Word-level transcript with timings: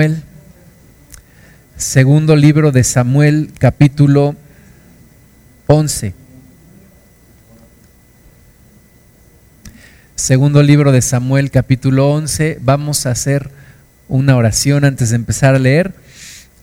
Samuel, 0.00 0.22
segundo 1.76 2.36
libro 2.36 2.70
de 2.70 2.84
Samuel, 2.84 3.50
capítulo 3.58 4.36
11. 5.66 6.14
Segundo 10.14 10.62
libro 10.62 10.92
de 10.92 11.02
Samuel, 11.02 11.50
capítulo 11.50 12.12
11. 12.12 12.60
Vamos 12.60 13.06
a 13.06 13.10
hacer 13.10 13.50
una 14.08 14.36
oración 14.36 14.84
antes 14.84 15.10
de 15.10 15.16
empezar 15.16 15.56
a 15.56 15.58
leer. 15.58 15.92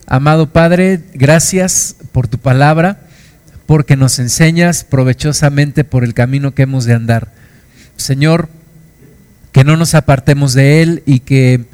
Amado 0.08 0.54
Padre, 0.54 1.02
gracias 1.14 1.98
por 2.14 2.30
tu 2.30 2.38
palabra, 2.38 3.02
porque 3.66 3.98
nos 3.98 4.18
enseñas 4.18 4.86
provechosamente 4.86 5.84
por 5.84 6.06
el 6.06 6.14
camino 6.14 6.56
que 6.56 6.62
hemos 6.62 6.86
de 6.86 6.94
andar. 6.94 7.34
Señor, 7.98 8.48
que 9.52 9.66
no 9.66 9.76
nos 9.76 9.94
apartemos 9.94 10.54
de 10.54 10.82
él 10.82 11.04
y 11.06 11.20
que 11.20 11.66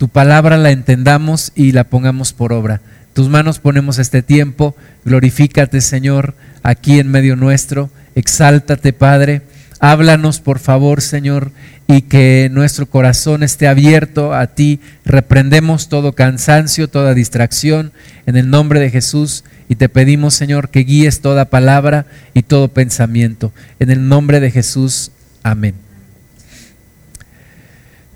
tu 0.00 0.08
palabra 0.08 0.56
la 0.56 0.70
entendamos 0.70 1.52
y 1.54 1.72
la 1.72 1.84
pongamos 1.84 2.32
por 2.32 2.54
obra. 2.54 2.80
Tus 3.12 3.28
manos 3.28 3.58
ponemos 3.58 3.98
este 3.98 4.22
tiempo, 4.22 4.74
glorifícate 5.04 5.82
Señor 5.82 6.34
aquí 6.62 7.00
en 7.00 7.10
medio 7.10 7.36
nuestro, 7.36 7.90
exáltate 8.14 8.94
Padre, 8.94 9.42
háblanos 9.78 10.40
por 10.40 10.58
favor 10.58 11.02
Señor 11.02 11.52
y 11.86 12.00
que 12.00 12.48
nuestro 12.50 12.86
corazón 12.86 13.42
esté 13.42 13.68
abierto 13.68 14.32
a 14.32 14.46
ti, 14.46 14.80
reprendemos 15.04 15.90
todo 15.90 16.14
cansancio, 16.14 16.88
toda 16.88 17.12
distracción 17.12 17.92
en 18.24 18.38
el 18.38 18.48
nombre 18.48 18.80
de 18.80 18.88
Jesús 18.88 19.44
y 19.68 19.74
te 19.74 19.90
pedimos 19.90 20.32
Señor 20.32 20.70
que 20.70 20.80
guíes 20.80 21.20
toda 21.20 21.50
palabra 21.50 22.06
y 22.32 22.40
todo 22.40 22.68
pensamiento. 22.68 23.52
En 23.78 23.90
el 23.90 24.08
nombre 24.08 24.40
de 24.40 24.50
Jesús, 24.50 25.10
amén. 25.42 25.89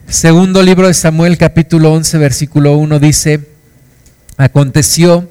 Segundo 0.09 0.63
libro 0.63 0.87
de 0.87 0.95
Samuel 0.95 1.39
capítulo 1.39 1.93
11 1.93 2.19
versículo 2.19 2.77
1 2.77 2.99
dice, 2.99 3.41
aconteció 4.37 5.31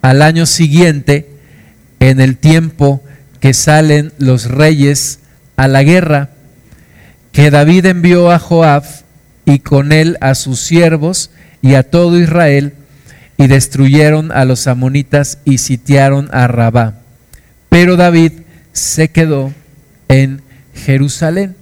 al 0.00 0.22
año 0.22 0.46
siguiente, 0.46 1.30
en 2.00 2.20
el 2.20 2.36
tiempo 2.36 3.02
que 3.40 3.52
salen 3.52 4.12
los 4.18 4.46
reyes 4.46 5.20
a 5.56 5.68
la 5.68 5.82
guerra, 5.82 6.30
que 7.30 7.50
David 7.50 7.86
envió 7.86 8.30
a 8.30 8.38
Joab 8.38 8.84
y 9.44 9.60
con 9.60 9.92
él 9.92 10.16
a 10.20 10.34
sus 10.34 10.60
siervos 10.60 11.30
y 11.60 11.74
a 11.74 11.82
todo 11.82 12.18
Israel, 12.18 12.72
y 13.36 13.48
destruyeron 13.48 14.32
a 14.32 14.44
los 14.44 14.66
amonitas 14.66 15.38
y 15.44 15.58
sitiaron 15.58 16.28
a 16.32 16.48
Rabá. 16.48 17.00
Pero 17.68 17.96
David 17.96 18.32
se 18.72 19.08
quedó 19.08 19.52
en 20.08 20.40
Jerusalén. 20.74 21.54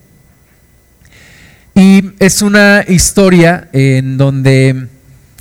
Y 1.75 2.12
es 2.20 2.41
una 2.41 2.84
historia 2.86 3.69
en 3.72 4.17
donde, 4.17 4.86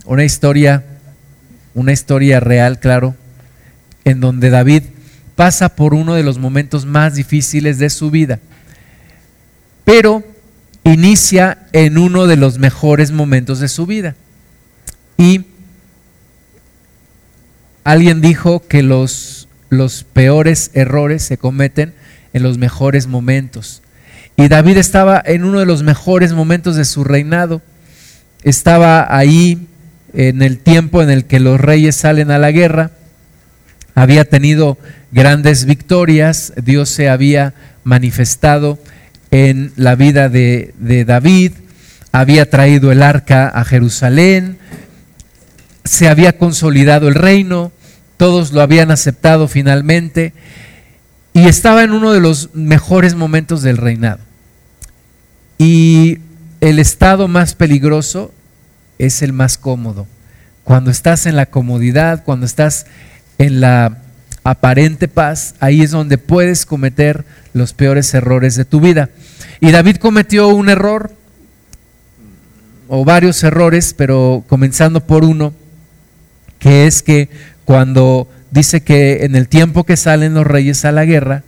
una 0.05 0.23
historia, 0.23 0.83
una 1.75 1.91
historia 1.91 2.39
real, 2.39 2.79
claro, 2.79 3.15
en 4.03 4.19
donde 4.19 4.49
David 4.49 4.83
pasa 5.35 5.75
por 5.75 5.93
uno 5.93 6.15
de 6.15 6.23
los 6.23 6.39
momentos 6.39 6.85
más 6.85 7.15
difíciles 7.15 7.77
de 7.77 7.89
su 7.89 8.09
vida, 8.09 8.39
pero 9.85 10.23
inicia 10.83 11.67
en 11.71 11.97
uno 11.97 12.25
de 12.25 12.37
los 12.37 12.57
mejores 12.57 13.11
momentos 13.11 13.59
de 13.59 13.67
su 13.67 13.85
vida. 13.85 14.15
Y 15.17 15.45
alguien 17.83 18.21
dijo 18.21 18.67
que 18.67 18.81
los, 18.81 19.47
los 19.69 20.03
peores 20.03 20.71
errores 20.73 21.23
se 21.23 21.37
cometen 21.37 21.93
en 22.33 22.43
los 22.43 22.57
mejores 22.57 23.05
momentos. 23.05 23.83
Y 24.35 24.47
David 24.47 24.77
estaba 24.77 25.21
en 25.23 25.43
uno 25.43 25.59
de 25.59 25.65
los 25.65 25.83
mejores 25.83 26.33
momentos 26.33 26.75
de 26.75 26.85
su 26.85 27.03
reinado. 27.03 27.61
Estaba 28.43 29.15
ahí 29.15 29.67
en 30.13 30.41
el 30.41 30.57
tiempo 30.57 31.03
en 31.03 31.09
el 31.09 31.25
que 31.25 31.39
los 31.39 31.61
reyes 31.61 31.95
salen 31.95 32.31
a 32.31 32.39
la 32.39 32.51
guerra. 32.51 32.91
Había 33.93 34.25
tenido 34.25 34.77
grandes 35.11 35.65
victorias. 35.65 36.53
Dios 36.63 36.89
se 36.89 37.09
había 37.09 37.53
manifestado 37.83 38.79
en 39.29 39.71
la 39.75 39.95
vida 39.95 40.29
de, 40.29 40.73
de 40.79 41.05
David. 41.05 41.51
Había 42.11 42.49
traído 42.49 42.91
el 42.91 43.03
arca 43.03 43.49
a 43.49 43.63
Jerusalén. 43.65 44.57
Se 45.83 46.07
había 46.07 46.39
consolidado 46.39 47.07
el 47.07 47.15
reino. 47.15 47.71
Todos 48.17 48.51
lo 48.51 48.61
habían 48.61 48.89
aceptado 48.89 49.47
finalmente 49.47 50.33
y 51.33 51.47
estaba 51.47 51.83
en 51.83 51.91
uno 51.91 52.13
de 52.13 52.19
los 52.19 52.51
mejores 52.53 53.15
momentos 53.15 53.63
del 53.63 53.77
reinado. 53.77 54.19
Y 55.57 56.19
el 56.61 56.79
estado 56.79 57.27
más 57.27 57.55
peligroso 57.55 58.31
es 58.99 59.21
el 59.21 59.33
más 59.33 59.57
cómodo. 59.57 60.07
Cuando 60.63 60.91
estás 60.91 61.25
en 61.25 61.35
la 61.35 61.47
comodidad, 61.47 62.23
cuando 62.23 62.45
estás 62.45 62.85
en 63.37 63.61
la 63.61 63.97
aparente 64.43 65.07
paz, 65.07 65.55
ahí 65.59 65.81
es 65.81 65.91
donde 65.91 66.17
puedes 66.17 66.65
cometer 66.65 67.25
los 67.53 67.73
peores 67.73 68.13
errores 68.13 68.55
de 68.55 68.65
tu 68.65 68.79
vida. 68.79 69.09
Y 69.59 69.71
David 69.71 69.97
cometió 69.97 70.49
un 70.49 70.69
error, 70.69 71.11
o 72.87 73.03
varios 73.05 73.43
errores, 73.43 73.95
pero 73.97 74.43
comenzando 74.47 75.05
por 75.05 75.23
uno, 75.23 75.53
que 76.59 76.85
es 76.85 77.01
que 77.01 77.29
cuando 77.65 78.29
dice 78.53 78.83
que 78.83 79.25
en 79.25 79.35
el 79.35 79.47
tiempo 79.47 79.83
que 79.83 79.97
salen 79.97 80.35
los 80.35 80.45
reyes 80.45 80.85
a 80.85 80.91
la 80.91 81.05
guerra, 81.05 81.41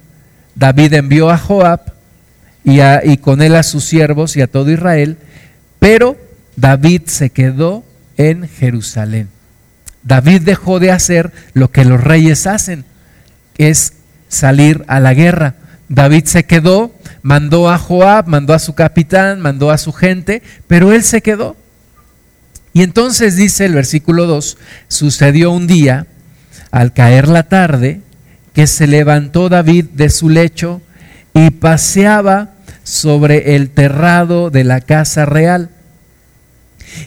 David 0.55 0.93
envió 0.93 1.29
a 1.29 1.37
Joab 1.37 1.93
y, 2.63 3.17
con 3.17 3.43
él 3.43 3.55
a 3.55 3.61
sus 3.61 3.85
siervos 3.85 4.35
y 4.35 4.41
a 4.41 4.47
todo 4.47 4.71
Israel, 4.71 5.17
pero 5.77 6.17
David 6.55 7.03
se 7.05 7.29
quedó 7.29 7.85
en 8.17 8.47
Jerusalén. 8.47 9.29
David 10.01 10.41
dejó 10.41 10.79
de 10.79 10.91
hacer 10.91 11.31
lo 11.53 11.69
que 11.69 11.85
los 11.85 12.03
reyes 12.03 12.47
hacen, 12.47 12.85
es 13.59 13.93
salir 14.27 14.83
a 14.87 14.99
la 14.99 15.13
guerra. 15.13 15.55
David 15.89 16.25
se 16.25 16.45
quedó, 16.45 16.91
mandó 17.21 17.69
a 17.69 17.77
Joab, 17.77 18.27
mandó 18.27 18.55
a 18.55 18.59
su 18.59 18.73
capitán, 18.73 19.41
mandó 19.41 19.69
a 19.69 19.77
su 19.77 19.93
gente, 19.93 20.41
pero 20.67 20.91
él 20.91 21.03
se 21.03 21.21
quedó. 21.21 21.55
Y 22.73 22.81
entonces 22.81 23.35
dice 23.35 23.65
el 23.65 23.75
versículo 23.75 24.25
2, 24.25 24.57
sucedió 24.87 25.51
un 25.51 25.67
día 25.67 26.07
al 26.71 26.93
caer 26.93 27.27
la 27.27 27.43
tarde, 27.43 28.01
que 28.53 28.67
se 28.67 28.87
levantó 28.87 29.49
David 29.49 29.85
de 29.93 30.09
su 30.09 30.29
lecho 30.29 30.81
y 31.33 31.49
paseaba 31.51 32.51
sobre 32.83 33.55
el 33.55 33.69
terrado 33.69 34.49
de 34.49 34.63
la 34.63 34.81
casa 34.81 35.25
real. 35.25 35.69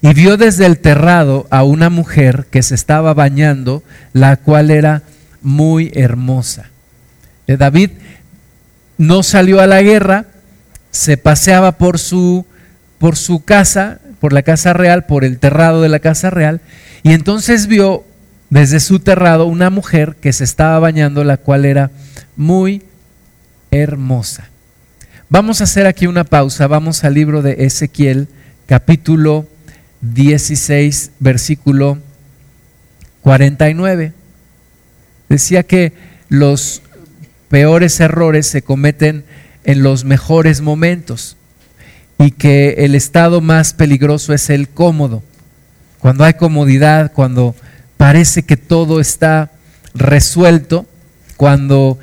Y 0.02 0.12
vio 0.12 0.36
desde 0.36 0.66
el 0.66 0.78
terrado 0.78 1.46
a 1.50 1.62
una 1.64 1.88
mujer 1.88 2.46
que 2.50 2.62
se 2.62 2.74
estaba 2.74 3.14
bañando, 3.14 3.82
la 4.12 4.36
cual 4.36 4.70
era 4.70 5.02
muy 5.40 5.90
hermosa. 5.94 6.66
David 7.46 7.90
no 8.98 9.22
salió 9.22 9.60
a 9.60 9.66
la 9.66 9.80
guerra, 9.80 10.26
se 10.90 11.16
paseaba 11.16 11.78
por 11.78 11.98
su, 11.98 12.44
por 12.98 13.16
su 13.16 13.44
casa, 13.44 14.00
por 14.20 14.32
la 14.32 14.42
casa 14.42 14.72
real, 14.72 15.06
por 15.06 15.24
el 15.24 15.38
terrado 15.38 15.80
de 15.80 15.88
la 15.88 16.00
casa 16.00 16.28
real, 16.28 16.60
y 17.02 17.12
entonces 17.12 17.68
vio 17.68 18.04
desde 18.50 18.80
su 18.80 19.00
terrado 19.00 19.46
una 19.46 19.70
mujer 19.70 20.16
que 20.20 20.32
se 20.32 20.44
estaba 20.44 20.78
bañando, 20.78 21.24
la 21.24 21.36
cual 21.36 21.64
era 21.64 21.90
muy 22.36 22.82
hermosa. 23.70 24.48
Vamos 25.28 25.60
a 25.60 25.64
hacer 25.64 25.86
aquí 25.86 26.06
una 26.06 26.24
pausa, 26.24 26.66
vamos 26.66 27.04
al 27.04 27.14
libro 27.14 27.42
de 27.42 27.66
Ezequiel, 27.66 28.28
capítulo 28.66 29.46
16, 30.00 31.12
versículo 31.20 31.98
49. 33.22 34.12
Decía 35.28 35.62
que 35.64 35.92
los 36.30 36.82
peores 37.48 38.00
errores 38.00 38.46
se 38.46 38.62
cometen 38.62 39.24
en 39.64 39.82
los 39.82 40.04
mejores 40.04 40.62
momentos 40.62 41.36
y 42.18 42.30
que 42.30 42.76
el 42.78 42.94
estado 42.94 43.40
más 43.40 43.74
peligroso 43.74 44.32
es 44.32 44.48
el 44.48 44.68
cómodo. 44.68 45.22
Cuando 45.98 46.24
hay 46.24 46.34
comodidad, 46.34 47.12
cuando 47.12 47.54
parece 47.98 48.44
que 48.44 48.56
todo 48.56 49.00
está 49.00 49.50
resuelto 49.92 50.86
cuando 51.36 51.98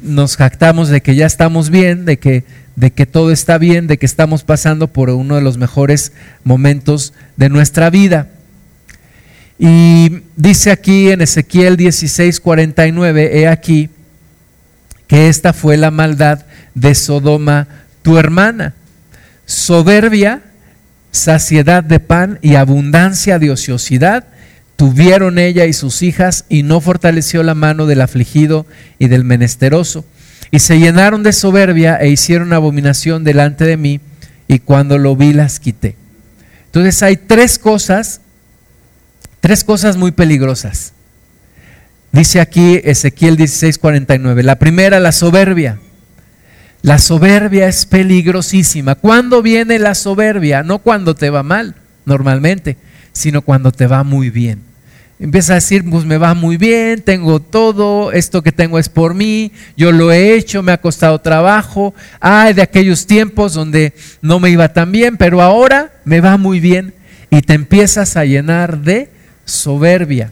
nos 0.00 0.36
jactamos 0.36 0.88
de 0.88 1.00
que 1.00 1.16
ya 1.16 1.26
estamos 1.26 1.70
bien, 1.70 2.04
de 2.04 2.18
que, 2.18 2.44
de 2.76 2.92
que 2.92 3.06
todo 3.06 3.32
está 3.32 3.58
bien, 3.58 3.88
de 3.88 3.98
que 3.98 4.06
estamos 4.06 4.44
pasando 4.44 4.86
por 4.86 5.10
uno 5.10 5.34
de 5.34 5.40
los 5.40 5.58
mejores 5.58 6.12
momentos 6.44 7.12
de 7.36 7.48
nuestra 7.48 7.90
vida. 7.90 8.28
Y 9.58 10.20
dice 10.36 10.70
aquí 10.70 11.10
en 11.10 11.22
Ezequiel 11.22 11.76
16, 11.76 12.38
49, 12.38 13.40
he 13.40 13.48
aquí 13.48 13.90
que 15.08 15.28
esta 15.28 15.52
fue 15.52 15.76
la 15.76 15.90
maldad 15.90 16.44
de 16.74 16.94
Sodoma, 16.94 17.66
tu 18.02 18.18
hermana. 18.18 18.74
Soberbia, 19.46 20.42
saciedad 21.10 21.82
de 21.82 21.98
pan 22.00 22.38
y 22.42 22.54
abundancia 22.54 23.38
de 23.38 23.50
ociosidad 23.50 24.26
tuvieron 24.78 25.38
ella 25.38 25.66
y 25.66 25.74
sus 25.74 26.02
hijas, 26.02 26.46
y 26.48 26.62
no 26.62 26.80
fortaleció 26.80 27.42
la 27.42 27.54
mano 27.54 27.84
del 27.84 28.00
afligido 28.00 28.64
y 28.98 29.08
del 29.08 29.24
menesteroso. 29.24 30.06
Y 30.50 30.60
se 30.60 30.78
llenaron 30.78 31.22
de 31.22 31.34
soberbia 31.34 31.96
e 31.96 32.08
hicieron 32.08 32.54
abominación 32.54 33.24
delante 33.24 33.66
de 33.66 33.76
mí, 33.76 34.00
y 34.46 34.60
cuando 34.60 34.96
lo 34.96 35.14
vi 35.16 35.34
las 35.34 35.60
quité. 35.60 35.96
Entonces 36.64 37.02
hay 37.02 37.18
tres 37.18 37.58
cosas 37.58 38.22
Tres 39.40 39.64
cosas 39.64 39.96
muy 39.96 40.12
peligrosas. 40.12 40.92
Dice 42.12 42.40
aquí 42.40 42.80
Ezequiel 42.82 43.36
16:49. 43.36 44.42
La 44.42 44.56
primera, 44.56 44.98
la 45.00 45.12
soberbia. 45.12 45.78
La 46.82 46.98
soberbia 46.98 47.68
es 47.68 47.86
peligrosísima. 47.86 48.94
¿Cuándo 48.94 49.42
viene 49.42 49.78
la 49.78 49.94
soberbia? 49.94 50.62
No 50.62 50.78
cuando 50.78 51.14
te 51.14 51.30
va 51.30 51.42
mal, 51.42 51.74
normalmente, 52.04 52.76
sino 53.12 53.42
cuando 53.42 53.72
te 53.72 53.86
va 53.86 54.04
muy 54.04 54.30
bien. 54.30 54.62
Empieza 55.20 55.54
a 55.54 55.56
decir, 55.56 55.88
pues 55.88 56.04
me 56.04 56.16
va 56.16 56.34
muy 56.34 56.56
bien, 56.56 57.02
tengo 57.02 57.40
todo, 57.40 58.12
esto 58.12 58.40
que 58.40 58.52
tengo 58.52 58.78
es 58.78 58.88
por 58.88 59.14
mí, 59.14 59.50
yo 59.76 59.90
lo 59.90 60.12
he 60.12 60.34
hecho, 60.34 60.62
me 60.62 60.70
ha 60.70 60.80
costado 60.80 61.20
trabajo. 61.20 61.92
Ay, 62.20 62.54
de 62.54 62.62
aquellos 62.62 63.06
tiempos 63.06 63.52
donde 63.52 63.94
no 64.22 64.38
me 64.38 64.50
iba 64.50 64.72
tan 64.72 64.92
bien, 64.92 65.16
pero 65.16 65.42
ahora 65.42 65.90
me 66.04 66.20
va 66.20 66.36
muy 66.36 66.60
bien. 66.60 66.94
Y 67.30 67.42
te 67.42 67.54
empiezas 67.54 68.16
a 68.16 68.24
llenar 68.24 68.78
de 68.78 69.10
soberbia. 69.44 70.30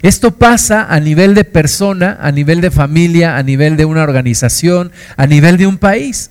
Esto 0.00 0.30
pasa 0.30 0.86
a 0.88 1.00
nivel 1.00 1.34
de 1.34 1.44
persona, 1.44 2.16
a 2.20 2.30
nivel 2.30 2.60
de 2.60 2.70
familia, 2.70 3.36
a 3.36 3.42
nivel 3.42 3.76
de 3.76 3.84
una 3.84 4.02
organización, 4.02 4.92
a 5.16 5.26
nivel 5.26 5.56
de 5.56 5.66
un 5.66 5.76
país. 5.76 6.30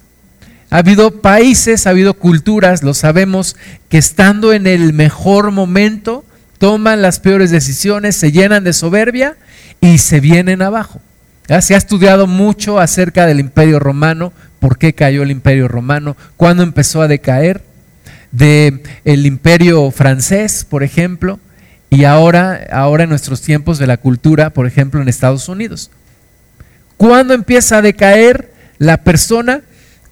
Ha 0.72 0.78
habido 0.78 1.22
países, 1.22 1.86
ha 1.86 1.92
habido 1.92 2.13
culturas, 2.13 2.81
lo 2.81 2.94
sabemos, 2.94 3.57
que 3.90 3.98
estando 3.98 4.54
en 4.54 4.68
el 4.68 4.94
mejor 4.94 5.52
momento, 5.52 6.24
toman 6.60 7.02
las 7.02 7.20
peores 7.20 7.50
decisiones, 7.50 8.16
se 8.16 8.32
llenan 8.32 8.64
de 8.64 8.74
soberbia 8.74 9.38
y 9.82 9.98
se 9.98 10.20
vienen 10.20 10.62
abajo. 10.62 11.02
Se 11.62 11.74
ha 11.74 11.78
estudiado 11.78 12.28
mucho 12.28 12.80
acerca 12.80 13.26
del 13.26 13.40
imperio 13.40 13.80
romano, 13.80 14.32
por 14.60 14.78
qué 14.78 14.94
cayó 14.94 15.24
el 15.24 15.32
imperio 15.32 15.68
romano, 15.68 16.16
cuándo 16.38 16.62
empezó 16.62 17.02
a 17.02 17.08
decaer, 17.08 17.64
del 18.32 18.84
el 19.06 19.26
imperio 19.26 19.90
francés, 19.90 20.64
por 20.70 20.84
ejemplo, 20.84 21.40
y 21.90 22.04
ahora, 22.04 22.68
ahora 22.72 23.06
en 23.06 23.10
nuestros 23.10 23.42
tiempos 23.42 23.80
de 23.80 23.88
la 23.88 23.98
cultura, 23.98 24.52
por 24.52 24.68
ejemplo, 24.68 25.02
en 25.02 25.08
Estados 25.08 25.50
Unidos. 25.50 25.90
¿Cuándo 26.98 27.34
empieza 27.34 27.78
a 27.78 27.82
decaer 27.82 28.54
la 28.78 28.98
persona? 28.98 29.62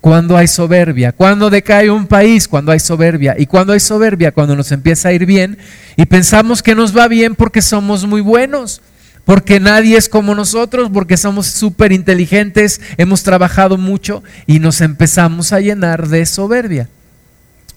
Cuando 0.08 0.38
hay 0.38 0.48
soberbia. 0.48 1.12
Cuando 1.12 1.50
decae 1.50 1.90
un 1.90 2.08
país? 2.08 2.48
Cuando 2.48 2.72
hay 2.72 2.80
soberbia. 2.80 3.36
Y 3.38 3.46
cuando 3.46 3.74
hay 3.74 3.82
soberbia, 3.82 4.32
cuando 4.32 4.56
nos 4.56 4.72
empieza 4.72 5.10
a 5.10 5.12
ir 5.12 5.26
bien 5.26 5.58
y 5.98 6.06
pensamos 6.06 6.64
que 6.64 6.76
nos 6.76 6.96
va 6.96 7.10
bien 7.10 7.36
porque 7.36 7.62
somos 7.62 8.08
muy 8.08 8.22
buenos, 8.22 8.82
porque 9.26 9.60
nadie 9.60 9.98
es 9.98 10.08
como 10.08 10.34
nosotros, 10.34 10.90
porque 10.94 11.18
somos 11.18 11.48
súper 11.48 11.92
inteligentes, 11.92 12.80
hemos 12.96 13.24
trabajado 13.24 13.78
mucho 13.78 14.24
y 14.46 14.60
nos 14.60 14.80
empezamos 14.80 15.52
a 15.52 15.60
llenar 15.60 16.08
de 16.08 16.26
soberbia. 16.26 16.88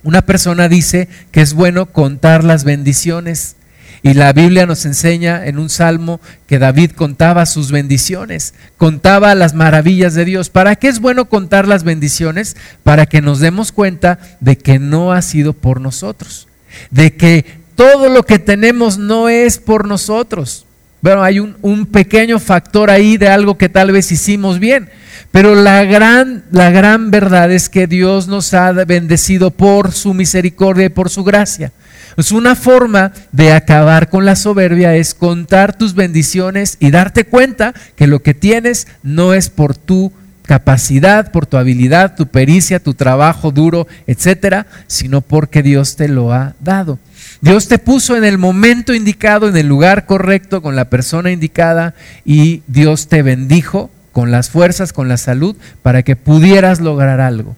Una 0.04 0.22
persona 0.22 0.68
dice 0.68 1.08
que 1.32 1.40
es 1.40 1.52
bueno 1.52 1.86
contar 1.86 2.44
las 2.44 2.62
bendiciones 2.62 3.56
y 4.02 4.14
la 4.14 4.32
Biblia 4.32 4.66
nos 4.66 4.86
enseña 4.86 5.46
en 5.46 5.58
un 5.58 5.68
salmo 5.68 6.20
que 6.46 6.58
David 6.58 6.92
contaba 6.92 7.44
sus 7.46 7.70
bendiciones, 7.70 8.54
contaba 8.78 9.34
las 9.34 9.54
maravillas 9.54 10.14
de 10.14 10.24
Dios. 10.24 10.48
¿Para 10.48 10.76
qué 10.76 10.88
es 10.88 11.00
bueno 11.00 11.26
contar 11.26 11.68
las 11.68 11.84
bendiciones? 11.84 12.56
Para 12.82 13.06
que 13.06 13.20
nos 13.20 13.40
demos 13.40 13.72
cuenta 13.72 14.18
de 14.40 14.56
que 14.56 14.78
no 14.78 15.12
ha 15.12 15.20
sido 15.22 15.52
por 15.52 15.80
nosotros, 15.80 16.48
de 16.90 17.14
que 17.14 17.44
todo 17.74 18.08
lo 18.08 18.24
que 18.24 18.38
tenemos 18.38 18.98
no 18.98 19.28
es 19.28 19.58
por 19.58 19.86
nosotros. 19.86 20.66
Bueno, 21.02 21.22
hay 21.22 21.40
un, 21.40 21.86
pequeño 21.86 22.38
factor 22.38 22.90
ahí 22.90 23.16
de 23.16 23.28
algo 23.28 23.56
que 23.56 23.70
tal 23.70 23.90
vez 23.90 24.12
hicimos 24.12 24.58
bien, 24.58 24.90
pero 25.30 25.54
la 25.54 25.84
gran, 25.84 26.44
la 26.50 26.70
gran 26.70 27.10
verdad 27.10 27.50
es 27.50 27.70
que 27.70 27.86
Dios 27.86 28.28
nos 28.28 28.52
ha 28.52 28.72
bendecido 28.72 29.50
por 29.50 29.92
su 29.92 30.12
misericordia 30.12 30.86
y 30.86 30.90
por 30.90 31.08
su 31.08 31.24
gracia. 31.24 31.72
Pues 32.14 32.32
una 32.32 32.54
forma 32.54 33.12
de 33.32 33.52
acabar 33.52 34.08
con 34.08 34.24
la 34.24 34.36
soberbia 34.36 34.94
es 34.96 35.14
contar 35.14 35.76
tus 35.76 35.94
bendiciones 35.94 36.76
y 36.80 36.90
darte 36.90 37.24
cuenta 37.24 37.74
que 37.96 38.06
lo 38.06 38.22
que 38.22 38.34
tienes 38.34 38.88
no 39.02 39.34
es 39.34 39.48
por 39.50 39.76
tu 39.76 40.12
capacidad, 40.50 41.30
por 41.30 41.46
tu 41.46 41.56
habilidad, 41.56 42.16
tu 42.16 42.26
pericia, 42.26 42.82
tu 42.82 42.94
trabajo 42.94 43.52
duro, 43.52 43.86
etcétera, 44.08 44.66
sino 44.88 45.20
porque 45.20 45.62
Dios 45.62 45.94
te 45.94 46.08
lo 46.08 46.32
ha 46.32 46.54
dado. 46.58 46.98
Dios 47.40 47.68
te 47.68 47.78
puso 47.78 48.16
en 48.16 48.24
el 48.24 48.36
momento 48.36 48.92
indicado, 48.92 49.48
en 49.48 49.56
el 49.56 49.68
lugar 49.68 50.06
correcto, 50.06 50.60
con 50.60 50.74
la 50.74 50.90
persona 50.90 51.30
indicada 51.30 51.94
y 52.24 52.62
Dios 52.66 53.06
te 53.06 53.22
bendijo 53.22 53.90
con 54.10 54.32
las 54.32 54.50
fuerzas, 54.50 54.92
con 54.92 55.08
la 55.08 55.18
salud, 55.18 55.56
para 55.82 56.02
que 56.02 56.16
pudieras 56.16 56.80
lograr 56.80 57.20
algo. 57.20 57.54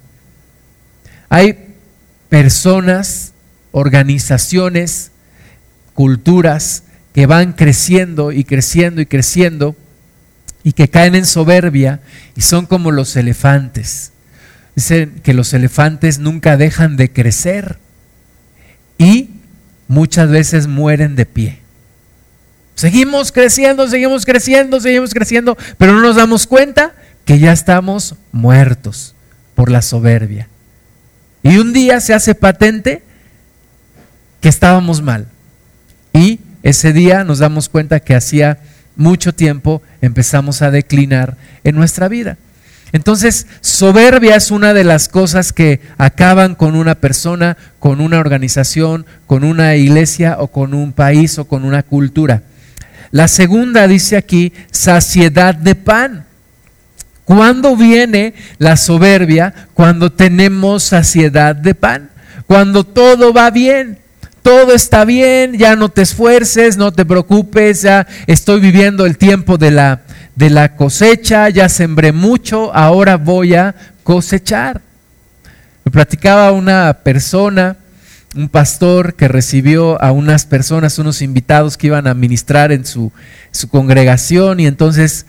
Hay 1.31 1.57
personas 2.29 3.32
organizaciones, 3.73 5.11
culturas 5.95 6.85
que 7.15 7.27
van 7.27 7.53
creciendo 7.53 8.33
y 8.33 8.45
creciendo 8.45 9.01
y 9.01 9.07
creciendo 9.07 9.77
y 10.63 10.73
que 10.73 10.89
caen 10.89 11.15
en 11.15 11.27
soberbia 11.27 12.01
y 12.37 12.43
son 12.43 12.67
como 12.67 12.91
los 12.91 13.17
elefantes. 13.17 14.13
Dicen 14.75 15.21
que 15.23 15.35
los 15.35 15.53
elefantes 15.53 16.19
nunca 16.19 16.57
dejan 16.57 16.97
de 16.97 17.13
crecer 17.13 17.79
y 18.97 19.31
muchas 19.89 20.31
veces 20.31 20.67
mueren 20.67 21.17
de 21.17 21.27
pie. 21.27 21.59
Seguimos 22.75 23.33
creciendo, 23.33 23.87
seguimos 23.89 24.25
creciendo, 24.25 24.81
seguimos 24.81 25.13
creciendo, 25.13 25.59
pero 25.77 25.93
no 25.93 26.01
nos 26.01 26.17
damos 26.17 26.47
cuenta 26.47 26.95
que 27.25 27.39
ya 27.39 27.53
estamos 27.53 28.17
muertos 28.33 29.15
por 29.55 29.71
la 29.71 29.83
soberbia. 29.83 30.49
Y 31.43 31.59
un 31.59 31.73
día 31.73 32.01
se 32.01 32.15
hace 32.15 32.35
patente 32.35 33.03
que 34.43 34.51
estábamos 34.51 35.01
mal. 35.01 35.29
Y 36.13 36.41
ese 36.63 36.93
día 36.93 37.25
nos 37.25 37.39
damos 37.39 37.71
cuenta 37.71 38.01
que 38.01 38.15
hacía 38.15 38.59
mucho 38.97 39.33
tiempo 39.33 39.81
empezamos 40.03 40.61
a 40.61 40.71
declinar 40.71 41.39
en 41.65 41.77
nuestra 41.77 42.09
vida. 42.09 42.37
Entonces, 42.93 43.47
soberbia 43.63 44.37
es 44.37 44.51
una 44.51 44.75
de 44.75 44.85
las 44.85 45.09
cosas 45.09 45.55
que 45.55 45.81
acaban 45.97 46.55
con 46.57 46.77
una 46.77 46.97
persona, 46.97 47.57
con 47.79 48.03
una 48.03 48.19
organización, 48.19 49.07
con 49.27 49.45
una 49.45 49.77
iglesia 49.77 50.37
o 50.39 50.49
con 50.49 50.75
un 50.75 50.93
país 50.93 51.39
o 51.39 51.47
con 51.47 51.65
una 51.65 51.83
cultura. 51.83 52.43
La 53.13 53.29
segunda 53.29 53.87
dice 53.87 54.17
aquí, 54.17 54.53
saciedad 54.73 55.55
de 55.55 55.75
pan. 55.75 56.27
¿Cuándo 57.25 57.77
viene 57.77 58.35
la 58.59 58.77
soberbia? 58.77 59.55
Cuando 59.73 60.13
tenemos 60.13 60.83
saciedad 60.83 61.55
de 61.55 61.75
pan, 61.75 62.11
cuando 62.47 62.85
todo 62.85 63.33
va 63.33 63.51
bien 63.51 64.02
todo 64.43 64.75
está 64.75 65.05
bien, 65.05 65.55
ya 65.55 65.77
no 65.77 65.89
te 65.89 66.03
esfuerces, 66.03 66.77
no 66.77 66.93
te 66.93 67.07
preocupes, 67.07 67.83
ya 67.83 68.07
estoy 68.27 68.61
viviendo 68.61 69.07
el 69.07 69.17
tiempo 69.17 69.57
de 69.57 69.71
la, 69.71 70.03
de 70.35 70.51
la 70.51 70.77
cosecha, 70.77 71.49
ya 71.49 71.69
sembré 71.69 72.13
mucho, 72.13 72.75
ahora 72.75 73.17
voy 73.17 73.55
a 73.55 73.75
cosechar. 74.03 74.83
Me 75.85 75.93
platicaba 75.93 76.51
una 76.53 77.01
persona, 77.05 77.77
un 78.35 78.49
pastor 78.49 79.15
que 79.15 79.29
recibió 79.29 80.03
a 80.03 80.11
unas 80.11 80.45
personas, 80.45 80.99
unos 80.99 81.23
invitados 81.23 81.77
que 81.77 81.87
iban 81.87 82.09
a 82.09 82.15
ministrar 82.15 82.73
en 82.73 82.85
su, 82.85 83.13
su 83.53 83.69
congregación 83.69 84.59
y 84.59 84.67
entonces 84.67 85.27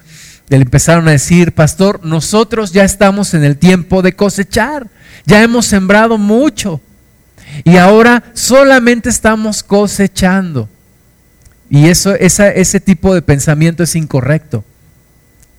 le 0.49 0.57
empezaron 0.57 1.07
a 1.07 1.11
decir, 1.11 1.53
pastor, 1.53 2.03
nosotros 2.03 2.71
ya 2.71 2.83
estamos 2.83 3.33
en 3.35 3.43
el 3.43 3.57
tiempo 3.57 4.01
de 4.01 4.13
cosechar, 4.13 4.87
ya 5.25 5.43
hemos 5.43 5.67
sembrado 5.67 6.17
mucho 6.17 6.81
y 7.63 7.77
ahora 7.77 8.23
solamente 8.33 9.09
estamos 9.09 9.63
cosechando. 9.63 10.69
Y 11.69 11.87
eso, 11.87 12.13
ese 12.15 12.79
tipo 12.79 13.15
de 13.15 13.21
pensamiento 13.21 13.83
es 13.83 13.95
incorrecto. 13.95 14.63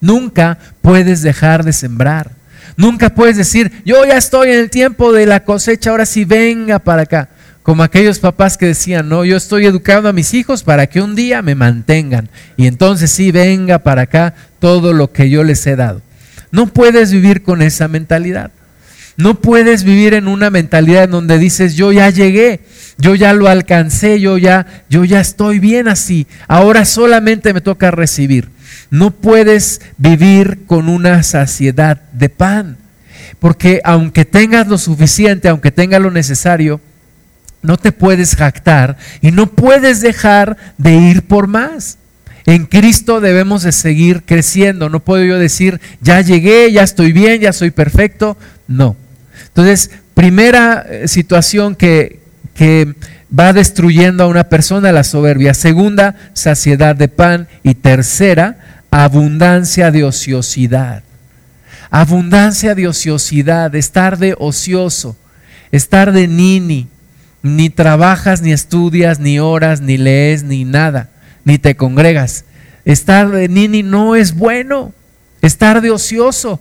Nunca 0.00 0.58
puedes 0.82 1.22
dejar 1.22 1.64
de 1.64 1.72
sembrar. 1.72 2.32
Nunca 2.76 3.10
puedes 3.10 3.36
decir, 3.36 3.72
yo 3.84 4.04
ya 4.04 4.16
estoy 4.16 4.50
en 4.50 4.58
el 4.58 4.70
tiempo 4.70 5.12
de 5.12 5.26
la 5.26 5.44
cosecha, 5.44 5.90
ahora 5.90 6.06
sí 6.06 6.24
venga 6.24 6.78
para 6.78 7.02
acá. 7.02 7.28
Como 7.62 7.82
aquellos 7.82 8.18
papás 8.18 8.58
que 8.58 8.66
decían, 8.66 9.08
no, 9.08 9.24
yo 9.24 9.36
estoy 9.36 9.64
educando 9.64 10.08
a 10.08 10.12
mis 10.12 10.34
hijos 10.34 10.62
para 10.62 10.86
que 10.86 11.00
un 11.00 11.14
día 11.14 11.40
me 11.40 11.54
mantengan. 11.54 12.28
Y 12.56 12.66
entonces 12.66 13.10
sí 13.10 13.32
venga 13.32 13.78
para 13.78 14.02
acá 14.02 14.34
todo 14.58 14.92
lo 14.92 15.12
que 15.12 15.30
yo 15.30 15.42
les 15.42 15.66
he 15.66 15.74
dado. 15.74 16.02
No 16.50 16.66
puedes 16.66 17.10
vivir 17.10 17.42
con 17.42 17.62
esa 17.62 17.88
mentalidad. 17.88 18.50
No 19.16 19.40
puedes 19.40 19.84
vivir 19.84 20.14
en 20.14 20.26
una 20.26 20.50
mentalidad 20.50 21.04
en 21.04 21.12
donde 21.12 21.38
dices, 21.38 21.76
yo 21.76 21.92
ya 21.92 22.10
llegué, 22.10 22.60
yo 22.98 23.14
ya 23.14 23.32
lo 23.32 23.48
alcancé, 23.48 24.20
yo 24.20 24.38
ya, 24.38 24.66
yo 24.90 25.04
ya 25.04 25.20
estoy 25.20 25.60
bien 25.60 25.86
así, 25.86 26.26
ahora 26.48 26.84
solamente 26.84 27.52
me 27.52 27.60
toca 27.60 27.90
recibir. 27.90 28.48
No 28.90 29.12
puedes 29.12 29.80
vivir 29.98 30.66
con 30.66 30.88
una 30.88 31.22
saciedad 31.22 32.02
de 32.12 32.28
pan, 32.28 32.76
porque 33.38 33.80
aunque 33.84 34.24
tengas 34.24 34.66
lo 34.66 34.78
suficiente, 34.78 35.48
aunque 35.48 35.70
tengas 35.70 36.00
lo 36.02 36.10
necesario, 36.10 36.80
no 37.62 37.76
te 37.76 37.92
puedes 37.92 38.36
jactar 38.36 38.96
y 39.22 39.30
no 39.30 39.46
puedes 39.46 40.00
dejar 40.00 40.56
de 40.76 40.96
ir 40.96 41.22
por 41.22 41.46
más. 41.46 41.98
En 42.46 42.66
Cristo 42.66 43.20
debemos 43.20 43.62
de 43.62 43.72
seguir 43.72 44.22
creciendo. 44.24 44.90
No 44.90 45.00
puedo 45.00 45.24
yo 45.24 45.38
decir, 45.38 45.80
ya 46.02 46.20
llegué, 46.20 46.70
ya 46.72 46.82
estoy 46.82 47.12
bien, 47.12 47.40
ya 47.40 47.52
soy 47.54 47.70
perfecto. 47.70 48.36
No. 48.68 48.96
Entonces, 49.48 49.90
primera 50.14 50.86
eh, 50.88 51.08
situación 51.08 51.74
que, 51.74 52.22
va 53.36 53.52
destruyendo 53.52 54.22
a 54.22 54.28
una 54.28 54.44
persona 54.44 54.92
la 54.92 55.02
soberbia. 55.02 55.54
Segunda, 55.54 56.14
saciedad 56.34 56.94
de 56.94 57.08
pan. 57.08 57.48
Y 57.64 57.74
tercera, 57.74 58.84
abundancia 58.90 59.90
de 59.90 60.04
ociosidad. 60.04 61.02
Abundancia 61.90 62.74
de 62.74 62.86
ociosidad, 62.86 63.74
estar 63.74 64.18
de 64.18 64.36
ocioso, 64.38 65.16
estar 65.72 66.12
de 66.12 66.28
nini. 66.28 66.88
Ni 67.42 67.70
trabajas, 67.70 68.40
ni 68.40 68.52
estudias, 68.52 69.18
ni 69.18 69.38
oras, 69.38 69.80
ni 69.80 69.98
lees, 69.98 70.44
ni 70.44 70.64
nada, 70.64 71.10
ni 71.44 71.58
te 71.58 71.76
congregas. 71.76 72.44
Estar 72.84 73.30
de 73.30 73.48
nini 73.48 73.82
no 73.82 74.16
es 74.16 74.34
bueno. 74.34 74.92
Estar 75.44 75.82
de 75.82 75.90
ocioso, 75.90 76.58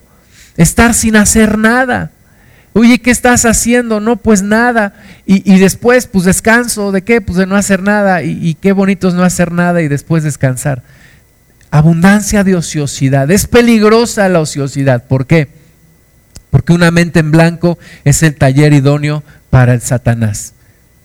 estar 0.57 0.93
sin 0.93 1.15
hacer 1.15 1.57
nada. 1.57 2.11
Oye, 2.73 2.99
¿qué 2.99 3.11
estás 3.11 3.45
haciendo? 3.45 3.99
No, 3.99 4.17
pues 4.17 4.41
nada. 4.41 4.93
Y, 5.25 5.59
después, 5.59 6.07
pues 6.07 6.25
descanso. 6.25 6.91
¿De 6.91 7.03
qué? 7.03 7.21
Pues 7.21 7.37
de 7.37 7.45
no 7.45 7.55
hacer 7.55 7.81
nada. 7.81 8.23
Y, 8.23 8.39
y, 8.41 8.55
qué 8.55 8.71
bonito 8.71 9.07
es 9.07 9.13
no 9.13 9.23
hacer 9.23 9.51
nada 9.51 9.81
y 9.81 9.87
después 9.87 10.23
descansar. 10.23 10.81
Abundancia 11.69 12.43
de 12.43 12.55
ociosidad. 12.55 13.29
Es 13.31 13.47
peligrosa 13.47 14.27
la 14.29 14.39
ociosidad. 14.39 15.05
¿Por 15.05 15.27
qué? 15.27 15.49
Porque 16.53 16.73
una 16.73 16.91
mente 16.91 17.19
en 17.19 17.31
blanco 17.31 17.79
es 18.03 18.21
el 18.21 18.35
taller 18.35 18.73
idóneo 18.73 19.23
para 19.49 19.73
el 19.73 19.81
Satanás. 19.81 20.53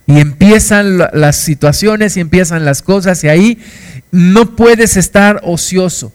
Y 0.07 0.21
empiezan 0.21 0.99
las 0.99 1.37
situaciones 1.37 2.19
y 2.19 2.21
empiezan 2.21 2.67
las 2.67 2.83
cosas 2.83 3.25
y 3.25 3.29
ahí 3.29 3.59
no 4.11 4.57
puedes 4.57 4.99
estar 4.99 5.41
ocioso. 5.43 6.13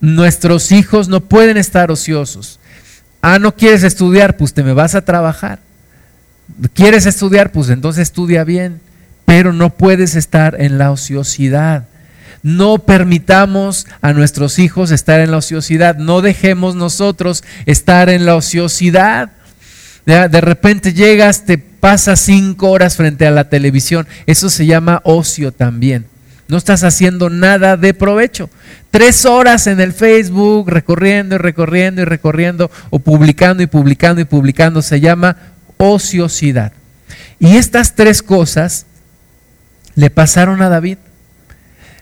Nuestros 0.00 0.70
hijos 0.70 1.08
no 1.08 1.20
pueden 1.20 1.56
estar 1.56 1.90
ociosos. 1.90 2.59
Ah, 3.22 3.38
no 3.38 3.54
quieres 3.54 3.82
estudiar, 3.82 4.36
pues 4.36 4.54
te 4.54 4.62
me 4.62 4.72
vas 4.72 4.94
a 4.94 5.04
trabajar. 5.04 5.58
¿Quieres 6.74 7.06
estudiar? 7.06 7.52
Pues 7.52 7.68
entonces 7.68 8.02
estudia 8.02 8.44
bien, 8.44 8.80
pero 9.24 9.52
no 9.52 9.70
puedes 9.70 10.14
estar 10.14 10.60
en 10.60 10.78
la 10.78 10.90
ociosidad. 10.90 11.84
No 12.42 12.78
permitamos 12.78 13.86
a 14.00 14.12
nuestros 14.12 14.58
hijos 14.58 14.90
estar 14.90 15.20
en 15.20 15.30
la 15.30 15.36
ociosidad, 15.36 15.96
no 15.96 16.22
dejemos 16.22 16.74
nosotros 16.74 17.44
estar 17.66 18.08
en 18.08 18.24
la 18.24 18.34
ociosidad. 18.34 19.30
De 20.06 20.40
repente 20.40 20.94
llegas, 20.94 21.44
te 21.44 21.58
pasas 21.58 22.20
cinco 22.20 22.70
horas 22.70 22.96
frente 22.96 23.26
a 23.26 23.30
la 23.30 23.48
televisión, 23.50 24.06
eso 24.26 24.48
se 24.48 24.64
llama 24.64 25.02
ocio 25.04 25.52
también. 25.52 26.06
No 26.50 26.56
estás 26.56 26.82
haciendo 26.82 27.30
nada 27.30 27.76
de 27.76 27.94
provecho. 27.94 28.50
Tres 28.90 29.24
horas 29.24 29.68
en 29.68 29.80
el 29.80 29.92
Facebook 29.92 30.68
recorriendo 30.68 31.36
y 31.36 31.38
recorriendo 31.38 32.02
y 32.02 32.04
recorriendo 32.04 32.70
o 32.90 32.98
publicando 32.98 33.62
y 33.62 33.68
publicando 33.68 34.20
y 34.20 34.24
publicando 34.24 34.82
se 34.82 35.00
llama 35.00 35.36
ociosidad. 35.76 36.72
Y 37.38 37.56
estas 37.56 37.94
tres 37.94 38.22
cosas 38.22 38.86
le 39.94 40.10
pasaron 40.10 40.60
a 40.60 40.68
David. 40.68 40.98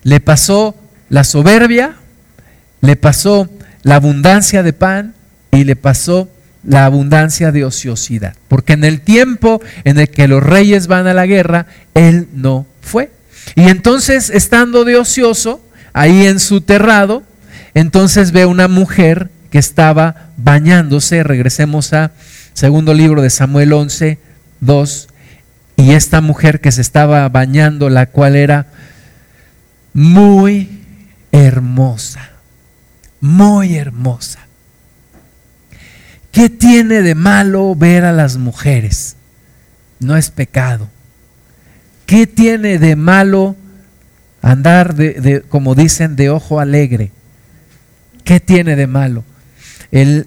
Le 0.03 0.21
pasó 0.21 0.75
la 1.11 1.25
soberbia, 1.25 1.97
le 2.81 2.97
pasó 2.97 3.51
la 3.83 3.97
abundancia 3.97 4.63
de 4.63 4.73
pan 4.73 5.15
y 5.51 5.65
le 5.65 5.77
pasó 5.77 6.31
la 6.65 6.87
abundancia 6.87 7.53
de 7.53 7.67
ociosidad. 7.67 8.35
Porque 8.49 8.73
en 8.73 8.85
el 8.85 9.03
tiempo 9.03 9.61
en 9.85 9.99
el 9.99 10.09
que 10.09 10.27
los 10.27 10.43
reyes 10.43 10.87
van 10.87 11.07
a 11.07 11.13
la 11.13 11.27
guerra, 11.27 11.67
él 11.95 12.29
no 12.33 12.67
fue. 12.81 13.11
Y 13.55 13.69
entonces, 13.69 14.31
estando 14.31 14.85
de 14.85 14.97
ocioso, 14.97 15.65
ahí 15.93 16.27
en 16.27 16.41
su 16.41 16.61
terrado, 16.61 17.23
entonces 17.75 18.33
ve 18.33 18.47
una 18.47 18.69
mujer 18.69 19.31
que 19.51 19.59
estaba 19.59 20.31
bañándose. 20.37 21.23
Regresemos 21.23 21.93
a 21.93 22.13
segundo 22.55 22.95
libro 22.95 23.23
de 23.23 23.31
Samuel 23.31 23.73
11, 23.73 24.19
2. 24.61 25.09
Y 25.77 25.93
esta 25.93 26.21
mujer 26.21 26.61
que 26.61 26.73
se 26.73 26.81
estaba 26.81 27.29
bañando, 27.29 27.89
la 27.89 28.07
cual 28.07 28.37
era 28.37 28.67
muy 29.93 30.83
hermosa, 31.33 32.31
muy 33.21 33.77
hermosa. 33.77 34.41
¿Qué 36.33 36.49
tiene 36.49 37.03
de 37.03 37.15
malo 37.15 37.75
ver 37.75 38.05
a 38.05 38.13
las 38.13 38.37
mujeres? 38.37 39.17
No 39.99 40.17
es 40.17 40.31
pecado. 40.31 40.89
¿Qué 42.09 42.27
tiene 42.27 42.79
de 42.79 42.97
malo 42.97 43.55
andar, 44.41 44.95
de, 44.95 45.43
como 45.47 45.75
dicen, 45.75 46.17
de 46.17 46.31
ojo 46.31 46.59
alegre? 46.59 47.11
¿Qué 48.25 48.41
tiene 48.41 48.77
de 48.77 48.87
malo? 48.87 49.25
El, 49.91 50.27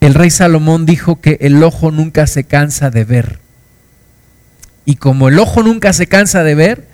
el 0.00 0.14
rey 0.14 0.30
Salomón 0.30 0.84
dijo 0.84 1.20
que 1.20 1.38
el 1.40 1.62
ojo 1.62 1.92
nunca 1.92 2.26
se 2.26 2.42
cansa 2.42 2.90
de 2.90 3.04
ver. 3.04 3.38
Y 4.84 4.96
como 4.96 5.28
el 5.28 5.38
ojo 5.38 5.62
nunca 5.62 5.92
se 5.92 6.08
cansa 6.08 6.42
de 6.42 6.56
ver, 6.56 6.88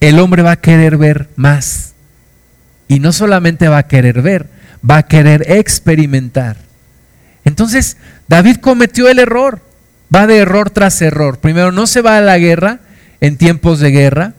el 0.00 0.18
hombre 0.18 0.42
va 0.42 0.50
a 0.50 0.60
querer 0.60 0.98
ver 0.98 1.30
más. 1.36 1.94
Y 2.88 3.00
no 3.00 3.10
solamente 3.10 3.68
va 3.68 3.78
a 3.78 3.88
querer 3.88 4.20
ver, 4.20 4.50
va 4.88 4.98
a 4.98 5.06
querer 5.06 5.50
experimentar. 5.50 6.58
Entonces, 7.46 7.96
David 8.28 8.56
cometió 8.56 9.08
el 9.08 9.18
error. 9.18 9.62
Va 10.14 10.26
de 10.26 10.36
error 10.36 10.68
tras 10.68 11.00
error. 11.00 11.38
Primero, 11.38 11.72
no 11.72 11.86
se 11.86 12.02
va 12.02 12.18
a 12.18 12.20
la 12.20 12.36
guerra 12.36 12.80
en 13.20 13.36
tiempos 13.36 13.80
de 13.80 13.90
guerra 13.90 14.34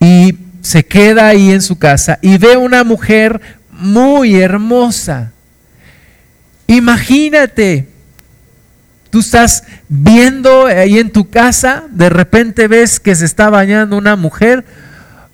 y 0.00 0.36
se 0.62 0.84
queda 0.84 1.28
ahí 1.28 1.50
en 1.50 1.62
su 1.62 1.78
casa 1.78 2.18
y 2.22 2.38
ve 2.38 2.56
una 2.56 2.84
mujer 2.84 3.40
muy 3.70 4.40
hermosa. 4.40 5.32
Imagínate, 6.66 7.88
tú 9.10 9.20
estás 9.20 9.64
viendo 9.88 10.66
ahí 10.66 10.98
en 10.98 11.10
tu 11.10 11.28
casa, 11.28 11.84
de 11.90 12.08
repente 12.08 12.68
ves 12.68 12.98
que 12.98 13.14
se 13.14 13.24
está 13.24 13.50
bañando 13.50 13.96
una 13.96 14.16
mujer 14.16 14.64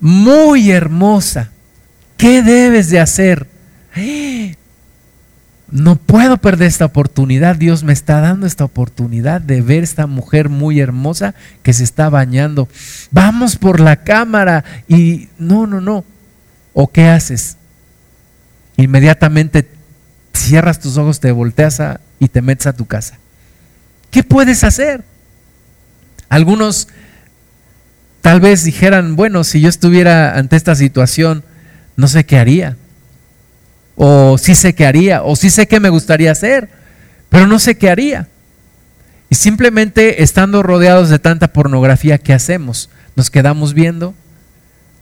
muy 0.00 0.70
hermosa. 0.70 1.50
¿Qué 2.16 2.42
debes 2.42 2.90
de 2.90 3.00
hacer? 3.00 3.46
No 5.70 5.96
puedo 5.96 6.38
perder 6.38 6.68
esta 6.68 6.86
oportunidad. 6.86 7.56
Dios 7.56 7.84
me 7.84 7.92
está 7.92 8.20
dando 8.20 8.46
esta 8.46 8.64
oportunidad 8.64 9.40
de 9.40 9.60
ver 9.60 9.82
esta 9.82 10.06
mujer 10.06 10.48
muy 10.48 10.80
hermosa 10.80 11.34
que 11.62 11.72
se 11.72 11.84
está 11.84 12.08
bañando. 12.08 12.68
Vamos 13.10 13.56
por 13.56 13.80
la 13.80 13.96
cámara 13.96 14.64
y 14.88 15.28
no, 15.38 15.66
no, 15.66 15.80
no. 15.80 16.04
¿O 16.72 16.90
qué 16.90 17.08
haces? 17.08 17.56
Inmediatamente 18.76 19.68
cierras 20.32 20.80
tus 20.80 20.96
ojos, 20.96 21.20
te 21.20 21.32
volteas 21.32 21.82
y 22.18 22.28
te 22.28 22.40
metes 22.40 22.66
a 22.66 22.72
tu 22.72 22.86
casa. 22.86 23.18
¿Qué 24.10 24.22
puedes 24.22 24.64
hacer? 24.64 25.04
Algunos 26.30 26.88
tal 28.22 28.40
vez 28.40 28.64
dijeran, 28.64 29.16
bueno, 29.16 29.44
si 29.44 29.60
yo 29.60 29.68
estuviera 29.68 30.38
ante 30.38 30.56
esta 30.56 30.74
situación, 30.74 31.44
no 31.96 32.08
sé 32.08 32.24
qué 32.24 32.38
haría 32.38 32.76
o 34.00 34.38
sí 34.38 34.54
sé 34.54 34.74
qué 34.74 34.86
haría, 34.86 35.24
o 35.24 35.34
sí 35.34 35.50
sé 35.50 35.66
qué 35.66 35.80
me 35.80 35.88
gustaría 35.88 36.30
hacer, 36.30 36.70
pero 37.28 37.48
no 37.48 37.58
sé 37.58 37.76
qué 37.76 37.90
haría. 37.90 38.28
Y 39.28 39.34
simplemente 39.34 40.22
estando 40.22 40.62
rodeados 40.62 41.10
de 41.10 41.18
tanta 41.18 41.48
pornografía, 41.48 42.16
¿qué 42.18 42.32
hacemos? 42.32 42.90
Nos 43.16 43.28
quedamos 43.28 43.74
viendo, 43.74 44.14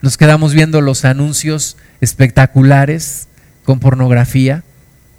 nos 0.00 0.17
quedamos 0.17 0.55
viendo 0.55 0.81
los 0.81 1.05
anuncios 1.05 1.76
espectaculares 2.00 3.29
con 3.65 3.81
pornografía, 3.81 4.65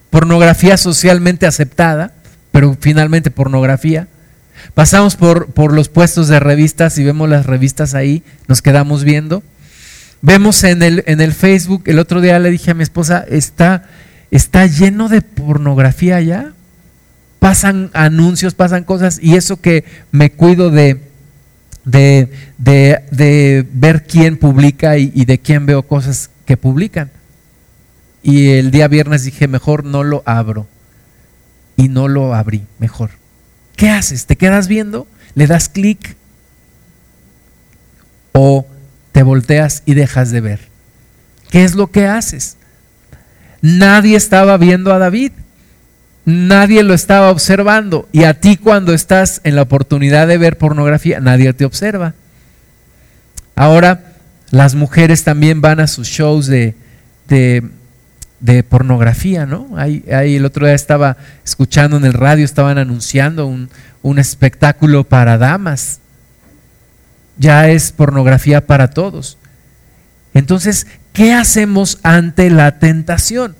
pornografía 0.09 0.75
socialmente 0.77 1.45
aceptada, 1.45 2.13
pero 2.51 2.75
finalmente 2.79 3.29
pornografía. 3.29 4.07
Pasamos 4.73 5.15
por, 5.15 5.51
por 5.51 5.71
los 5.71 5.87
puestos 5.87 6.27
de 6.29 6.39
revistas 6.39 6.97
y 6.97 7.03
vemos 7.03 7.29
las 7.29 7.45
revistas 7.45 7.93
ahí, 7.93 8.23
nos 8.47 8.63
quedamos 8.63 9.03
viendo 9.03 9.43
Vemos 10.21 10.63
en 10.63 10.81
el, 10.81 11.03
en 11.07 11.21
el 11.21 11.33
Facebook, 11.33 11.83
el 11.85 11.99
otro 11.99 12.21
día 12.21 12.39
le 12.39 12.49
dije 12.49 12.71
a 12.71 12.73
mi 12.73 12.83
esposa, 12.83 13.23
está, 13.27 13.87
está 14.31 14.65
lleno 14.65 15.09
de 15.09 15.21
pornografía 15.21 16.19
ya. 16.21 16.53
Pasan 17.39 17.91
anuncios, 17.93 18.55
pasan 18.55 18.83
cosas, 18.83 19.19
y 19.21 19.35
eso 19.35 19.61
que 19.61 19.85
me 20.11 20.31
cuido 20.31 20.71
de, 20.71 20.99
de, 21.85 22.29
de, 22.57 23.67
ver 23.71 24.05
quién 24.05 24.37
publica 24.37 24.97
y, 24.97 25.11
y 25.13 25.25
de 25.25 25.37
quién 25.37 25.65
veo 25.67 25.83
cosas 25.83 26.31
que 26.45 26.57
publican. 26.57 27.11
Y 28.23 28.49
el 28.49 28.71
día 28.71 28.87
viernes 28.87 29.23
dije, 29.23 29.47
mejor 29.47 29.85
no 29.85 30.03
lo 30.03 30.23
abro. 30.25 30.67
Y 31.75 31.89
no 31.89 32.07
lo 32.07 32.33
abrí, 32.33 32.65
mejor. 32.79 33.11
¿Qué 33.75 33.89
haces? 33.89 34.25
¿Te 34.25 34.35
quedas 34.35 34.67
viendo? 34.67 35.07
¿Le 35.35 35.45
das 35.45 35.69
clic? 35.69 36.17
¿O 38.33 38.65
te 39.17 39.23
volteas 39.23 39.81
y 39.87 39.95
dejas 39.95 40.29
de 40.29 40.41
ver. 40.41 40.59
¿Qué 41.49 41.63
es 41.63 41.73
lo 41.73 41.87
que 41.87 42.05
haces? 42.05 42.55
Nadie 43.63 44.15
estaba 44.15 44.57
viendo 44.57 44.93
a 44.93 44.99
David. 44.99 45.31
Nadie 46.23 46.83
lo 46.83 46.93
estaba 46.93 47.31
observando. 47.31 48.07
Y 48.11 48.25
a 48.25 48.39
ti 48.39 48.57
cuando 48.57 48.93
estás 48.93 49.41
en 49.43 49.55
la 49.55 49.63
oportunidad 49.63 50.27
de 50.27 50.37
ver 50.37 50.59
pornografía, 50.59 51.19
nadie 51.19 51.51
te 51.53 51.65
observa. 51.65 52.13
Ahora, 53.55 54.13
las 54.51 54.75
mujeres 54.75 55.23
también 55.23 55.61
van 55.61 55.79
a 55.79 55.87
sus 55.87 56.07
shows 56.07 56.45
de, 56.45 56.75
de, 57.27 58.63
pornografía, 58.69 59.47
¿no? 59.47 59.67
Ahí, 59.77 60.03
el 60.07 60.45
otro 60.45 60.67
día 60.67 60.75
estaba 60.75 61.17
escuchando 61.43 61.97
en 61.97 62.05
el 62.05 62.13
radio, 62.13 62.45
estaban 62.45 62.77
anunciando 62.77 63.47
un, 63.47 63.71
un 64.03 64.19
espectáculo 64.19 65.05
para 65.05 65.39
damas 65.39 66.01
ya 67.37 67.69
es 67.69 67.91
pornografía 67.91 68.65
para 68.65 68.89
todos. 68.89 69.37
Entonces, 70.33 70.87
¿qué 71.13 71.33
hacemos 71.33 71.99
ante 72.03 72.49
la 72.49 72.79
tentación? 72.79 73.55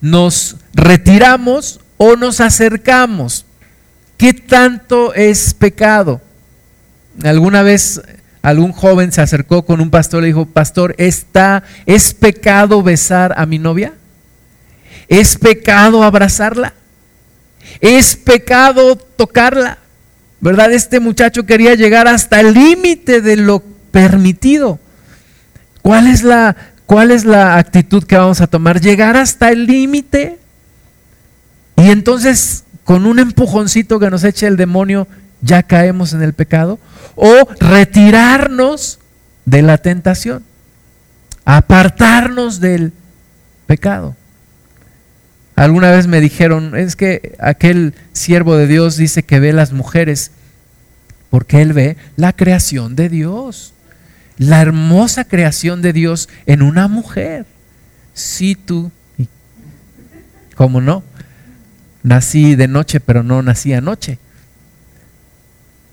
¿Nos 0.00 0.56
retiramos 0.74 1.80
o 1.96 2.16
nos 2.16 2.40
acercamos? 2.40 3.46
¿Qué 4.16 4.32
tanto 4.32 5.14
es 5.14 5.54
pecado? 5.54 6.20
Alguna 7.22 7.62
vez 7.62 8.00
algún 8.42 8.72
joven 8.72 9.12
se 9.12 9.20
acercó 9.20 9.64
con 9.64 9.80
un 9.80 9.90
pastor 9.90 10.20
y 10.20 10.22
le 10.22 10.26
dijo, 10.28 10.46
pastor, 10.46 10.94
¿está, 10.98 11.62
¿es 11.86 12.14
pecado 12.14 12.82
besar 12.82 13.34
a 13.36 13.46
mi 13.46 13.58
novia? 13.58 13.94
¿Es 15.08 15.36
pecado 15.36 16.02
abrazarla? 16.02 16.74
¿Es 17.80 18.16
pecado 18.16 18.96
tocarla? 18.96 19.78
¿Verdad? 20.42 20.72
Este 20.72 20.98
muchacho 20.98 21.46
quería 21.46 21.76
llegar 21.76 22.08
hasta 22.08 22.40
el 22.40 22.52
límite 22.52 23.20
de 23.20 23.36
lo 23.36 23.62
permitido. 23.92 24.80
¿Cuál 25.82 26.08
es 26.08 26.24
la, 26.24 26.56
cuál 26.84 27.12
es 27.12 27.24
la 27.24 27.58
actitud 27.58 28.02
que 28.02 28.16
vamos 28.16 28.40
a 28.40 28.48
tomar? 28.48 28.80
Llegar 28.80 29.16
hasta 29.16 29.50
el 29.50 29.66
límite. 29.66 30.40
Y 31.76 31.90
entonces, 31.90 32.64
con 32.82 33.06
un 33.06 33.20
empujoncito 33.20 34.00
que 34.00 34.10
nos 34.10 34.24
eche 34.24 34.48
el 34.48 34.56
demonio, 34.56 35.06
ya 35.42 35.62
caemos 35.62 36.12
en 36.12 36.22
el 36.22 36.32
pecado. 36.32 36.80
O 37.14 37.48
retirarnos 37.60 38.98
de 39.44 39.62
la 39.62 39.78
tentación. 39.78 40.42
Apartarnos 41.44 42.58
del 42.58 42.92
pecado. 43.68 44.16
Alguna 45.54 45.90
vez 45.90 46.06
me 46.06 46.20
dijeron, 46.20 46.76
es 46.76 46.96
que 46.96 47.36
aquel 47.38 47.94
siervo 48.12 48.56
de 48.56 48.66
Dios 48.66 48.96
dice 48.96 49.22
que 49.22 49.40
ve 49.40 49.52
las 49.52 49.72
mujeres 49.72 50.32
porque 51.32 51.62
él 51.62 51.72
ve 51.72 51.96
la 52.16 52.34
creación 52.34 52.94
de 52.94 53.08
Dios, 53.08 53.72
la 54.36 54.60
hermosa 54.60 55.24
creación 55.24 55.80
de 55.80 55.94
Dios 55.94 56.28
en 56.44 56.60
una 56.60 56.88
mujer. 56.88 57.46
Si 58.12 58.54
tú, 58.54 58.90
¿cómo 60.54 60.82
no? 60.82 61.02
Nací 62.02 62.54
de 62.54 62.68
noche, 62.68 63.00
pero 63.00 63.22
no 63.22 63.40
nací 63.40 63.72
anoche. 63.72 64.18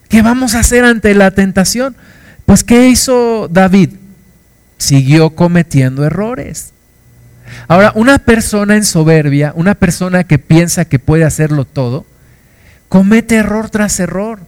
¿Qué 0.09 0.21
vamos 0.21 0.55
a 0.55 0.59
hacer 0.59 0.83
ante 0.83 1.13
la 1.15 1.31
tentación? 1.31 1.95
Pues 2.45 2.65
¿qué 2.65 2.89
hizo 2.89 3.47
David? 3.47 3.91
Siguió 4.77 5.29
cometiendo 5.29 6.03
errores. 6.03 6.73
Ahora, 7.67 7.91
una 7.95 8.19
persona 8.19 8.75
en 8.75 8.83
soberbia, 8.83 9.53
una 9.55 9.75
persona 9.75 10.23
que 10.23 10.39
piensa 10.39 10.85
que 10.85 10.99
puede 10.99 11.23
hacerlo 11.23 11.65
todo, 11.65 12.05
comete 12.87 13.35
error 13.35 13.69
tras 13.69 13.99
error. 13.99 14.39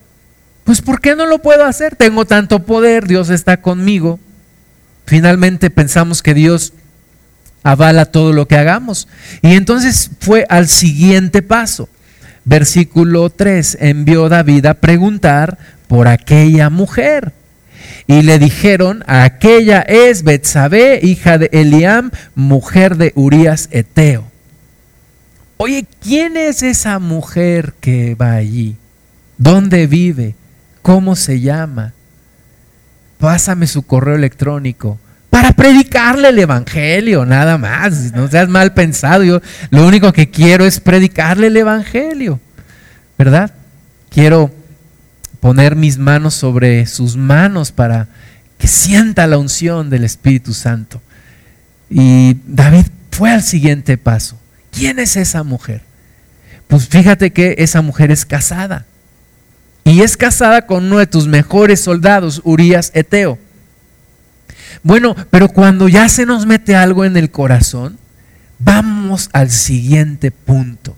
Pues 0.64 0.82
¿por 0.82 1.02
qué 1.02 1.16
no 1.16 1.26
lo 1.26 1.40
puedo 1.40 1.66
hacer? 1.66 1.96
Tengo 1.96 2.26
tanto 2.26 2.64
poder, 2.66 3.08
Dios 3.08 3.30
está 3.30 3.58
conmigo. 3.62 4.20
Finalmente 5.06 5.70
pensamos 5.70 6.22
que 6.22 6.34
Dios 6.34 6.74
avala 7.64 8.06
todo 8.06 8.34
lo 8.34 8.48
que 8.48 8.58
hagamos. 8.58 9.08
Y 9.42 9.56
entonces 9.56 10.12
fue 10.20 10.46
al 10.50 10.68
siguiente 10.68 11.42
paso. 11.42 11.90
Versículo 12.44 13.30
3, 13.30 13.78
envió 13.82 14.30
David 14.30 14.66
a 14.66 14.74
preguntar 14.76 15.58
por 15.88 16.08
aquella 16.08 16.70
mujer. 16.70 17.34
Y 18.08 18.22
le 18.24 18.40
dijeron, 18.40 19.04
aquella 19.08 19.82
es 19.82 20.24
Betsabé, 20.24 21.00
hija 21.02 21.38
de 21.38 21.50
Eliam, 21.52 22.12
mujer 22.36 22.98
de 22.98 23.14
Urías 23.16 23.70
Eteo. 23.72 24.30
Oye, 25.58 25.86
¿quién 26.02 26.38
es 26.38 26.64
esa 26.64 27.00
mujer 27.00 27.74
que 27.80 28.16
va 28.16 28.34
allí? 28.34 28.78
¿Dónde 29.38 29.88
vive? 29.88 30.36
¿Cómo 30.82 31.16
se 31.16 31.40
llama? 31.40 31.94
Pásame 33.20 33.68
su 33.68 33.84
correo 33.84 34.16
electrónico 34.16 34.98
para 35.30 35.54
predicarle 35.54 36.30
el 36.30 36.40
evangelio, 36.40 37.26
nada 37.26 37.58
más. 37.58 38.12
No 38.14 38.28
seas 38.28 38.50
mal 38.50 38.74
pensado. 38.74 39.24
Yo 39.24 39.42
lo 39.70 39.88
único 39.88 40.12
que 40.12 40.30
quiero 40.30 40.66
es 40.66 40.80
predicarle 40.80 41.48
el 41.48 41.58
evangelio, 41.58 42.40
¿verdad? 43.18 43.52
Quiero 44.10 44.52
poner 45.42 45.76
mis 45.76 45.98
manos 45.98 46.36
sobre 46.36 46.86
sus 46.86 47.18
manos 47.18 47.74
para 47.74 48.08
que 48.58 48.68
sienta 48.68 49.28
la 49.28 49.38
unción 49.38 49.90
del 49.90 50.06
Espíritu 50.06 50.54
Santo. 50.54 51.02
Y 51.90 52.38
David 52.46 52.86
fue 53.10 53.32
al 53.32 53.44
siguiente 53.44 53.98
paso. 53.98 54.40
¿Quién 54.72 55.00
es 55.00 55.18
esa 55.18 55.44
mujer? 55.44 55.82
Pues 56.68 56.88
fíjate 56.88 57.34
que 57.34 57.56
esa 57.58 57.82
mujer 57.82 58.12
es 58.12 58.26
casada. 58.26 58.86
Y 59.84 60.02
es 60.02 60.16
casada 60.16 60.68
con 60.68 60.86
uno 60.86 61.00
de 61.00 61.08
tus 61.08 61.28
mejores 61.28 61.82
soldados, 61.82 62.42
Urias 62.46 62.92
Eteo. 62.94 63.40
Bueno, 64.84 65.16
pero 65.32 65.50
cuando 65.50 65.90
ya 65.90 66.08
se 66.08 66.26
nos 66.26 66.46
mete 66.46 66.76
algo 66.76 67.04
en 67.04 67.18
el 67.18 67.32
corazón, 67.32 67.98
vamos 68.60 69.30
al 69.34 69.50
siguiente 69.50 70.32
punto. 70.32 70.96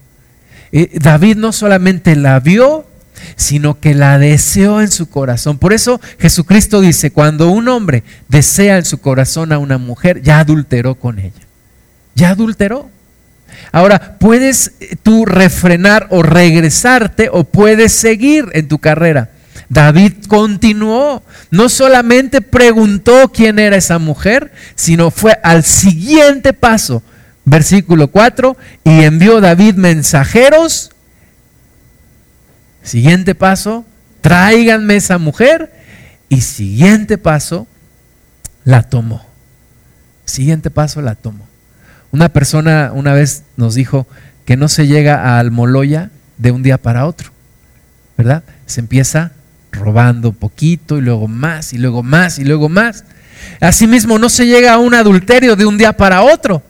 Eh, 0.71 0.91
David 0.99 1.37
no 1.37 1.53
solamente 1.53 2.15
la 2.15 2.39
vio, 2.39 2.85
sino 3.35 3.79
que 3.79 3.93
la 3.93 4.17
deseó 4.19 4.81
en 4.81 4.91
su 4.91 5.09
corazón. 5.09 5.57
Por 5.57 5.73
eso 5.73 5.99
Jesucristo 6.19 6.81
dice, 6.81 7.11
cuando 7.11 7.49
un 7.49 7.67
hombre 7.67 8.03
desea 8.27 8.77
en 8.77 8.85
su 8.85 8.99
corazón 8.99 9.51
a 9.51 9.57
una 9.57 9.77
mujer, 9.77 10.21
ya 10.21 10.39
adulteró 10.39 10.95
con 10.95 11.19
ella. 11.19 11.31
Ya 12.15 12.29
adulteró. 12.29 12.89
Ahora, 13.71 14.17
puedes 14.19 14.73
eh, 14.79 14.95
tú 15.01 15.25
refrenar 15.25 16.07
o 16.09 16.23
regresarte 16.23 17.29
o 17.31 17.43
puedes 17.43 17.91
seguir 17.93 18.45
en 18.53 18.67
tu 18.67 18.79
carrera. 18.79 19.29
David 19.69 20.13
continuó, 20.27 21.23
no 21.49 21.69
solamente 21.69 22.41
preguntó 22.41 23.31
quién 23.33 23.57
era 23.59 23.75
esa 23.75 23.97
mujer, 23.97 24.51
sino 24.75 25.09
fue 25.09 25.39
al 25.43 25.63
siguiente 25.63 26.53
paso. 26.53 27.01
Versículo 27.45 28.07
4, 28.07 28.55
y 28.85 29.03
envió 29.03 29.41
David 29.41 29.75
mensajeros 29.75 30.92
Siguiente 32.83 33.33
paso, 33.33 33.85
tráiganme 34.21 34.95
esa 34.95 35.17
mujer. 35.17 35.71
Y 36.29 36.41
siguiente 36.41 37.17
paso, 37.17 37.67
la 38.65 38.83
tomó. 38.83 39.25
Siguiente 40.25 40.69
paso, 40.69 41.01
la 41.01 41.15
tomó. 41.15 41.47
Una 42.11 42.29
persona 42.29 42.91
una 42.93 43.13
vez 43.13 43.43
nos 43.57 43.75
dijo 43.75 44.07
que 44.45 44.57
no 44.57 44.67
se 44.67 44.87
llega 44.87 45.23
a 45.23 45.39
Almoloya 45.39 46.11
de 46.37 46.51
un 46.51 46.63
día 46.63 46.77
para 46.77 47.05
otro, 47.05 47.31
¿verdad? 48.17 48.43
Se 48.65 48.81
empieza 48.81 49.31
robando 49.71 50.31
poquito 50.31 50.97
y 50.97 51.01
luego 51.01 51.27
más 51.27 51.73
y 51.73 51.77
luego 51.77 52.03
más 52.03 52.39
y 52.39 52.43
luego 52.43 52.69
más. 52.69 53.05
Asimismo, 53.59 54.19
no 54.19 54.29
se 54.29 54.45
llega 54.45 54.73
a 54.73 54.77
un 54.77 54.93
adulterio 54.93 55.55
de 55.55 55.65
un 55.65 55.77
día 55.77 55.93
para 55.93 56.21
otro. 56.21 56.61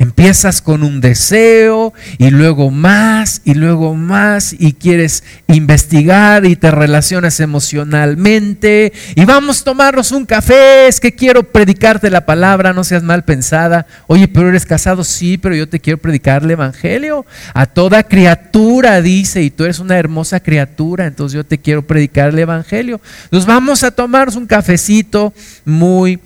Empiezas 0.00 0.62
con 0.62 0.82
un 0.82 1.02
deseo 1.02 1.92
y 2.16 2.30
luego 2.30 2.70
más 2.70 3.42
y 3.44 3.52
luego 3.52 3.94
más 3.94 4.54
y 4.58 4.72
quieres 4.72 5.22
investigar 5.46 6.46
y 6.46 6.56
te 6.56 6.70
relacionas 6.70 7.38
emocionalmente 7.38 8.94
y 9.14 9.26
vamos 9.26 9.60
a 9.60 9.64
tomarnos 9.64 10.10
un 10.12 10.24
café, 10.24 10.88
es 10.88 11.00
que 11.00 11.14
quiero 11.14 11.42
predicarte 11.42 12.08
la 12.08 12.24
palabra, 12.24 12.72
no 12.72 12.82
seas 12.82 13.02
mal 13.02 13.24
pensada. 13.24 13.86
Oye, 14.06 14.26
pero 14.26 14.48
eres 14.48 14.64
casado, 14.64 15.04
sí, 15.04 15.36
pero 15.36 15.54
yo 15.54 15.68
te 15.68 15.80
quiero 15.80 15.98
predicar 15.98 16.44
el 16.44 16.50
Evangelio. 16.50 17.26
A 17.52 17.66
toda 17.66 18.02
criatura 18.02 19.02
dice, 19.02 19.42
y 19.42 19.50
tú 19.50 19.64
eres 19.64 19.80
una 19.80 19.98
hermosa 19.98 20.40
criatura, 20.40 21.06
entonces 21.06 21.36
yo 21.36 21.44
te 21.44 21.58
quiero 21.58 21.86
predicar 21.86 22.30
el 22.30 22.38
Evangelio. 22.38 23.02
Nos 23.30 23.44
vamos 23.44 23.82
a 23.82 23.90
tomarnos 23.90 24.36
un 24.36 24.46
cafecito 24.46 25.34
muy 25.66 26.18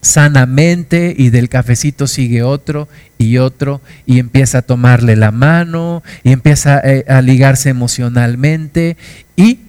sanamente 0.00 1.14
y 1.16 1.30
del 1.30 1.48
cafecito 1.48 2.06
sigue 2.06 2.42
otro 2.42 2.88
y 3.18 3.38
otro 3.38 3.80
y 4.06 4.18
empieza 4.18 4.58
a 4.58 4.62
tomarle 4.62 5.16
la 5.16 5.30
mano 5.30 6.02
y 6.22 6.32
empieza 6.32 6.80
eh, 6.82 7.04
a, 7.08 7.20
ligarse 7.20 7.68
emocionalmente 7.68 8.96
y 9.36 9.60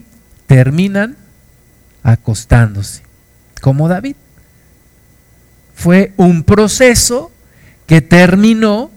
terminan 0.48 1.18
acostándose, 2.04 3.04
como 3.62 3.88
David. 3.88 4.16
Fue 5.76 6.14
un 6.18 6.44
proceso 6.44 7.32
que 7.86 8.02
terminó, 8.02 8.92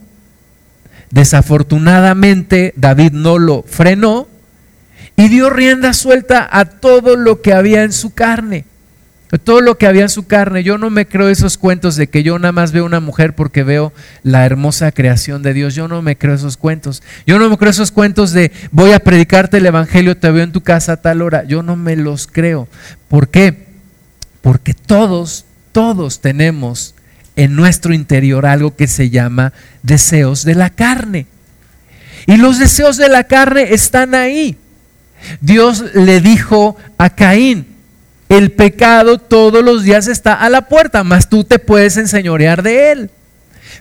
desafortunadamente 1.10 2.74
David 2.76 3.12
no 3.12 3.38
lo 3.38 3.62
frenó 3.62 4.28
y 5.16 5.28
dio 5.28 5.50
rienda 5.50 5.92
suelta 5.92 6.48
a 6.50 6.64
todo 6.64 7.16
lo 7.16 7.40
que 7.40 7.52
había 7.52 7.82
en 7.82 7.92
su 7.92 8.14
carne 8.14 8.66
todo 9.42 9.60
lo 9.60 9.78
que 9.78 9.86
había 9.86 10.02
en 10.02 10.08
su 10.08 10.26
carne. 10.26 10.62
Yo 10.62 10.78
no 10.78 10.90
me 10.90 11.06
creo 11.06 11.28
esos 11.28 11.58
cuentos 11.58 11.96
de 11.96 12.08
que 12.08 12.22
yo 12.22 12.38
nada 12.38 12.52
más 12.52 12.72
veo 12.72 12.84
una 12.84 13.00
mujer 13.00 13.34
porque 13.34 13.62
veo 13.62 13.92
la 14.22 14.44
hermosa 14.46 14.92
creación 14.92 15.42
de 15.42 15.54
Dios. 15.54 15.74
Yo 15.74 15.88
no 15.88 16.02
me 16.02 16.16
creo 16.16 16.34
esos 16.34 16.56
cuentos. 16.56 17.02
Yo 17.26 17.38
no 17.38 17.48
me 17.50 17.56
creo 17.56 17.70
esos 17.70 17.90
cuentos 17.90 18.32
de 18.32 18.52
voy 18.70 18.92
a 18.92 19.00
predicarte 19.00 19.56
el 19.56 19.66
Evangelio, 19.66 20.16
te 20.16 20.30
veo 20.30 20.44
en 20.44 20.52
tu 20.52 20.60
casa 20.60 20.92
a 20.92 20.96
tal 20.98 21.22
hora. 21.22 21.44
Yo 21.44 21.62
no 21.62 21.76
me 21.76 21.96
los 21.96 22.26
creo. 22.26 22.68
¿Por 23.08 23.28
qué? 23.28 23.66
Porque 24.40 24.74
todos, 24.74 25.46
todos 25.72 26.20
tenemos 26.20 26.94
en 27.36 27.56
nuestro 27.56 27.94
interior 27.94 28.46
algo 28.46 28.76
que 28.76 28.86
se 28.86 29.10
llama 29.10 29.52
deseos 29.82 30.44
de 30.44 30.54
la 30.54 30.70
carne. 30.70 31.26
Y 32.26 32.36
los 32.36 32.58
deseos 32.58 32.96
de 32.96 33.08
la 33.08 33.24
carne 33.24 33.74
están 33.74 34.14
ahí. 34.14 34.56
Dios 35.40 35.84
le 35.94 36.20
dijo 36.20 36.76
a 36.98 37.10
Caín, 37.10 37.73
el 38.28 38.52
pecado 38.52 39.18
todos 39.18 39.62
los 39.64 39.82
días 39.82 40.06
está 40.06 40.34
a 40.34 40.48
la 40.50 40.68
puerta, 40.68 41.04
más 41.04 41.28
tú 41.28 41.44
te 41.44 41.58
puedes 41.58 41.96
enseñorear 41.96 42.62
de 42.62 42.92
él. 42.92 43.10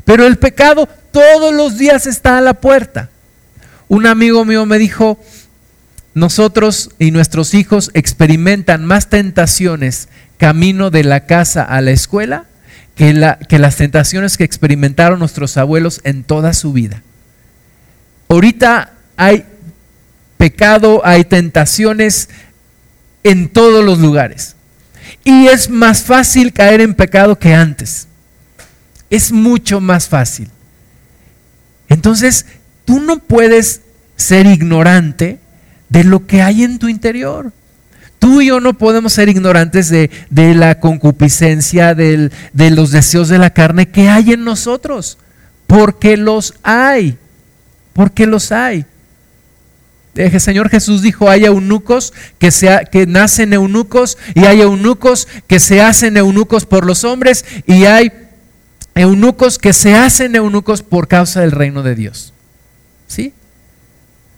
Pero 0.05 0.25
el 0.25 0.37
pecado 0.37 0.87
todos 1.11 1.53
los 1.53 1.77
días 1.77 2.07
está 2.07 2.37
a 2.37 2.41
la 2.41 2.55
puerta. 2.55 3.09
Un 3.87 4.05
amigo 4.05 4.43
mío 4.45 4.65
me 4.65 4.79
dijo, 4.79 5.19
nosotros 6.13 6.91
y 6.99 7.11
nuestros 7.11 7.53
hijos 7.53 7.91
experimentan 7.93 8.85
más 8.85 9.09
tentaciones 9.09 10.09
camino 10.37 10.89
de 10.89 11.03
la 11.03 11.25
casa 11.25 11.63
a 11.63 11.81
la 11.81 11.91
escuela 11.91 12.45
que, 12.95 13.35
que 13.47 13.59
las 13.59 13.77
tentaciones 13.77 14.37
que 14.37 14.43
experimentaron 14.43 15.19
nuestros 15.19 15.57
abuelos 15.57 16.01
en 16.03 16.23
toda 16.23 16.53
su 16.53 16.73
vida. 16.73 17.01
Ahorita 18.29 18.93
hay 19.15 19.45
pecado, 20.37 21.01
hay 21.05 21.23
tentaciones 21.23 22.29
en 23.23 23.49
todos 23.49 23.83
los 23.83 23.99
lugares. 23.99 24.55
Y 25.23 25.47
es 25.47 25.69
más 25.69 26.03
fácil 26.03 26.51
caer 26.53 26.81
en 26.81 26.93
pecado 26.93 27.37
que 27.37 27.53
antes. 27.53 28.07
Es 29.09 29.31
mucho 29.31 29.79
más 29.79 30.07
fácil. 30.07 30.49
Entonces, 31.89 32.45
tú 32.85 32.99
no 32.99 33.19
puedes 33.19 33.81
ser 34.15 34.45
ignorante 34.45 35.39
de 35.89 36.03
lo 36.03 36.25
que 36.25 36.41
hay 36.41 36.63
en 36.63 36.79
tu 36.79 36.87
interior. 36.87 37.51
Tú 38.19 38.41
y 38.41 38.47
yo 38.47 38.59
no 38.59 38.73
podemos 38.73 39.13
ser 39.13 39.29
ignorantes 39.29 39.89
de, 39.89 40.09
la 40.55 40.79
concupiscencia, 40.79 41.93
de 41.93 42.29
los 42.53 42.91
deseos 42.91 43.29
de 43.29 43.37
la 43.37 43.51
carne 43.51 43.89
que 43.89 44.09
hay 44.09 44.31
en 44.31 44.45
nosotros, 44.45 45.17
porque 45.67 46.15
los 46.15 46.53
hay, 46.63 47.17
porque 47.91 48.25
los 48.25 48.51
hay. 48.51 48.85
El 50.15 50.39
Señor 50.39 50.69
Jesús 50.69 51.01
dijo, 51.01 51.29
hay 51.29 51.45
eunucos 51.45 52.13
que, 52.37 52.49
que 52.91 53.07
nacen 53.07 53.53
eunucos 53.53 54.17
y 54.35 54.45
hay 54.45 54.61
eunucos 54.61 55.27
que 55.47 55.59
se 55.59 55.81
hacen 55.81 56.17
eunucos 56.17 56.65
por 56.65 56.85
los 56.85 57.03
hombres 57.03 57.45
y 57.65 57.85
hay 57.85 58.11
eunucos 58.95 59.57
que 59.57 59.73
se 59.73 59.95
hacen 59.95 60.35
eunucos 60.35 60.83
por 60.83 61.07
causa 61.07 61.41
del 61.41 61.51
reino 61.51 61.81
de 61.81 61.95
Dios. 61.95 62.33
¿Sí? 63.07 63.33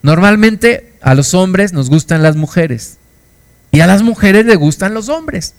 Normalmente 0.02 0.94
a 1.02 1.14
los 1.14 1.34
hombres 1.34 1.74
nos 1.74 1.90
gustan 1.90 2.24
las 2.24 2.36
mujeres 2.36 2.98
y 3.72 3.82
a 3.82 3.88
las 3.88 4.02
mujeres 4.02 4.46
les 4.46 4.58
gustan 4.58 4.94
los 4.94 5.10
hombres. 5.10 5.56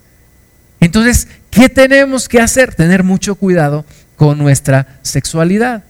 Entonces, 0.81 1.29
¿qué 1.51 1.69
tenemos 1.69 2.29
que 2.29 2.41
hacer? 2.41 2.75
Tener 2.75 3.03
mucho 3.03 3.35
cuidado 3.35 3.85
con 4.17 4.39
nuestra 4.39 4.99
sexualidad. 5.03 5.85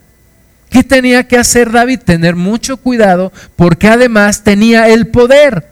¿Qué 0.77 0.85
tenía 0.85 1.27
que 1.27 1.39
hacer 1.39 1.73
David? 1.73 2.01
Tener 2.01 2.37
mucho 2.37 2.77
cuidado 2.77 3.33
porque 3.57 3.89
además 3.89 4.45
tenía 4.45 4.91
el 4.91 5.07
poder. 5.07 5.71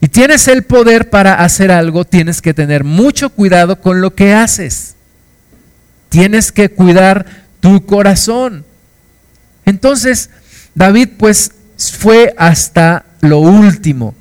Y 0.00 0.08
tienes 0.08 0.48
el 0.48 0.62
poder 0.62 1.10
para 1.10 1.34
hacer 1.34 1.70
algo, 1.70 2.06
tienes 2.06 2.40
que 2.40 2.54
tener 2.54 2.84
mucho 2.84 3.28
cuidado 3.28 3.82
con 3.82 4.00
lo 4.00 4.14
que 4.14 4.32
haces. 4.32 4.94
Tienes 6.08 6.52
que 6.52 6.70
cuidar 6.70 7.26
tu 7.60 7.84
corazón. 7.84 8.64
Entonces, 9.66 10.30
David 10.74 11.10
pues 11.18 11.52
fue 11.76 12.34
hasta 12.38 13.04
lo 13.20 13.40
último. 13.40 14.14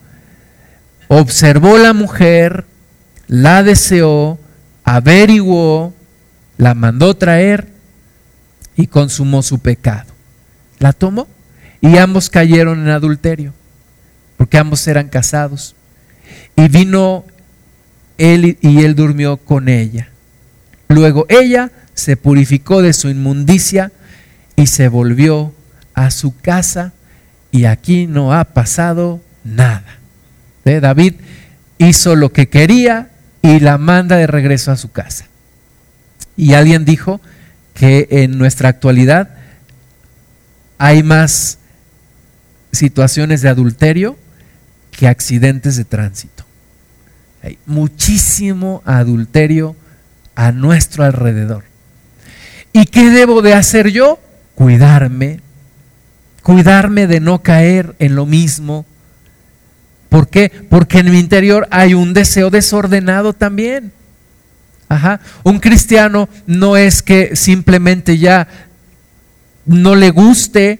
Observó 1.07 1.77
la 1.77 1.93
mujer, 1.93 2.65
la 3.27 3.63
deseó, 3.63 4.37
averiguó, 4.83 5.93
la 6.57 6.73
mandó 6.73 7.15
traer 7.15 7.72
y 8.75 8.87
consumó 8.87 9.41
su 9.41 9.59
pecado. 9.59 10.11
La 10.79 10.93
tomó 10.93 11.27
y 11.81 11.97
ambos 11.97 12.29
cayeron 12.29 12.81
en 12.81 12.89
adulterio, 12.89 13.53
porque 14.37 14.57
ambos 14.57 14.87
eran 14.87 15.09
casados. 15.09 15.75
Y 16.55 16.67
vino 16.67 17.25
él 18.17 18.57
y 18.61 18.83
él 18.83 18.95
durmió 18.95 19.37
con 19.37 19.69
ella. 19.69 20.09
Luego 20.87 21.25
ella 21.29 21.71
se 21.93 22.17
purificó 22.17 22.81
de 22.81 22.93
su 22.93 23.09
inmundicia 23.09 23.91
y 24.55 24.67
se 24.67 24.87
volvió 24.87 25.53
a 25.93 26.11
su 26.11 26.35
casa 26.37 26.93
y 27.51 27.65
aquí 27.65 28.07
no 28.07 28.33
ha 28.33 28.45
pasado 28.45 29.21
nada. 29.43 29.99
David 30.63 31.15
hizo 31.77 32.15
lo 32.15 32.31
que 32.31 32.49
quería 32.49 33.09
y 33.41 33.59
la 33.59 33.77
manda 33.77 34.15
de 34.15 34.27
regreso 34.27 34.71
a 34.71 34.77
su 34.77 34.91
casa. 34.91 35.25
Y 36.37 36.53
alguien 36.53 36.85
dijo, 36.85 37.21
que 37.73 38.07
en 38.09 38.37
nuestra 38.37 38.69
actualidad 38.69 39.29
hay 40.77 41.03
más 41.03 41.59
situaciones 42.71 43.41
de 43.41 43.49
adulterio 43.49 44.17
que 44.91 45.07
accidentes 45.07 45.75
de 45.75 45.85
tránsito. 45.85 46.43
Hay 47.41 47.57
muchísimo 47.65 48.81
adulterio 48.85 49.75
a 50.35 50.51
nuestro 50.51 51.03
alrededor. 51.03 51.63
¿Y 52.71 52.85
qué 52.85 53.09
debo 53.09 53.41
de 53.41 53.53
hacer 53.53 53.89
yo? 53.89 54.19
Cuidarme, 54.55 55.41
cuidarme 56.41 57.07
de 57.07 57.19
no 57.19 57.41
caer 57.43 57.95
en 57.99 58.15
lo 58.15 58.25
mismo. 58.25 58.85
¿Por 60.09 60.27
qué? 60.27 60.51
Porque 60.69 60.99
en 60.99 61.11
mi 61.11 61.19
interior 61.19 61.67
hay 61.71 61.93
un 61.93 62.13
deseo 62.13 62.49
desordenado 62.49 63.33
también. 63.33 63.91
Un 65.43 65.59
cristiano 65.59 66.29
no 66.45 66.77
es 66.77 67.01
que 67.01 67.35
simplemente 67.35 68.17
ya 68.17 68.47
no 69.65 69.95
le 69.95 70.11
guste 70.11 70.79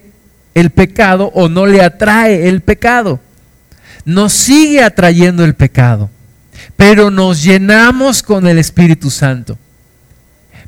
el 0.54 0.70
pecado 0.70 1.30
o 1.34 1.48
no 1.48 1.66
le 1.66 1.82
atrae 1.82 2.48
el 2.48 2.60
pecado. 2.60 3.20
Nos 4.04 4.32
sigue 4.32 4.82
atrayendo 4.82 5.44
el 5.44 5.54
pecado, 5.54 6.10
pero 6.76 7.10
nos 7.10 7.42
llenamos 7.42 8.22
con 8.22 8.46
el 8.46 8.58
Espíritu 8.58 9.10
Santo. 9.10 9.58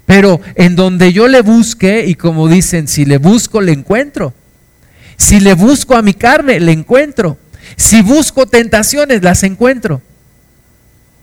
Pero 0.07 0.40
en 0.55 0.77
donde 0.77 1.12
yo 1.12 1.29
le 1.29 1.42
busque, 1.42 2.05
y 2.07 2.14
como 2.14 2.49
dicen, 2.49 2.87
si 2.88 3.05
le 3.05 3.18
busco, 3.18 3.61
le 3.61 3.72
encuentro. 3.72 4.33
Si 5.16 5.40
le 5.40 5.55
busco 5.55 5.96
a 5.96 6.03
mi 6.03 6.14
carne, 6.14 6.61
le 6.61 6.72
encuentro. 6.72 7.38
Si 7.77 8.03
busco 8.03 8.46
tentaciones, 8.46 9.22
las 9.22 9.42
encuentro. 9.42 10.01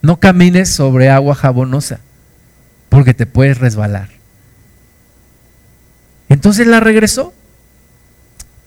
No 0.04 0.20
camines 0.20 0.70
sobre 0.70 1.10
agua 1.10 1.34
jabonosa 1.34 2.00
porque 2.90 3.16
te 3.16 3.26
puedes 3.26 3.58
resbalar. 3.58 4.10
Entonces 6.30 6.68
la 6.68 6.80
regresó. 6.80 7.34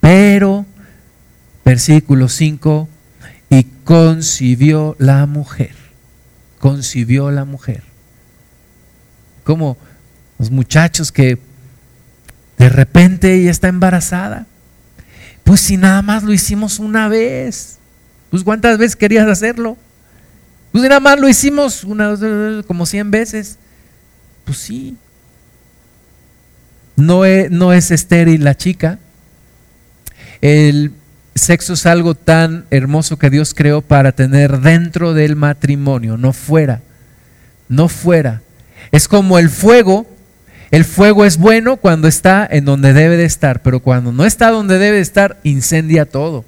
Pero, 0.01 0.67
versículo 1.65 2.29
5, 2.29 2.89
y 3.51 3.65
concibió 3.85 4.97
la 4.99 5.27
mujer. 5.27 5.75
Concibió 6.59 7.31
la 7.31 7.45
mujer. 7.45 7.83
Como 9.45 9.77
los 10.39 10.51
muchachos 10.51 11.13
que 11.13 11.39
de 12.57 12.69
repente 12.69 13.35
ella 13.35 13.51
está 13.51 13.69
embarazada. 13.69 14.47
Pues 15.45 15.61
si 15.61 15.77
nada 15.77 16.03
más 16.03 16.23
lo 16.23 16.33
hicimos 16.33 16.79
una 16.79 17.09
vez. 17.09 17.79
Pues 18.31 18.43
cuántas 18.43 18.79
veces 18.79 18.97
querías 18.97 19.29
hacerlo. 19.29 19.77
Pues 20.77 20.91
nada 20.91 21.01
más 21.01 21.19
lo 21.19 21.27
hicimos 21.27 21.85
una, 21.85 22.15
como 22.67 22.85
100 22.85 23.11
veces. 23.11 23.57
Pues 24.45 24.59
sí. 24.59 24.95
No 26.97 27.25
es, 27.25 27.51
no 27.51 27.73
es 27.73 27.91
estéril 27.91 28.45
la 28.45 28.59
chica. 28.59 28.99
El 30.43 30.93
sexo 31.35 31.73
es 31.73 31.87
algo 31.87 32.15
tan 32.15 32.67
hermoso 32.71 33.19
que 33.19 33.31
Dios 33.31 33.55
creó 33.55 33.81
para 33.81 34.13
tener 34.13 34.61
dentro 34.61 35.15
del 35.15 35.35
matrimonio, 35.35 36.19
no 36.19 36.35
fuera. 36.35 36.83
No 37.71 37.89
fuera. 37.89 38.43
Es 38.93 39.09
como 39.09 39.39
el 39.39 39.49
fuego. 39.49 40.07
El 40.71 40.85
fuego 40.85 41.25
es 41.25 41.39
bueno 41.39 41.79
cuando 41.79 42.07
está 42.07 42.47
en 42.51 42.67
donde 42.67 42.93
debe 42.93 43.17
de 43.17 43.25
estar, 43.25 43.63
pero 43.63 43.81
cuando 43.81 44.13
no 44.13 44.27
está 44.27 44.51
donde 44.51 44.79
debe 44.79 44.97
de 44.97 45.03
estar, 45.03 45.41
incendia 45.43 46.05
todo. 46.05 46.45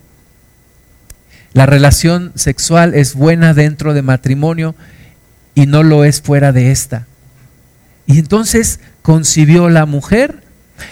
La 1.52 1.66
relación 1.66 2.32
sexual 2.34 2.94
es 2.94 3.14
buena 3.14 3.54
dentro 3.54 3.94
de 3.94 4.02
matrimonio 4.02 4.74
y 5.54 5.66
no 5.66 5.82
lo 5.82 6.04
es 6.04 6.20
fuera 6.20 6.52
de 6.52 6.70
esta. 6.70 7.06
Y 8.06 8.18
entonces 8.18 8.80
concibió 9.02 9.68
la 9.68 9.86
mujer 9.86 10.42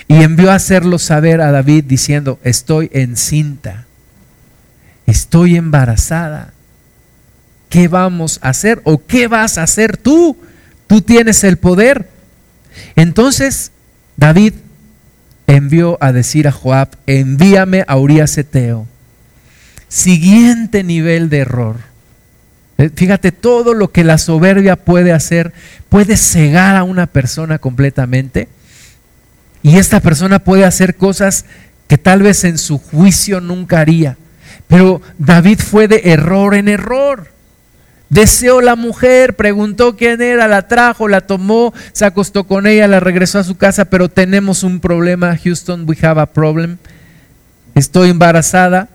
y 0.08 0.22
envió 0.22 0.50
a 0.50 0.56
hacerlo 0.56 0.98
saber 0.98 1.40
a 1.40 1.52
David 1.52 1.84
diciendo, 1.84 2.38
estoy 2.42 2.90
encinta, 2.92 3.86
estoy 5.06 5.56
embarazada. 5.56 6.52
¿Qué 7.68 7.88
vamos 7.88 8.38
a 8.42 8.50
hacer 8.50 8.80
o 8.84 9.04
qué 9.04 9.28
vas 9.28 9.58
a 9.58 9.62
hacer 9.62 9.96
tú? 9.96 10.36
Tú 10.86 11.00
tienes 11.00 11.44
el 11.44 11.56
poder. 11.56 12.08
Entonces 12.94 13.72
David 14.16 14.54
envió 15.46 15.98
a 16.00 16.12
decir 16.12 16.48
a 16.48 16.52
Joab, 16.52 16.90
envíame 17.06 17.84
a 17.86 17.96
Urias 17.96 18.36
Eteo. 18.38 18.86
Siguiente 19.88 20.82
nivel 20.82 21.28
de 21.30 21.38
error. 21.38 21.76
Eh, 22.78 22.90
fíjate 22.94 23.32
todo 23.32 23.72
lo 23.74 23.90
que 23.90 24.04
la 24.04 24.18
soberbia 24.18 24.76
puede 24.76 25.12
hacer, 25.12 25.52
puede 25.88 26.16
cegar 26.16 26.76
a 26.76 26.84
una 26.84 27.06
persona 27.06 27.58
completamente. 27.58 28.48
Y 29.62 29.78
esta 29.78 30.00
persona 30.00 30.38
puede 30.38 30.64
hacer 30.64 30.96
cosas 30.96 31.46
que 31.88 31.98
tal 31.98 32.22
vez 32.22 32.44
en 32.44 32.58
su 32.58 32.78
juicio 32.78 33.40
nunca 33.40 33.80
haría. 33.80 34.16
Pero 34.68 35.00
David 35.18 35.60
fue 35.60 35.88
de 35.88 36.02
error 36.04 36.54
en 36.54 36.68
error. 36.68 37.28
Deseó 38.08 38.60
la 38.60 38.76
mujer, 38.76 39.34
preguntó 39.34 39.96
quién 39.96 40.22
era, 40.22 40.46
la 40.46 40.68
trajo, 40.68 41.08
la 41.08 41.22
tomó, 41.22 41.74
se 41.92 42.04
acostó 42.04 42.44
con 42.44 42.66
ella, 42.66 42.86
la 42.86 43.00
regresó 43.00 43.40
a 43.40 43.44
su 43.44 43.56
casa, 43.56 43.86
pero 43.86 44.08
tenemos 44.08 44.62
un 44.62 44.78
problema, 44.78 45.36
Houston, 45.36 45.84
we 45.88 45.96
have 46.02 46.20
a 46.20 46.26
problem. 46.26 46.78
Estoy 47.74 48.10
embarazada, 48.10 48.88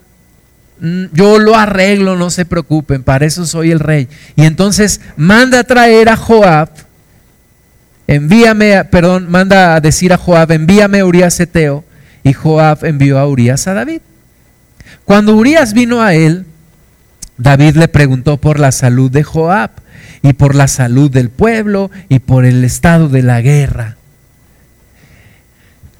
yo 1.11 1.37
lo 1.37 1.55
arreglo, 1.55 2.15
no 2.17 2.31
se 2.31 2.45
preocupen, 2.45 3.03
para 3.03 3.25
eso 3.25 3.45
soy 3.45 3.71
el 3.71 3.79
rey. 3.79 4.07
Y 4.35 4.45
entonces 4.45 5.01
manda 5.15 5.59
a 5.59 5.63
traer 5.63 6.09
a 6.09 6.17
Joab, 6.17 6.69
envíame, 8.07 8.83
perdón, 8.85 9.29
manda 9.29 9.75
a 9.75 9.81
decir 9.81 10.11
a 10.11 10.17
Joab, 10.17 10.51
envíame 10.51 11.01
a 11.01 11.05
Urias 11.05 11.39
Eteo, 11.39 11.85
y 12.23 12.33
Joab 12.33 12.83
envió 12.85 13.19
a 13.19 13.27
Urias 13.27 13.67
a 13.67 13.75
David. 13.75 14.01
Cuando 15.05 15.35
Urias 15.35 15.73
vino 15.73 16.01
a 16.01 16.15
él, 16.15 16.45
David 17.37 17.75
le 17.75 17.87
preguntó 17.87 18.37
por 18.37 18.59
la 18.59 18.71
salud 18.71 19.11
de 19.11 19.23
Joab 19.23 19.71
y 20.23 20.33
por 20.33 20.55
la 20.55 20.67
salud 20.67 21.11
del 21.11 21.29
pueblo 21.29 21.91
y 22.09 22.19
por 22.19 22.45
el 22.45 22.63
estado 22.63 23.07
de 23.07 23.23
la 23.23 23.41
guerra. 23.41 23.97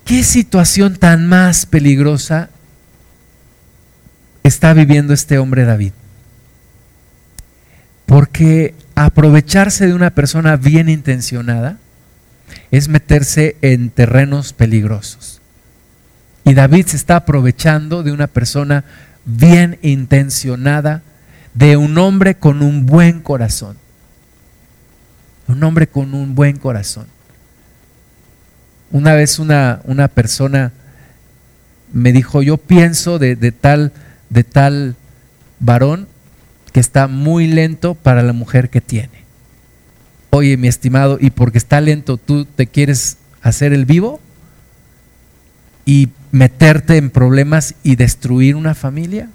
¿Qué 0.06 0.24
situación 0.24 0.96
tan 0.96 1.28
más 1.28 1.66
peligrosa 1.66 2.50
está 4.44 4.74
viviendo 4.74 5.14
este 5.14 5.38
hombre 5.38 5.66
David? 5.66 5.94
Porque 8.06 8.76
aprovecharse 8.96 9.88
de 9.88 9.94
una 9.94 10.10
persona 10.10 10.58
bien 10.58 10.90
intencionada 10.90 11.78
es 12.72 12.88
meterse 12.88 13.56
en 13.62 13.90
terrenos 13.90 14.54
peligrosos. 14.54 15.42
Y 16.44 16.54
David 16.54 16.88
se 16.88 16.98
está 16.98 17.18
aprovechando 17.18 18.04
de 18.04 18.12
una 18.12 18.28
persona 18.28 18.84
bien 19.26 19.78
intencionada, 19.82 21.04
de 21.54 21.78
un 21.78 21.98
hombre 21.98 22.36
con 22.36 22.62
un 22.62 22.86
buen 22.86 23.22
corazón. 23.22 23.78
Un 25.48 25.64
hombre 25.64 25.88
con 25.88 26.14
un 26.14 26.34
buen 26.36 26.58
corazón. 26.58 27.08
Una 28.92 29.14
vez 29.14 29.40
una, 29.40 29.82
una 29.86 30.08
persona 30.08 30.72
me 31.94 32.12
dijo, 32.12 32.42
yo 32.42 32.58
pienso 32.58 33.20
de, 33.20 33.36
de, 33.36 33.52
tal, 33.52 33.92
de 34.32 34.44
tal 34.44 34.96
varón 35.60 36.08
que 36.72 36.80
está 36.80 37.08
muy 37.08 37.48
lento 37.48 37.96
para 37.96 38.24
la 38.24 38.34
mujer 38.34 38.70
que 38.70 38.82
tiene. 38.82 39.22
Oye, 40.32 40.56
mi 40.56 40.70
estimado, 40.70 41.18
¿y 41.20 41.30
porque 41.30 41.58
está 41.58 41.82
lento 41.82 42.18
tú 42.18 42.46
te 42.46 42.66
quieres 42.66 43.18
hacer 43.42 43.74
el 43.74 43.86
vivo? 43.86 44.22
¿Y 45.86 46.10
meterte 46.32 46.96
en 46.96 47.10
problemas 47.10 47.76
y 47.84 47.98
destruir 47.98 48.56
una 48.56 48.74
familia? 48.74 49.30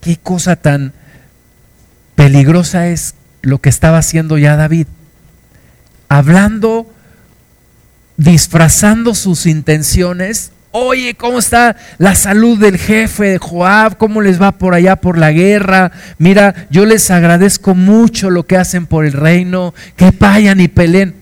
Qué 0.00 0.16
cosa 0.16 0.56
tan 0.56 0.94
peligrosa 2.14 2.88
es 2.88 3.14
lo 3.42 3.60
que 3.60 3.68
estaba 3.68 3.98
haciendo 3.98 4.38
ya 4.38 4.56
David. 4.56 4.86
Hablando, 6.08 6.90
disfrazando 8.16 9.14
sus 9.14 9.44
intenciones 9.44 10.52
Oye, 10.74 11.14
¿cómo 11.14 11.38
está 11.38 11.76
la 11.98 12.14
salud 12.14 12.58
del 12.58 12.78
jefe 12.78 13.24
de 13.24 13.38
Joab? 13.38 13.98
¿Cómo 13.98 14.22
les 14.22 14.40
va 14.40 14.52
por 14.52 14.72
allá 14.72 14.96
por 14.96 15.18
la 15.18 15.30
guerra? 15.30 15.92
Mira, 16.16 16.66
yo 16.70 16.86
les 16.86 17.10
agradezco 17.10 17.74
mucho 17.74 18.30
lo 18.30 18.46
que 18.46 18.56
hacen 18.56 18.86
por 18.86 19.04
el 19.04 19.12
reino, 19.12 19.74
que 19.96 20.10
vayan 20.18 20.60
y 20.60 20.68
peleen. 20.68 21.14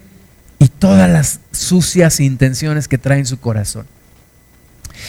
Y 0.60 0.68
todas 0.68 1.10
las 1.10 1.40
sucias 1.50 2.20
intenciones 2.20 2.86
que 2.86 2.98
traen 2.98 3.26
su 3.26 3.40
corazón. 3.40 3.86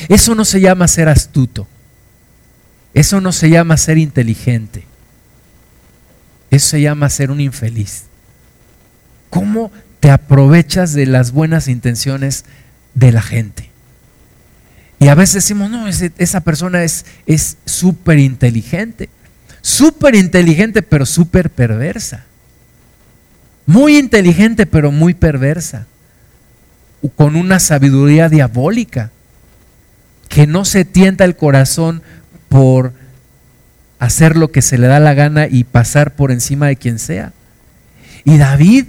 Eso 0.10 0.34
no 0.34 0.44
se 0.44 0.60
llama 0.60 0.88
ser 0.88 1.08
astuto. 1.08 1.68
Eso 2.96 3.22
no 3.22 3.32
se 3.32 3.50
llama 3.50 3.78
ser 3.78 4.00
inteligente. 4.00 4.86
Eso 6.50 6.70
se 6.70 6.82
llama 6.82 7.10
ser 7.10 7.30
un 7.30 7.42
infeliz. 7.42 8.06
¿Cómo 9.30 9.72
te 10.00 10.10
aprovechas 10.10 10.94
de 10.94 11.06
las 11.06 11.32
buenas 11.32 11.68
intenciones 11.68 12.44
de 12.96 13.12
la 13.12 13.22
gente? 13.22 13.71
Y 15.02 15.08
a 15.08 15.16
veces 15.16 15.34
decimos, 15.44 15.72
no, 15.72 15.88
esa 15.88 16.42
persona 16.42 16.84
es 16.84 17.58
súper 17.66 18.20
inteligente. 18.20 19.10
Súper 19.62 20.14
inteligente, 20.14 20.84
pero 20.84 21.08
súper 21.08 21.50
perversa. 21.50 22.26
Muy 23.66 23.98
inteligente, 23.98 24.68
pero 24.68 24.92
muy 24.92 25.16
perversa. 25.16 25.88
Con 27.16 27.36
una 27.36 27.60
sabiduría 27.60 28.30
diabólica. 28.30 29.10
Que 30.30 30.46
no 30.46 30.66
se 30.66 30.86
tienta 30.86 31.26
el 31.26 31.36
corazón 31.36 32.04
por 32.48 32.94
hacer 33.98 34.38
lo 34.38 34.52
que 34.52 34.62
se 34.62 34.78
le 34.78 34.86
da 34.86 35.00
la 35.00 35.16
gana 35.16 35.48
y 35.48 35.64
pasar 35.64 36.14
por 36.14 36.32
encima 36.32 36.68
de 36.68 36.76
quien 36.76 37.00
sea. 37.00 37.34
Y 38.24 38.38
David 38.38 38.86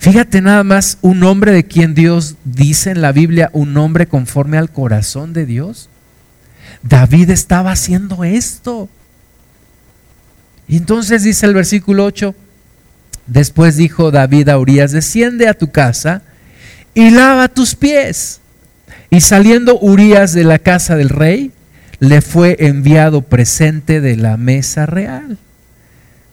Fíjate 0.00 0.40
nada 0.40 0.64
más, 0.64 0.96
un 1.02 1.22
hombre 1.24 1.52
de 1.52 1.64
quien 1.64 1.94
Dios 1.94 2.36
dice 2.44 2.90
en 2.90 3.02
la 3.02 3.12
Biblia, 3.12 3.50
un 3.52 3.76
hombre 3.76 4.06
conforme 4.06 4.56
al 4.56 4.72
corazón 4.72 5.34
de 5.34 5.44
Dios. 5.44 5.90
David 6.82 7.28
estaba 7.28 7.72
haciendo 7.72 8.24
esto. 8.24 8.88
Y 10.66 10.78
entonces 10.78 11.22
dice 11.22 11.44
el 11.44 11.52
versículo 11.52 12.06
8, 12.06 12.34
después 13.26 13.76
dijo 13.76 14.10
David 14.10 14.48
a 14.48 14.58
Urias, 14.58 14.92
desciende 14.92 15.48
a 15.48 15.54
tu 15.54 15.70
casa 15.70 16.22
y 16.94 17.10
lava 17.10 17.48
tus 17.48 17.74
pies. 17.74 18.40
Y 19.10 19.20
saliendo 19.20 19.78
Urias 19.78 20.32
de 20.32 20.44
la 20.44 20.60
casa 20.60 20.96
del 20.96 21.10
rey, 21.10 21.52
le 21.98 22.22
fue 22.22 22.56
enviado 22.60 23.20
presente 23.20 24.00
de 24.00 24.16
la 24.16 24.38
mesa 24.38 24.86
real. 24.86 25.36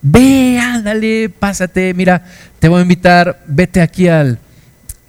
Ve, 0.02 0.60
ándale, 0.60 1.30
pásate, 1.30 1.94
mira, 1.94 2.24
te 2.60 2.68
voy 2.68 2.80
a 2.80 2.84
invitar, 2.84 3.44
vete 3.48 3.82
aquí 3.82 4.08
al, 4.08 4.40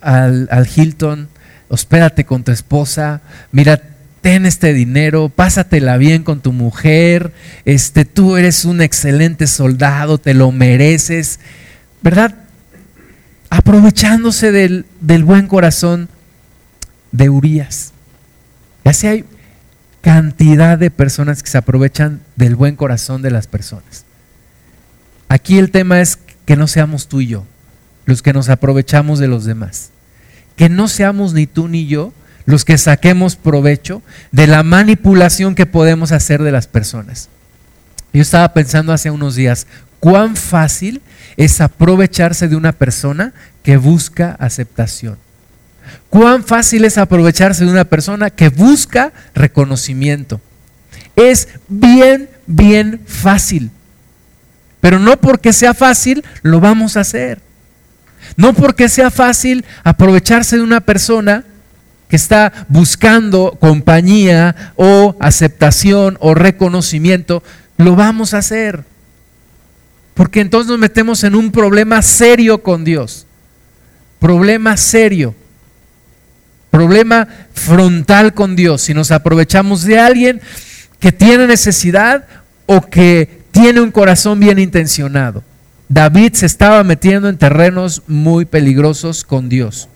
al, 0.01 0.69
Hilton, 0.75 1.29
hospédate 1.69 2.25
con 2.25 2.43
tu 2.43 2.53
esposa, 2.53 3.21
mira, 3.53 3.81
ten 4.23 4.47
este 4.47 4.73
dinero, 4.73 5.29
pásatela 5.29 5.97
bien 5.99 6.23
con 6.25 6.41
tu 6.41 6.53
mujer, 6.53 7.33
este, 7.65 8.05
tú 8.05 8.37
eres 8.37 8.65
un 8.65 8.81
excelente 8.81 9.47
soldado, 9.47 10.19
te 10.19 10.35
lo 10.35 10.53
mereces, 10.53 11.39
¿verdad? 12.03 12.35
Aprovechándose 13.51 14.53
del, 14.53 14.87
del 15.01 15.25
buen 15.25 15.47
corazón 15.49 16.09
de 17.13 17.29
Urias. 17.29 17.93
Y 18.85 18.89
así 18.89 19.07
hay 19.07 19.25
cantidad 20.01 20.79
de 20.79 20.91
personas 20.91 21.43
que 21.43 21.51
se 21.51 21.59
aprovechan 21.59 22.21
del 22.37 22.57
buen 22.57 22.77
corazón 22.77 23.21
de 23.21 23.31
las 23.31 23.47
personas. 23.47 24.08
Aquí 25.29 25.59
el 25.59 25.71
tema 25.71 26.01
es 26.01 26.19
que 26.47 26.57
no 26.57 26.67
seamos 26.67 27.09
tú 27.09 27.21
y 27.21 27.27
yo 27.27 27.45
los 28.09 28.23
que 28.23 28.33
nos 28.33 28.49
aprovechamos 28.49 29.19
de 29.19 29.29
los 29.29 29.45
demás. 29.45 29.91
Que 30.57 30.71
no 30.71 30.89
seamos 30.89 31.35
ni 31.35 31.47
tú 31.47 31.69
ni 31.69 31.87
yo 31.87 32.15
los 32.47 32.65
que 32.65 32.79
saquemos 32.79 33.37
provecho 33.37 34.01
de 34.33 34.47
la 34.47 34.63
manipulación 34.63 35.55
que 35.55 35.67
podemos 35.67 36.11
hacer 36.13 36.43
de 36.43 36.51
las 36.51 36.67
personas. 36.67 37.29
Yo 38.15 38.23
estaba 38.23 38.55
pensando 38.55 38.95
hace 38.95 39.11
unos 39.11 39.35
días, 39.35 39.67
cuán 40.01 40.37
fácil 40.37 41.03
es 41.37 41.61
aprovecharse 41.61 42.49
de 42.49 42.57
una 42.57 42.73
persona 42.73 43.35
que 43.63 43.77
busca 43.77 44.33
aceptación. 44.41 45.19
Cuán 46.09 46.43
fácil 46.45 46.87
es 46.87 46.97
aprovecharse 46.97 47.67
de 47.67 47.71
una 47.71 47.85
persona 47.85 48.31
que 48.31 48.49
busca 48.49 49.13
reconocimiento. 49.35 50.41
Es 51.15 51.49
bien, 51.69 52.31
bien 52.47 53.03
fácil. 53.07 53.71
Pero 54.81 54.99
no 54.99 55.17
porque 55.19 55.53
sea 55.53 55.75
fácil, 55.75 56.25
lo 56.43 56.61
vamos 56.61 56.97
a 56.97 57.01
hacer. 57.01 57.41
No 58.37 58.53
porque 58.53 58.89
sea 58.89 59.11
fácil 59.11 59.65
aprovecharse 59.85 60.57
de 60.57 60.63
una 60.63 60.81
persona 60.81 61.45
que 62.09 62.17
está 62.17 62.67
buscando 62.69 63.57
compañía 63.61 64.73
o 64.77 65.17
aceptación 65.21 66.17
o 66.21 66.35
reconocimiento, 66.35 67.43
lo 67.77 67.97
vamos 67.97 68.35
a 68.35 68.39
hacer. 68.39 68.85
Porque 70.15 70.41
entonces 70.41 70.71
nos 70.71 70.79
metemos 70.79 71.23
en 71.25 71.35
un 71.35 71.53
problema 71.53 72.03
serio 72.03 72.63
con 72.63 72.85
Dios. 72.85 73.27
Problema 74.19 74.77
serio. 74.77 75.35
Problema 76.71 77.29
frontal 77.53 78.35
con 78.35 78.57
Dios. 78.57 78.83
Si 78.83 78.95
nos 78.95 79.11
aprovechamos 79.11 79.85
de 79.85 79.99
alguien 79.99 80.41
que 80.99 81.13
tiene 81.13 81.47
necesidad 81.47 82.27
o 82.67 82.81
que 82.83 83.38
tiene 83.51 83.81
un 83.81 83.91
corazón 83.91 84.41
bien 84.41 84.59
intencionado. 84.59 85.43
David 85.89 86.35
se 86.35 86.47
estaba 86.47 86.85
metiendo 86.85 87.29
en 87.29 87.39
terrenos 87.39 88.03
muy 88.07 88.45
peligrosos 88.45 89.25
con 89.25 89.49
Dios. 89.49 89.89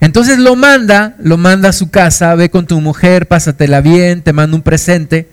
Entonces 0.00 0.38
lo 0.38 0.56
manda, 0.56 1.16
lo 1.18 1.36
manda 1.36 1.70
a 1.70 1.72
su 1.72 1.90
casa, 1.90 2.34
ve 2.34 2.50
con 2.50 2.66
tu 2.66 2.80
mujer, 2.80 3.26
pásatela 3.26 3.80
bien, 3.80 4.22
te 4.22 4.32
manda 4.32 4.56
un 4.56 4.62
presente. 4.62 5.28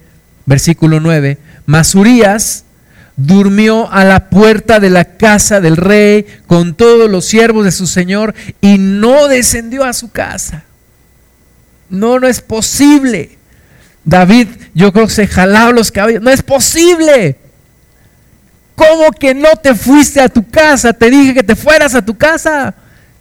Versículo 0.45 0.99
9. 0.99 1.37
Masurías 1.65 2.65
durmió 3.15 3.91
a 3.91 4.03
la 4.03 4.29
puerta 4.29 4.79
de 4.79 4.89
la 4.89 5.17
casa 5.17 5.61
del 5.61 5.77
rey 5.77 6.25
con 6.47 6.73
todos 6.73 7.09
los 7.09 7.25
siervos 7.25 7.65
de 7.65 7.71
su 7.71 7.87
señor 7.87 8.33
y 8.61 8.77
no 8.77 9.27
descendió 9.27 9.83
a 9.83 9.93
su 9.93 10.11
casa. 10.11 10.63
No, 11.89 12.19
no 12.19 12.27
es 12.27 12.41
posible. 12.41 13.37
David, 14.05 14.47
yo 14.73 14.91
creo 14.91 15.07
que 15.07 15.13
se 15.13 15.27
jalaba 15.27 15.71
los 15.71 15.91
cabellos. 15.91 16.21
No 16.21 16.29
es 16.29 16.41
posible. 16.41 17.37
¿Cómo 18.75 19.11
que 19.11 19.33
no 19.33 19.49
te 19.61 19.75
fuiste 19.75 20.19
a 20.19 20.29
tu 20.29 20.47
casa? 20.49 20.93
Te 20.93 21.09
dije 21.09 21.33
que 21.33 21.43
te 21.43 21.55
fueras 21.55 21.95
a 21.95 22.03
tu 22.03 22.17
casa. 22.17 22.73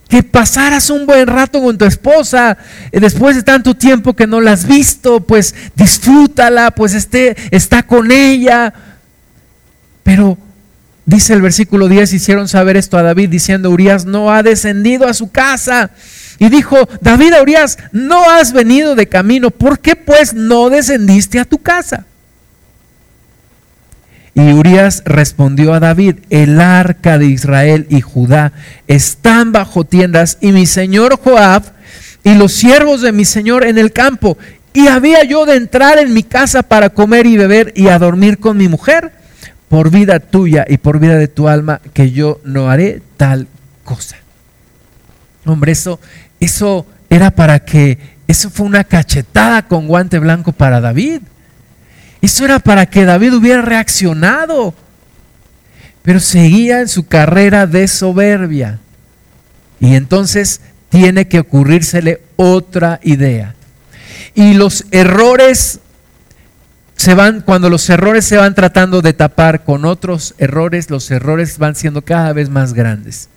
Que 0.09 0.23
pasaras 0.23 0.91
un 0.91 1.07
buen 1.07 1.27
rato 1.27 1.63
con 1.63 1.79
tu 1.79 1.85
esposa. 1.85 2.59
Después 2.91 3.37
de 3.37 3.43
tanto 3.43 3.75
tiempo 3.75 4.15
que 4.15 4.27
no 4.27 4.41
la 4.41 4.53
has 4.53 4.67
visto, 4.67 5.21
pues 5.21 5.55
disfrútala, 5.75 6.71
pues 6.73 6.95
esté, 6.95 7.37
está 7.51 7.83
con 7.83 8.11
ella. 8.11 8.73
Pero 10.03 10.37
dice 11.07 11.33
el 11.33 11.43
versículo 11.43 11.89
10, 11.89 12.13
hicieron 12.13 12.49
saber 12.49 12.77
esto 12.77 12.99
a 12.99 13.03
David 13.03 13.31
diciendo, 13.31 13.71
Urias 13.71 14.05
no 14.05 14.33
ha 14.33 14.43
descendido 14.43 15.07
a 15.07 15.15
su 15.15 15.31
casa. 15.31 15.91
Y 16.39 16.49
dijo, 16.49 16.89
David 17.01 17.35
a 17.35 17.43
Urias, 17.43 17.79
no 17.93 18.31
has 18.31 18.53
venido 18.53 18.95
de 18.95 19.09
camino, 19.09 19.51
¿por 19.51 19.79
qué 19.79 19.97
pues 19.97 20.35
no 20.35 20.71
descendiste 20.71 21.39
a 21.39 21.45
tu 21.45 21.59
casa? 21.59 22.07
Y 24.35 24.53
Urias 24.53 25.03
respondió 25.05 25.75
a 25.75 25.81
David, 25.81 26.17
el 26.31 26.61
arca 26.61 27.19
de 27.19 27.27
Israel 27.27 27.87
y 27.91 28.01
Judá 28.01 28.53
están 28.89 29.53
bajo 29.53 29.85
tiendas 29.85 30.39
y 30.41 30.53
mi 30.53 30.65
señor 30.65 31.19
Joab 31.23 31.65
y 32.25 32.35
los 32.35 32.53
siervos 32.53 33.03
de 33.03 33.13
mi 33.13 33.27
señor 33.27 33.67
en 33.67 33.77
el 33.77 33.93
campo. 33.93 34.39
Y 34.73 34.87
había 34.87 35.23
yo 35.25 35.45
de 35.45 35.57
entrar 35.57 35.99
en 35.99 36.15
mi 36.15 36.23
casa 36.23 36.63
para 36.63 36.91
comer 36.91 37.27
y 37.27 37.37
beber 37.37 37.73
y 37.77 37.89
a 37.89 37.99
dormir 37.99 38.39
con 38.39 38.57
mi 38.57 38.69
mujer, 38.69 39.13
por 39.69 39.91
vida 39.91 40.19
tuya 40.19 40.65
y 40.67 40.79
por 40.79 40.99
vida 40.99 41.19
de 41.19 41.29
tu 41.29 41.49
alma, 41.49 41.83
que 41.93 42.11
yo 42.11 42.41
no 42.43 42.71
haré 42.71 43.03
tal 43.19 43.49
cosa. 43.85 44.22
Hombre, 45.45 45.73
eso, 45.73 45.99
eso 46.41 46.87
era 47.11 47.31
para 47.31 47.65
que, 47.65 47.99
eso 48.29 48.51
fue 48.51 48.67
una 48.67 48.85
cachetada 48.85 49.67
con 49.67 49.89
guante 49.89 50.19
blanco 50.19 50.53
para 50.53 50.81
David. 50.81 51.23
Eso 52.21 52.45
era 52.45 52.59
para 52.59 52.87
que 52.87 53.05
David 53.05 53.35
hubiera 53.35 53.63
reaccionado. 53.63 54.75
Pero 56.03 56.21
seguía 56.21 56.81
en 56.81 56.89
su 56.89 57.07
carrera 57.07 57.67
de 57.67 57.89
soberbia. 57.89 58.79
Y 59.81 59.95
entonces 59.95 60.61
tiene 60.89 61.27
que 61.27 61.41
ocurrírsele 61.41 62.23
otra 62.37 63.01
idea. 63.03 63.55
Y 64.35 64.55
los 64.55 64.85
errores 64.91 65.81
se 66.97 67.15
van, 67.15 67.41
cuando 67.41 67.69
los 67.69 67.91
errores 67.91 68.25
se 68.25 68.37
van 68.37 68.55
tratando 68.55 69.03
de 69.03 69.13
tapar 69.13 69.65
con 69.65 69.85
otros 69.85 70.35
errores, 70.39 70.89
los 70.89 71.11
errores 71.11 71.59
van 71.59 71.75
siendo 71.75 72.03
cada 72.03 72.33
vez 72.33 72.49
más 72.49 72.75
grandes. 72.75 73.29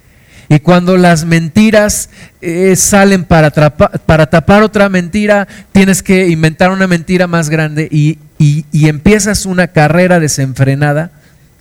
Y 0.47 0.59
cuando 0.59 0.97
las 0.97 1.25
mentiras 1.25 2.09
eh, 2.41 2.75
salen 2.75 3.23
para, 3.23 3.49
tapar 3.51 4.63
otra 4.63 4.89
mentira, 4.89 5.47
tienes 5.71 6.03
que 6.03 6.27
inventar 6.27 6.71
una 6.71 6.87
mentira 6.87 7.27
más 7.27 7.49
grande 7.49 7.87
y, 7.91 8.19
y 8.37 8.87
empiezas 8.87 9.45
una 9.45 9.67
carrera 9.67 10.19
desenfrenada 10.19 11.11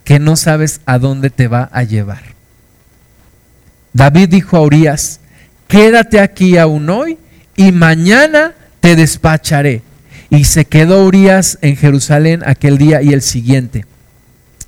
que 0.03 0.19
no 0.19 0.35
sabes 0.35 0.81
a 0.85 0.99
dónde 0.99 1.29
te 1.31 1.47
va 1.47 1.69
a 1.73 1.83
llevar. 1.83 2.35
David 3.93 4.29
dijo 4.29 4.57
a 4.57 4.61
Urias, 4.61 5.19
quédate 5.67 6.19
aquí 6.19 6.57
aún 6.57 6.89
hoy 6.89 7.17
y 7.55 7.71
mañana 7.71 8.53
te 8.79 8.95
despacharé. 8.95 9.81
Y 10.29 10.43
se 10.43 10.65
quedó 10.65 11.05
Urias 11.05 11.57
en 11.61 11.75
Jerusalén 11.75 12.43
aquel 12.45 12.77
día 12.77 13.01
y 13.01 13.13
el 13.13 13.21
siguiente. 13.21 13.85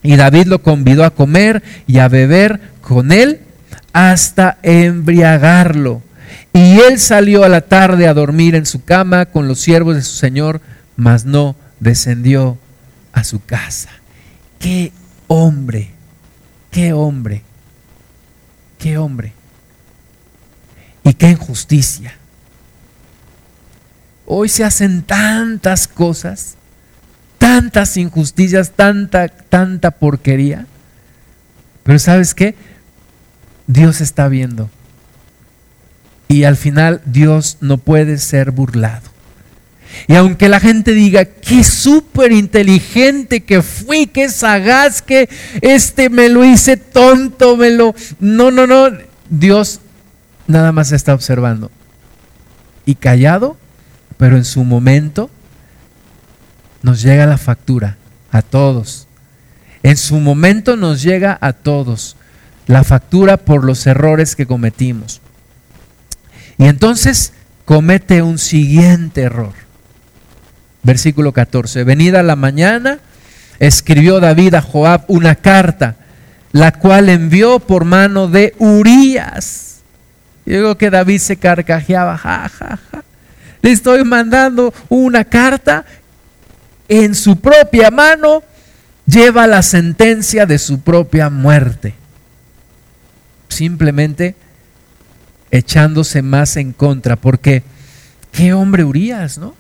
Y 0.01 0.15
David 0.15 0.47
lo 0.47 0.62
convidó 0.62 1.03
a 1.03 1.10
comer 1.10 1.62
y 1.88 1.99
a 1.99 2.08
beber 2.08 2.60
con 2.82 3.12
él 3.12 3.41
hasta 3.93 4.58
embriagarlo. 4.63 6.02
Y 6.54 6.80
él 6.80 7.00
salió 7.00 7.43
a 7.43 7.50
la 7.50 7.62
tarde 7.62 8.08
a 8.08 8.13
dormir 8.13 8.56
en 8.56 8.65
su 8.65 8.84
cama 8.84 9.28
con 9.28 9.47
los 9.47 9.60
siervos 9.60 9.95
de 9.95 10.02
su 10.02 10.15
señor, 10.15 10.62
mas 10.95 11.26
no 11.26 11.56
descendió 11.80 12.58
a 13.13 13.23
su 13.23 13.43
casa. 13.43 13.89
¡Qué 14.60 14.91
hombre! 15.28 15.91
¡Qué 16.71 16.93
hombre! 16.93 17.43
¡Qué 18.80 18.97
hombre! 18.97 19.34
Y 21.04 21.13
qué 21.13 21.30
injusticia. 21.30 22.15
Hoy 24.26 24.50
se 24.50 24.63
hacen 24.65 25.04
tantas 25.04 25.88
cosas, 25.88 26.56
tantas 27.38 27.95
injusticias, 27.95 28.71
tanta, 28.71 29.30
tanta 29.30 29.91
porquería. 29.91 30.65
Pero 31.84 31.97
¿sabes 31.97 32.36
qué? 32.36 32.56
Dios 33.67 34.01
está 34.01 34.27
viendo. 34.27 34.69
Y 36.30 36.43
al 36.43 36.58
final 36.58 37.01
Dios 37.06 37.58
no 37.62 37.77
puede 37.77 38.17
ser 38.17 38.51
burlado. 38.51 39.08
Y 40.08 40.15
aunque 40.15 40.49
la 40.49 40.60
gente 40.60 40.93
diga, 40.93 41.25
qué 41.25 41.63
súper 41.63 42.32
inteligente 42.32 43.41
que 43.41 43.62
fui, 43.62 44.08
qué 44.08 44.30
sagaz, 44.30 45.01
que 45.01 45.30
este 45.62 46.10
me 46.10 46.30
lo 46.30 46.43
hice 46.43 46.77
tonto, 46.77 47.56
me 47.56 47.71
lo... 47.71 47.95
No, 48.19 48.51
no, 48.51 48.67
no. 48.67 48.89
Dios 49.30 49.80
nada 50.45 50.71
más 50.71 50.91
está 50.91 51.13
observando. 51.13 51.71
Y 52.86 52.95
callado, 52.95 53.58
pero 54.17 54.38
en 54.38 54.45
su 54.45 54.63
momento 54.63 55.30
nos 56.82 57.01
llega 57.01 57.25
la 57.25 57.38
factura 57.38 57.97
a 58.32 58.41
todos. 58.41 59.08
En 59.84 59.97
su 59.97 60.19
momento 60.19 60.75
nos 60.75 61.01
llega 61.01 61.38
a 61.39 61.53
todos 61.53 62.16
la 62.67 62.84
factura 62.84 63.38
por 63.38 63.63
los 63.63 63.88
errores 63.88 64.36
que 64.36 64.45
cometimos. 64.45 65.21
Y 66.58 66.65
entonces 66.65 67.34
comete 67.65 68.21
un 68.21 68.38
siguiente 68.38 69.21
error. 69.21 69.53
Versículo 70.84 71.32
14. 71.32 71.84
Venida 71.84 72.23
la 72.23 72.36
mañana, 72.36 72.99
escribió 73.60 74.19
David 74.19 74.56
a 74.56 74.62
Joab 74.62 75.06
una 75.08 75.36
carta, 75.36 75.95
la 76.51 76.73
cual 76.73 77.10
envió 77.10 77.60
por 77.60 77.86
mano 77.86 78.27
de 78.27 78.53
Urías. 78.58 79.80
Y 80.45 80.51
digo 80.51 80.77
que 80.77 80.89
David 80.89 81.19
se 81.19 81.38
carcajeaba, 81.38 82.17
ja, 82.17 82.49
ja, 82.49 82.80
ja. 82.91 83.03
Le 83.62 83.71
estoy 83.71 84.03
mandando 84.03 84.73
una 84.88 85.25
carta 85.25 85.86
en 86.88 87.15
su 87.15 87.39
propia 87.39 87.91
mano, 87.91 88.43
lleva 89.06 89.47
la 89.47 89.62
sentencia 89.62 90.45
de 90.45 90.58
su 90.58 90.80
propia 90.82 91.30
muerte 91.30 91.95
simplemente 93.49 94.36
echándose 95.51 96.21
más 96.21 96.57
en 96.57 96.73
contra, 96.73 97.15
porque 97.15 97.63
qué 98.31 98.53
hombre 98.53 98.83
Urias, 98.83 99.38
¿no? 99.38 99.55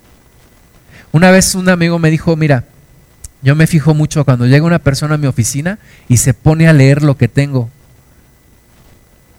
Una 1.11 1.31
vez 1.31 1.55
un 1.55 1.69
amigo 1.69 1.99
me 1.99 2.11
dijo, 2.11 2.35
mira, 2.35 2.65
yo 3.41 3.55
me 3.55 3.67
fijo 3.67 3.93
mucho 3.93 4.25
cuando 4.25 4.45
llega 4.45 4.65
una 4.65 4.79
persona 4.79 5.15
a 5.15 5.17
mi 5.17 5.27
oficina 5.27 5.79
y 6.09 6.17
se 6.17 6.33
pone 6.33 6.67
a 6.67 6.73
leer 6.73 7.03
lo 7.03 7.17
que 7.17 7.27
tengo. 7.27 7.69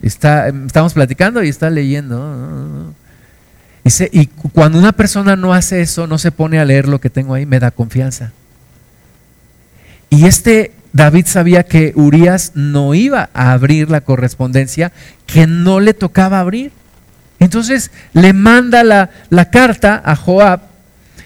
Está, 0.00 0.48
estamos 0.48 0.94
platicando 0.94 1.42
y 1.42 1.48
está 1.48 1.68
leyendo. 1.70 2.94
y 4.12 4.26
cuando 4.26 4.78
una 4.78 4.92
persona 4.92 5.36
no 5.36 5.52
hace 5.52 5.80
eso, 5.80 6.06
no 6.06 6.18
se 6.18 6.30
pone 6.30 6.58
a 6.58 6.64
leer 6.64 6.88
lo 6.88 7.00
que 7.00 7.10
tengo 7.10 7.34
ahí, 7.34 7.46
me 7.46 7.58
da 7.58 7.70
confianza. 7.70 8.32
Y 10.10 10.26
este 10.26 10.72
David 10.92 11.26
sabía 11.26 11.64
que 11.64 11.92
Urias 11.94 12.52
no 12.54 12.94
iba 12.94 13.30
a 13.34 13.52
abrir 13.52 13.90
la 13.90 14.00
correspondencia 14.00 14.92
que 15.26 15.46
no 15.46 15.80
le 15.80 15.94
tocaba 15.94 16.40
abrir. 16.40 16.72
Entonces 17.40 17.90
le 18.14 18.32
manda 18.32 18.82
la, 18.82 19.50
carta 19.50 20.02
a 20.04 20.16
Joab 20.16 20.60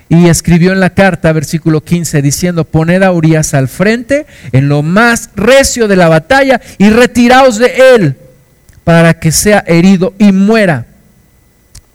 y 0.08 0.28
escribió 0.28 0.72
en 0.72 0.80
la 0.80 0.90
carta, 0.90 1.32
versículo 1.32 1.82
15, 1.82 2.20
diciendo, 2.20 2.64
poned 2.64 3.02
a 3.02 3.12
Urias 3.12 3.54
al 3.54 3.68
frente 3.68 4.26
en 4.52 4.68
lo 4.68 4.82
más 4.82 5.30
recio 5.36 5.88
de 5.88 5.96
la 5.96 6.08
batalla 6.08 6.60
y 6.76 6.90
retiraos 6.90 7.56
de 7.58 7.72
él 7.94 8.16
para 8.84 9.14
que 9.14 9.32
sea 9.32 9.64
herido 9.66 10.14
y 10.18 10.32
muera. 10.32 10.86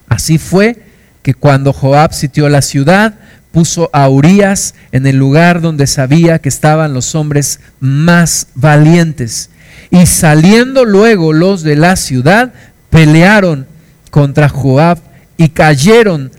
Así 0.07 0.37
fue 0.37 0.77
que 1.21 1.33
cuando 1.33 1.73
Joab 1.73 2.13
sitió 2.13 2.49
la 2.49 2.61
ciudad, 2.61 3.15
puso 3.51 3.89
a 3.93 4.09
Urias 4.09 4.75
en 4.91 5.07
el 5.07 5.17
lugar 5.17 5.61
donde 5.61 5.87
sabía 5.87 6.39
que 6.39 6.49
estaban 6.49 6.93
los 6.93 7.15
hombres 7.15 7.59
más 7.79 8.47
valientes. 8.55 9.49
Y 9.89 10.05
saliendo 10.05 10.85
luego 10.85 11.33
los 11.33 11.63
de 11.63 11.75
la 11.75 11.95
ciudad, 11.95 12.53
pelearon 12.89 13.67
contra 14.11 14.49
Joab 14.49 14.99
y 15.37 15.49
cayeron 15.49 16.31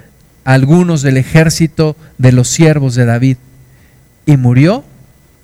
algunos 0.44 1.02
del 1.02 1.16
ejército 1.16 1.96
de 2.18 2.32
los 2.32 2.48
siervos 2.48 2.94
de 2.94 3.04
David. 3.04 3.36
Y 4.26 4.36
murió 4.36 4.84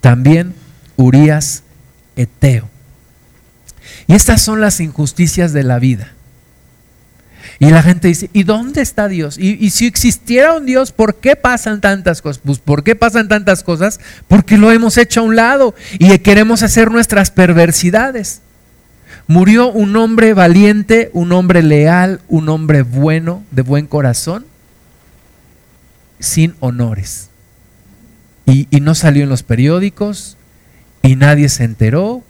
también 0.00 0.54
Urias 0.96 1.62
Eteo. 2.16 2.68
Y 4.06 4.14
estas 4.14 4.42
son 4.42 4.60
las 4.60 4.80
injusticias 4.80 5.52
de 5.52 5.62
la 5.62 5.78
vida. 5.78 6.13
Y 7.58 7.70
la 7.70 7.82
gente 7.82 8.08
dice, 8.08 8.30
¿y 8.32 8.42
dónde 8.42 8.82
está 8.82 9.08
Dios? 9.08 9.38
Y, 9.38 9.70
si 9.70 9.86
existiera 9.86 10.54
un 10.54 10.66
Dios, 10.66 10.92
¿por 10.92 11.16
qué 11.16 11.36
pasan 11.36 11.80
tantas 11.80 12.20
cosas? 12.20 12.42
Pues 12.44 12.58
¿por 12.58 12.82
qué 12.82 12.96
pasan 12.96 13.28
tantas 13.28 13.62
cosas? 13.62 14.00
Porque 14.26 14.58
lo 14.58 14.72
hemos 14.72 14.98
hecho 14.98 15.20
a 15.20 15.22
un 15.24 15.36
lado 15.36 15.74
y 15.98 16.16
queremos 16.18 16.62
hacer 16.62 16.90
nuestras 16.90 17.30
perversidades. 17.30 18.40
Murió 19.26 19.70
un 19.70 19.96
hombre 19.96 20.34
valiente, 20.34 21.10
un 21.12 21.32
hombre 21.32 21.62
leal, 21.62 22.20
un 22.28 22.48
hombre 22.48 22.82
bueno, 22.82 23.44
de 23.50 23.62
buen 23.62 23.86
corazón. 23.86 24.46
sin 26.18 26.54
honores. 26.60 27.28
Y, 28.46 28.66
y 28.70 28.80
no 28.80 28.94
salió 28.94 29.22
en 29.24 29.28
los 29.28 29.42
periódicos, 29.42 30.36
y 31.04 31.16
nadie 31.16 31.50
se 31.50 31.64
enteró, 31.64 32.23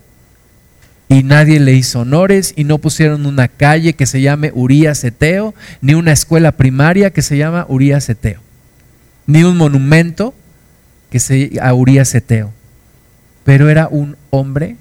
y 1.09 1.23
nadie 1.23 1.61
le 1.61 1.75
hizo 1.75 2.01
honores 2.01 2.55
y 2.57 2.65
no 2.65 2.79
pusieron 2.79 3.27
una 3.27 3.49
calle 3.49 3.95
que 3.95 4.07
se 4.07 4.21
llame 4.21 4.53
Urías 4.55 5.05
Eteo, 5.05 5.55
ni 5.81 5.95
una 5.95 6.13
escuela 6.13 6.53
primaria 6.53 7.11
que 7.11 7.23
se 7.23 7.37
llama 7.37 7.67
Urías 7.69 8.09
Eteo, 8.09 8.41
ni 9.27 9.45
un 9.45 9.57
monumento 9.57 10.35
que 11.11 11.21
se 11.21 11.53
a 11.61 11.75
Urías 11.75 12.15
Eteo. 12.15 12.53
Pero 13.45 13.69
era 13.69 13.89
un 13.89 14.17
hombre 14.31 14.77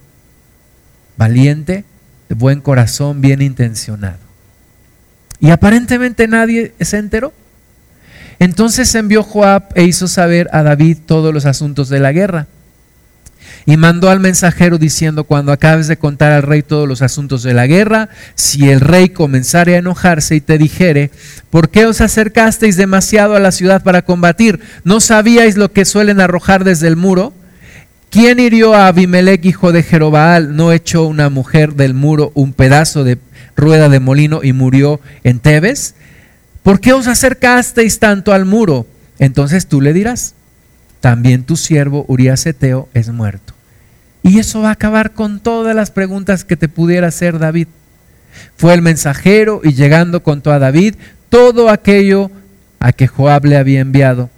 valiente, 1.18 1.84
de 2.30 2.36
buen 2.36 2.62
corazón, 2.62 3.22
bien 3.22 3.42
intencionado. 3.42 4.18
Y 5.40 5.50
aparentemente 5.50 6.28
nadie 6.28 6.74
se 6.80 6.98
enteró. 6.98 7.34
Entonces 8.40 8.96
envió 8.96 9.24
Joab 9.24 9.66
e 9.76 9.84
hizo 9.84 10.08
saber 10.08 10.50
a 10.54 10.64
David 10.64 11.00
todos 11.06 11.34
los 11.34 11.46
asuntos 11.46 11.90
de 11.90 12.00
la 12.00 12.14
guerra. 12.14 12.48
Y 13.66 13.78
mandó 13.78 14.10
al 14.10 14.20
mensajero 14.20 14.78
diciendo, 14.78 15.24
cuando 15.24 15.52
acabes 15.52 15.88
de 15.88 15.98
contar 15.98 16.32
al 16.34 16.44
rey 16.44 16.64
todos 16.64 16.88
los 16.88 17.02
asuntos 17.02 17.44
de 17.44 17.54
la 17.54 17.66
guerra, 17.66 18.10
si 18.36 18.70
el 18.70 18.82
rey 18.82 19.10
comenzare 19.10 19.76
a 19.76 19.80
enojarse 19.80 20.36
y 20.36 20.42
te 20.42 20.58
dijere, 20.58 21.12
¿por 21.50 21.70
qué 21.70 21.86
os 21.86 22.02
acercasteis 22.02 22.76
demasiado 22.76 23.36
a 23.36 23.40
la 23.40 23.52
ciudad 23.52 23.82
para 23.84 24.04
combatir? 24.04 24.60
¿No 24.84 25.00
sabíais 25.00 25.56
lo 25.56 25.72
que 25.72 25.86
suelen 25.86 26.20
arrojar 26.20 26.66
desde 26.66 26.88
el 26.88 26.98
muro? 26.98 27.34
¿Quién 28.10 28.40
hirió 28.40 28.76
a 28.76 28.88
Abimelech, 28.88 29.44
hijo 29.46 29.72
de 29.72 29.82
Jerobaal? 29.82 30.56
¿No 30.56 30.72
echó 30.72 31.06
una 31.08 31.30
mujer 31.30 31.74
del 31.74 31.94
muro 31.94 32.32
un 32.36 32.54
pedazo 32.54 33.04
de 33.04 33.18
rueda 33.56 33.90
de 33.90 34.00
molino 34.00 34.42
y 34.44 34.54
murió 34.54 35.00
en 35.24 35.40
Tebes? 35.40 35.96
¿Por 36.64 36.80
qué 36.80 36.94
os 36.94 37.08
acercasteis 37.08 38.00
tanto 38.00 38.34
al 38.34 38.46
muro? 38.46 38.86
Entonces 39.20 39.68
tú 39.68 39.82
le 39.82 39.94
dirás, 39.94 40.36
también 41.04 41.44
tu 41.44 41.58
siervo 41.58 42.06
Urias 42.08 42.46
Eteo 42.46 42.88
es 42.94 43.10
muerto. 43.10 43.54
Y 44.22 44.40
eso 44.40 44.62
va 44.62 44.70
a 44.70 44.72
acabar 44.72 45.12
con 45.12 45.42
todas 45.42 45.76
las 45.76 45.92
preguntas 45.92 46.46
que 46.46 46.56
te 46.56 46.70
pudiera 46.70 47.08
hacer 47.08 47.40
David. 47.40 47.68
Fue 48.56 48.74
el 48.74 48.82
mensajero 48.82 49.60
y 49.66 49.74
llegando 49.74 50.24
contó 50.24 50.54
a 50.54 50.60
David 50.60 50.96
todo 51.28 51.70
aquello 51.70 52.32
a 52.80 52.94
que 52.94 53.08
Joab 53.08 53.44
le 53.44 53.58
había 53.58 53.82
enviado. 53.82 54.30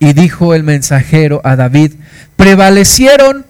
Y 0.00 0.12
dijo 0.12 0.54
el 0.54 0.64
mensajero 0.64 1.40
a 1.44 1.54
David, 1.54 1.92
prevalecieron 2.34 3.46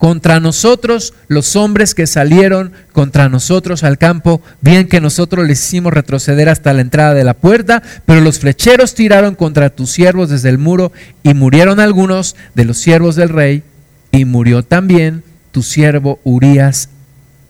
contra 0.00 0.40
nosotros 0.40 1.12
los 1.28 1.56
hombres 1.56 1.94
que 1.94 2.06
salieron 2.06 2.72
contra 2.92 3.28
nosotros 3.28 3.84
al 3.84 3.98
campo, 3.98 4.40
bien 4.62 4.88
que 4.88 4.98
nosotros 4.98 5.46
les 5.46 5.62
hicimos 5.62 5.92
retroceder 5.92 6.48
hasta 6.48 6.72
la 6.72 6.80
entrada 6.80 7.12
de 7.12 7.22
la 7.22 7.34
puerta, 7.34 7.82
pero 8.06 8.22
los 8.22 8.38
flecheros 8.38 8.94
tiraron 8.94 9.34
contra 9.34 9.68
tus 9.68 9.90
siervos 9.90 10.30
desde 10.30 10.48
el 10.48 10.56
muro 10.56 10.90
y 11.22 11.34
murieron 11.34 11.80
algunos 11.80 12.34
de 12.54 12.64
los 12.64 12.78
siervos 12.78 13.14
del 13.14 13.28
rey 13.28 13.62
y 14.10 14.24
murió 14.24 14.62
también 14.62 15.22
tu 15.52 15.62
siervo 15.62 16.18
Urías 16.24 16.88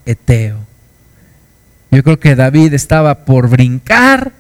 Eteo. 0.05 0.59
Yo 1.93 2.03
creo 2.03 2.19
que 2.19 2.35
David 2.35 2.75
estaba 2.75 3.27
por 3.27 3.49
brincar, 3.49 4.33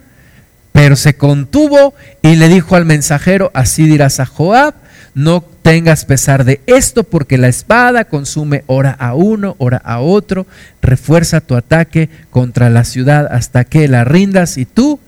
pero 0.72 0.96
se 0.96 1.14
contuvo 1.14 1.94
y 2.22 2.36
le 2.36 2.48
dijo 2.48 2.76
al 2.76 2.84
mensajero, 2.84 3.50
así 3.54 3.86
dirás 3.86 4.20
a 4.20 4.26
Joab, 4.26 4.74
no 5.14 5.42
tengas 5.62 6.04
pesar 6.04 6.44
de 6.44 6.60
esto, 6.66 7.04
porque 7.04 7.38
la 7.38 7.48
espada 7.48 8.04
consume 8.04 8.64
hora 8.66 8.92
a 8.92 9.14
uno, 9.14 9.56
hora 9.58 9.78
a 9.84 10.00
otro, 10.00 10.46
refuerza 10.80 11.40
tu 11.40 11.56
ataque 11.56 12.08
contra 12.30 12.70
la 12.70 12.84
ciudad 12.84 13.28
hasta 13.30 13.64
que 13.64 13.88
la 13.88 14.04
rindas 14.04 14.56
y 14.56 14.66
tú 14.66 15.00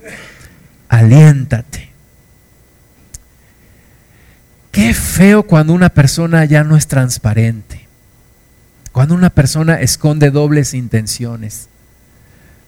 aliéntate. 0.88 1.90
Qué 4.72 4.94
feo 4.94 5.42
cuando 5.44 5.74
una 5.74 5.90
persona 5.90 6.44
ya 6.44 6.64
no 6.64 6.76
es 6.76 6.88
transparente, 6.88 7.86
cuando 8.90 9.14
una 9.14 9.30
persona 9.30 9.80
esconde 9.80 10.30
dobles 10.30 10.74
intenciones. 10.74 11.68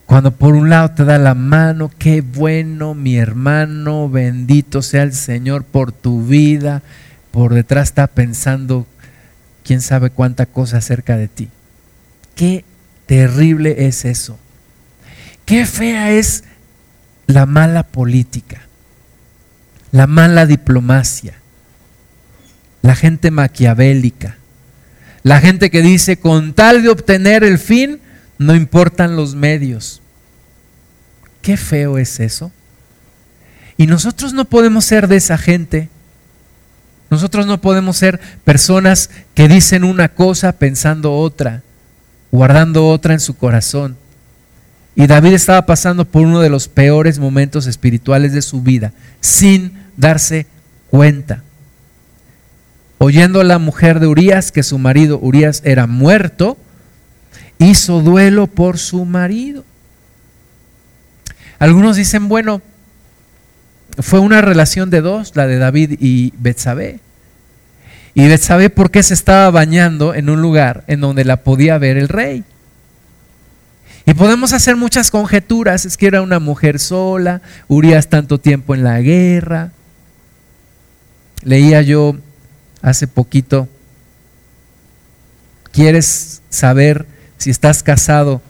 Cuando 0.06 0.32
por 0.32 0.54
un 0.54 0.68
lado 0.68 0.90
te 0.90 1.04
da 1.04 1.18
la 1.18 1.34
mano, 1.34 1.90
qué 1.98 2.20
bueno 2.20 2.94
mi 2.94 3.16
hermano, 3.16 4.08
bendito 4.08 4.82
sea 4.82 5.02
el 5.02 5.14
Señor 5.14 5.64
por 5.64 5.92
tu 5.92 6.26
vida, 6.26 6.82
por 7.30 7.54
detrás 7.54 7.88
está 7.88 8.06
pensando 8.06 8.86
quién 9.64 9.80
sabe 9.80 10.10
cuánta 10.10 10.46
cosa 10.46 10.78
acerca 10.78 11.16
de 11.16 11.28
ti. 11.28 11.48
Qué 12.34 12.64
terrible 13.06 13.86
es 13.86 14.04
eso. 14.04 14.38
Qué 15.46 15.66
fea 15.66 16.12
es 16.12 16.44
la 17.26 17.46
mala 17.46 17.84
política, 17.84 18.62
la 19.90 20.06
mala 20.06 20.46
diplomacia, 20.46 21.34
la 22.82 22.94
gente 22.94 23.30
maquiavélica, 23.30 24.36
la 25.22 25.40
gente 25.40 25.70
que 25.70 25.82
dice 25.82 26.18
con 26.18 26.52
tal 26.52 26.82
de 26.82 26.90
obtener 26.90 27.44
el 27.44 27.58
fin, 27.58 28.00
no 28.44 28.54
importan 28.54 29.16
los 29.16 29.34
medios. 29.34 30.00
Qué 31.42 31.56
feo 31.56 31.98
es 31.98 32.20
eso. 32.20 32.52
Y 33.76 33.86
nosotros 33.86 34.32
no 34.32 34.44
podemos 34.44 34.84
ser 34.84 35.08
de 35.08 35.16
esa 35.16 35.36
gente 35.36 35.88
nosotros 37.14 37.46
no 37.46 37.60
podemos 37.60 37.96
ser 37.96 38.18
personas 38.44 39.08
que 39.34 39.46
dicen 39.46 39.84
una 39.84 40.08
cosa 40.08 40.50
pensando 40.52 41.14
otra, 41.14 41.62
guardando 42.32 42.88
otra 42.88 43.14
en 43.14 43.20
su 43.20 43.36
corazón. 43.36 43.96
Y 44.96 45.06
David 45.06 45.34
estaba 45.34 45.64
pasando 45.64 46.04
por 46.04 46.22
uno 46.22 46.40
de 46.40 46.50
los 46.50 46.66
peores 46.66 47.20
momentos 47.20 47.68
espirituales 47.68 48.32
de 48.32 48.42
su 48.42 48.62
vida, 48.62 48.92
sin 49.20 49.74
darse 49.96 50.48
cuenta. 50.90 51.44
Oyendo 52.98 53.40
a 53.40 53.44
la 53.44 53.58
mujer 53.58 54.00
de 54.00 54.08
Urias 54.08 54.50
que 54.50 54.64
su 54.64 54.78
marido 54.78 55.18
Urias 55.20 55.62
era 55.64 55.86
muerto, 55.86 56.56
hizo 57.58 58.00
duelo 58.00 58.46
por 58.46 58.78
su 58.78 59.04
marido. 59.04 59.64
Algunos 61.58 61.96
dicen, 61.96 62.28
bueno, 62.28 62.62
fue 63.98 64.18
una 64.18 64.40
relación 64.40 64.90
de 64.90 65.00
dos, 65.00 65.32
la 65.34 65.46
de 65.46 65.58
David 65.58 65.98
y 66.00 66.32
Betsabé. 66.38 67.00
Y 68.14 68.36
sabe 68.38 68.70
por 68.70 68.90
qué 68.90 69.02
se 69.02 69.14
estaba 69.14 69.50
bañando 69.50 70.14
en 70.14 70.30
un 70.30 70.40
lugar 70.40 70.84
en 70.86 71.00
donde 71.00 71.24
la 71.24 71.38
podía 71.38 71.78
ver 71.78 71.96
el 71.96 72.08
rey. 72.08 72.44
Y 74.06 74.14
podemos 74.14 74.52
hacer 74.52 74.76
muchas 74.76 75.10
conjeturas. 75.10 75.84
Es 75.84 75.96
que 75.96 76.06
era 76.06 76.22
una 76.22 76.38
mujer 76.38 76.78
sola, 76.78 77.42
Urias 77.66 78.08
tanto 78.08 78.38
tiempo 78.38 78.74
en 78.74 78.84
la 78.84 79.00
guerra. 79.00 79.72
Leía 81.42 81.82
yo 81.82 82.16
hace 82.82 83.06
poquito, 83.06 83.68
¿quieres 85.72 86.42
saber 86.50 87.06
si 87.44 87.50
estás 87.50 87.82
casado 87.82 88.42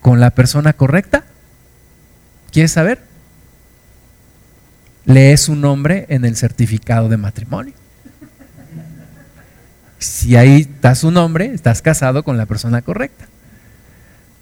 con 0.00 0.18
la 0.18 0.30
persona 0.30 0.72
correcta? 0.72 1.24
¿Quieres 2.50 2.72
saber? 2.72 3.00
Lee 5.04 5.36
su 5.36 5.54
nombre 5.54 6.06
en 6.08 6.24
el 6.24 6.36
certificado 6.36 7.08
de 7.08 7.16
matrimonio 7.16 7.74
si 10.02 10.36
ahí 10.36 10.62
está 10.62 10.94
su 10.94 11.10
nombre, 11.10 11.46
estás 11.54 11.80
casado 11.80 12.22
con 12.22 12.36
la 12.36 12.46
persona 12.46 12.82
correcta. 12.82 13.26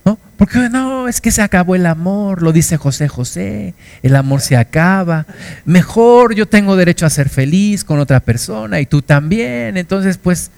¿No? 0.05 0.19
Porque 0.39 0.71
no, 0.71 1.09
es 1.09 1.21
que 1.21 1.31
se 1.31 1.43
acabó 1.43 1.75
el 1.75 1.85
amor, 1.85 2.43
lo 2.43 2.53
dice 2.53 2.79
José 2.79 3.07
José, 3.09 3.75
el 4.03 4.17
amor 4.17 4.41
se 4.41 4.57
acaba. 4.57 5.27
Mejor 5.67 6.35
yo 6.35 6.49
tengo 6.49 6.75
derecho 6.77 7.05
a 7.05 7.11
ser 7.11 7.29
feliz 7.29 7.85
con 7.85 7.99
otra 7.99 8.21
persona 8.21 8.81
y 8.81 8.87
tú 8.87 9.03
también. 9.03 9.77
Entonces, 9.77 10.17
pues, 10.17 10.51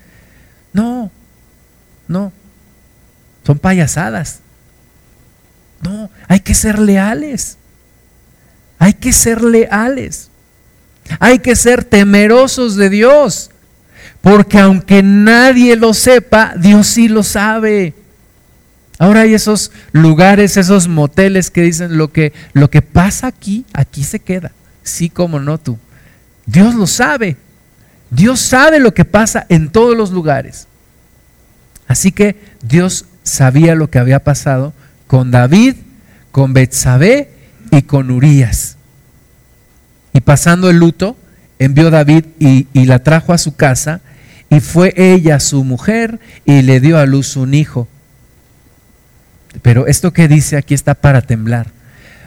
no, 0.73 1.11
no, 2.07 2.33
son 3.45 3.59
payasadas. 3.59 4.41
No, 5.83 6.11
hay 6.29 6.41
que 6.41 6.55
ser 6.55 6.79
leales. 6.79 7.59
Hay 8.79 8.95
que 8.95 9.13
ser 9.13 9.43
leales. 9.43 10.31
Hay 11.19 11.41
que 11.41 11.57
ser 11.57 11.85
temerosos 11.85 12.77
de 12.77 12.89
Dios. 12.89 13.51
Porque 14.21 14.59
aunque 14.59 15.03
nadie 15.03 15.77
lo 15.77 15.95
sepa, 15.95 16.55
Dios 16.57 16.87
sí 16.87 17.09
lo 17.09 17.23
sabe. 17.23 17.95
Ahora 18.99 19.23
hay 19.23 19.35
esos 19.35 19.73
lugares, 19.91 20.57
esos 20.57 20.87
moteles 20.87 21.51
que 21.51 21.63
dicen 21.63 21.99
lo 21.99 22.13
que, 22.13 22.33
lo 22.53 22.71
que 22.71 22.83
pasa 22.83 23.27
aquí, 23.27 23.65
aquí 23.73 24.05
se 24.05 24.21
queda. 24.21 24.53
Sí 24.85 25.11
como 25.11 25.41
no 25.41 25.59
tú. 25.59 25.77
Dios 26.47 26.75
lo 26.77 26.87
sabe. 26.87 27.37
Dios 28.11 28.41
sabe 28.41 28.79
lo 28.79 28.95
que 28.95 29.05
pasa 29.05 29.45
en 29.49 29.71
todos 29.71 29.97
los 29.97 30.13
lugares. 30.13 30.69
Así 31.89 32.13
que 32.13 32.37
Dios 32.63 33.07
sabía 33.23 33.75
lo 33.75 33.91
que 33.91 33.99
había 33.99 34.25
pasado 34.25 34.73
con 35.07 35.31
David, 35.31 35.77
con 36.31 36.53
Betsabé 36.53 37.31
y 37.71 37.83
con 37.83 38.11
Urías. 38.11 38.77
Y 40.13 40.21
pasando 40.21 40.71
el 40.71 40.79
luto, 40.79 41.17
envió 41.59 41.91
David 41.91 42.27
y, 42.39 42.67
y 42.73 42.85
la 42.87 43.01
trajo 43.01 43.33
a 43.33 43.39
su 43.39 43.55
casa 43.57 44.01
y 44.51 44.61
fue 44.61 44.93
ella 44.97 45.41
su 45.41 45.65
mujer 45.65 46.21
y 46.45 46.63
le 46.63 46.81
dio 46.81 46.99
a 46.99 47.07
luz 47.07 47.37
un 47.37 47.55
hijo. 47.55 47.89
Pero 49.63 49.87
esto 49.87 50.13
que 50.13 50.29
dice 50.29 50.57
aquí 50.57 50.75
está 50.75 50.95
para 50.95 51.23
temblar. 51.23 51.69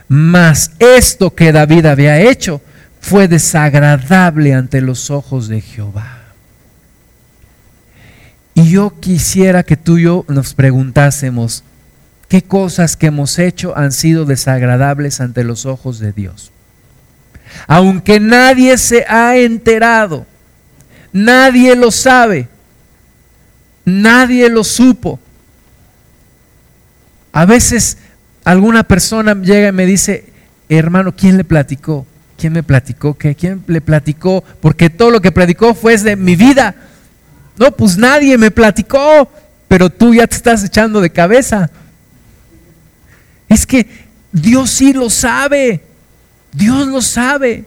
Mas 0.07 0.71
esto 0.79 1.33
que 1.33 1.51
David 1.51 1.85
había 1.85 2.19
hecho 2.19 2.61
fue 2.99 3.27
desagradable 3.27 4.53
ante 4.53 4.81
los 4.81 5.11
ojos 5.11 5.47
de 5.47 5.61
Jehová. 5.61 6.24
Y 8.55 8.69
yo 8.69 8.93
quisiera 9.01 9.63
que 9.63 9.75
tú 9.75 9.97
y 9.97 10.03
yo 10.03 10.25
nos 10.29 10.53
preguntásemos, 10.53 11.63
¿qué 12.29 12.41
cosas 12.41 12.95
que 12.95 13.07
hemos 13.07 13.37
hecho 13.37 13.77
han 13.77 13.91
sido 13.91 14.23
desagradables 14.23 15.19
ante 15.19 15.43
los 15.43 15.65
ojos 15.65 15.99
de 15.99 16.13
Dios? 16.13 16.51
Aunque 17.67 18.21
nadie 18.21 18.77
se 18.77 19.05
ha 19.09 19.35
enterado, 19.35 20.25
nadie 21.11 21.75
lo 21.75 21.91
sabe, 21.91 22.47
nadie 23.83 24.49
lo 24.49 24.63
supo. 24.63 25.19
A 27.33 27.45
veces 27.45 27.97
alguna 28.45 28.83
persona 28.83 29.35
llega 29.35 29.67
y 29.67 29.73
me 29.73 29.85
dice, 29.85 30.31
hermano, 30.69 31.13
¿quién 31.13 31.35
le 31.35 31.43
platicó? 31.43 32.07
¿Quién 32.37 32.53
me 32.53 32.63
platicó? 32.63 33.17
¿Qué? 33.17 33.35
¿Quién 33.35 33.65
le 33.67 33.81
platicó? 33.81 34.45
Porque 34.61 34.89
todo 34.89 35.11
lo 35.11 35.21
que 35.21 35.33
platicó 35.33 35.73
fue 35.73 35.97
de 35.97 36.15
mi 36.15 36.37
vida. 36.37 36.75
No, 37.57 37.71
pues 37.71 37.97
nadie 37.97 38.37
me 38.37 38.51
platicó, 38.51 39.29
pero 39.67 39.89
tú 39.89 40.13
ya 40.13 40.27
te 40.27 40.35
estás 40.35 40.63
echando 40.63 41.01
de 41.01 41.09
cabeza. 41.09 41.69
Es 43.47 43.65
que 43.65 43.87
Dios 44.31 44.69
sí 44.69 44.93
lo 44.93 45.09
sabe. 45.09 45.81
Dios 46.51 46.87
lo 46.87 47.01
sabe. 47.01 47.65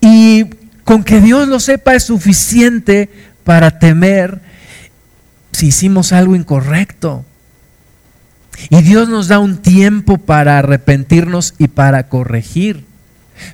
Y 0.00 0.44
con 0.84 1.04
que 1.04 1.20
Dios 1.20 1.48
lo 1.48 1.60
sepa 1.60 1.94
es 1.94 2.04
suficiente 2.04 3.08
para 3.44 3.78
temer 3.78 4.40
si 5.52 5.68
hicimos 5.68 6.12
algo 6.12 6.34
incorrecto. 6.34 7.24
Y 8.70 8.82
Dios 8.82 9.08
nos 9.08 9.28
da 9.28 9.38
un 9.38 9.58
tiempo 9.58 10.18
para 10.18 10.58
arrepentirnos 10.58 11.54
y 11.58 11.68
para 11.68 12.08
corregir. 12.08 12.84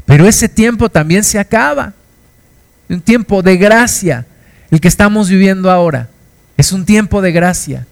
Pero 0.05 0.26
ese 0.26 0.49
tiempo 0.49 0.89
también 0.89 1.24
se 1.24 1.39
acaba. 1.39 1.95
Un 2.89 3.01
tiempo 3.01 3.43
de 3.43 3.57
gracia, 3.57 4.26
el 4.71 4.81
que 4.81 4.89
estamos 4.89 5.29
viviendo 5.29 5.71
ahora. 5.71 6.09
Es 6.57 6.73
un 6.73 6.85
tiempo 6.85 7.23
de 7.23 7.33
gracia. 7.33 7.87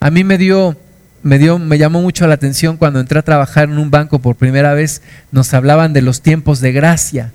A 0.00 0.10
mí 0.10 0.24
me 0.24 0.38
dio, 0.38 0.76
me 1.22 1.38
dio, 1.38 1.58
me 1.58 1.78
llamó 1.78 2.02
mucho 2.02 2.26
la 2.26 2.34
atención 2.34 2.76
cuando 2.76 3.00
entré 3.00 3.18
a 3.18 3.22
trabajar 3.22 3.64
en 3.64 3.78
un 3.78 3.90
banco 3.90 4.18
por 4.18 4.36
primera 4.36 4.74
vez, 4.74 5.02
nos 5.32 5.54
hablaban 5.54 5.92
de 5.92 6.02
los 6.02 6.20
tiempos 6.20 6.60
de 6.60 6.72
gracia. 6.72 7.32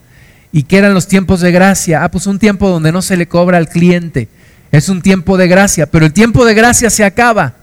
¿Y 0.52 0.64
qué 0.64 0.78
eran 0.78 0.94
los 0.94 1.08
tiempos 1.08 1.42
de 1.42 1.52
gracia? 1.52 2.04
Ah, 2.04 2.12
pues 2.12 2.28
un 2.28 2.40
tiempo 2.40 2.70
donde 2.70 2.92
no 2.92 3.02
se 3.02 3.18
le 3.18 3.28
cobra 3.28 3.58
al 3.58 3.70
cliente. 3.70 4.28
Es 4.72 4.90
un 4.90 5.02
tiempo 5.02 5.38
de 5.38 5.48
gracia, 5.48 5.88
pero 5.88 6.06
el 6.06 6.14
tiempo 6.14 6.46
de 6.46 6.54
gracia 6.54 6.90
se 6.90 7.04
acaba. 7.04 7.54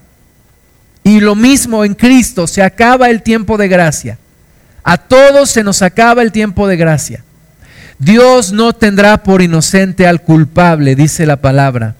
Y 1.03 1.19
lo 1.19 1.35
mismo 1.35 1.85
en 1.85 1.93
Cristo, 1.93 2.47
se 2.47 2.61
acaba 2.61 3.09
el 3.09 3.23
tiempo 3.23 3.57
de 3.57 3.67
gracia. 3.67 4.17
A 4.83 4.97
todos 4.97 5.49
se 5.49 5.63
nos 5.63 5.81
acaba 5.81 6.21
el 6.21 6.31
tiempo 6.31 6.67
de 6.67 6.77
gracia. 6.77 7.23
Dios 7.99 8.51
no 8.51 8.73
tendrá 8.73 9.23
por 9.23 9.41
inocente 9.41 10.05
al 10.05 10.21
culpable, 10.21 10.95
dice 10.95 11.25
la 11.25 11.37
palabra 11.37 11.95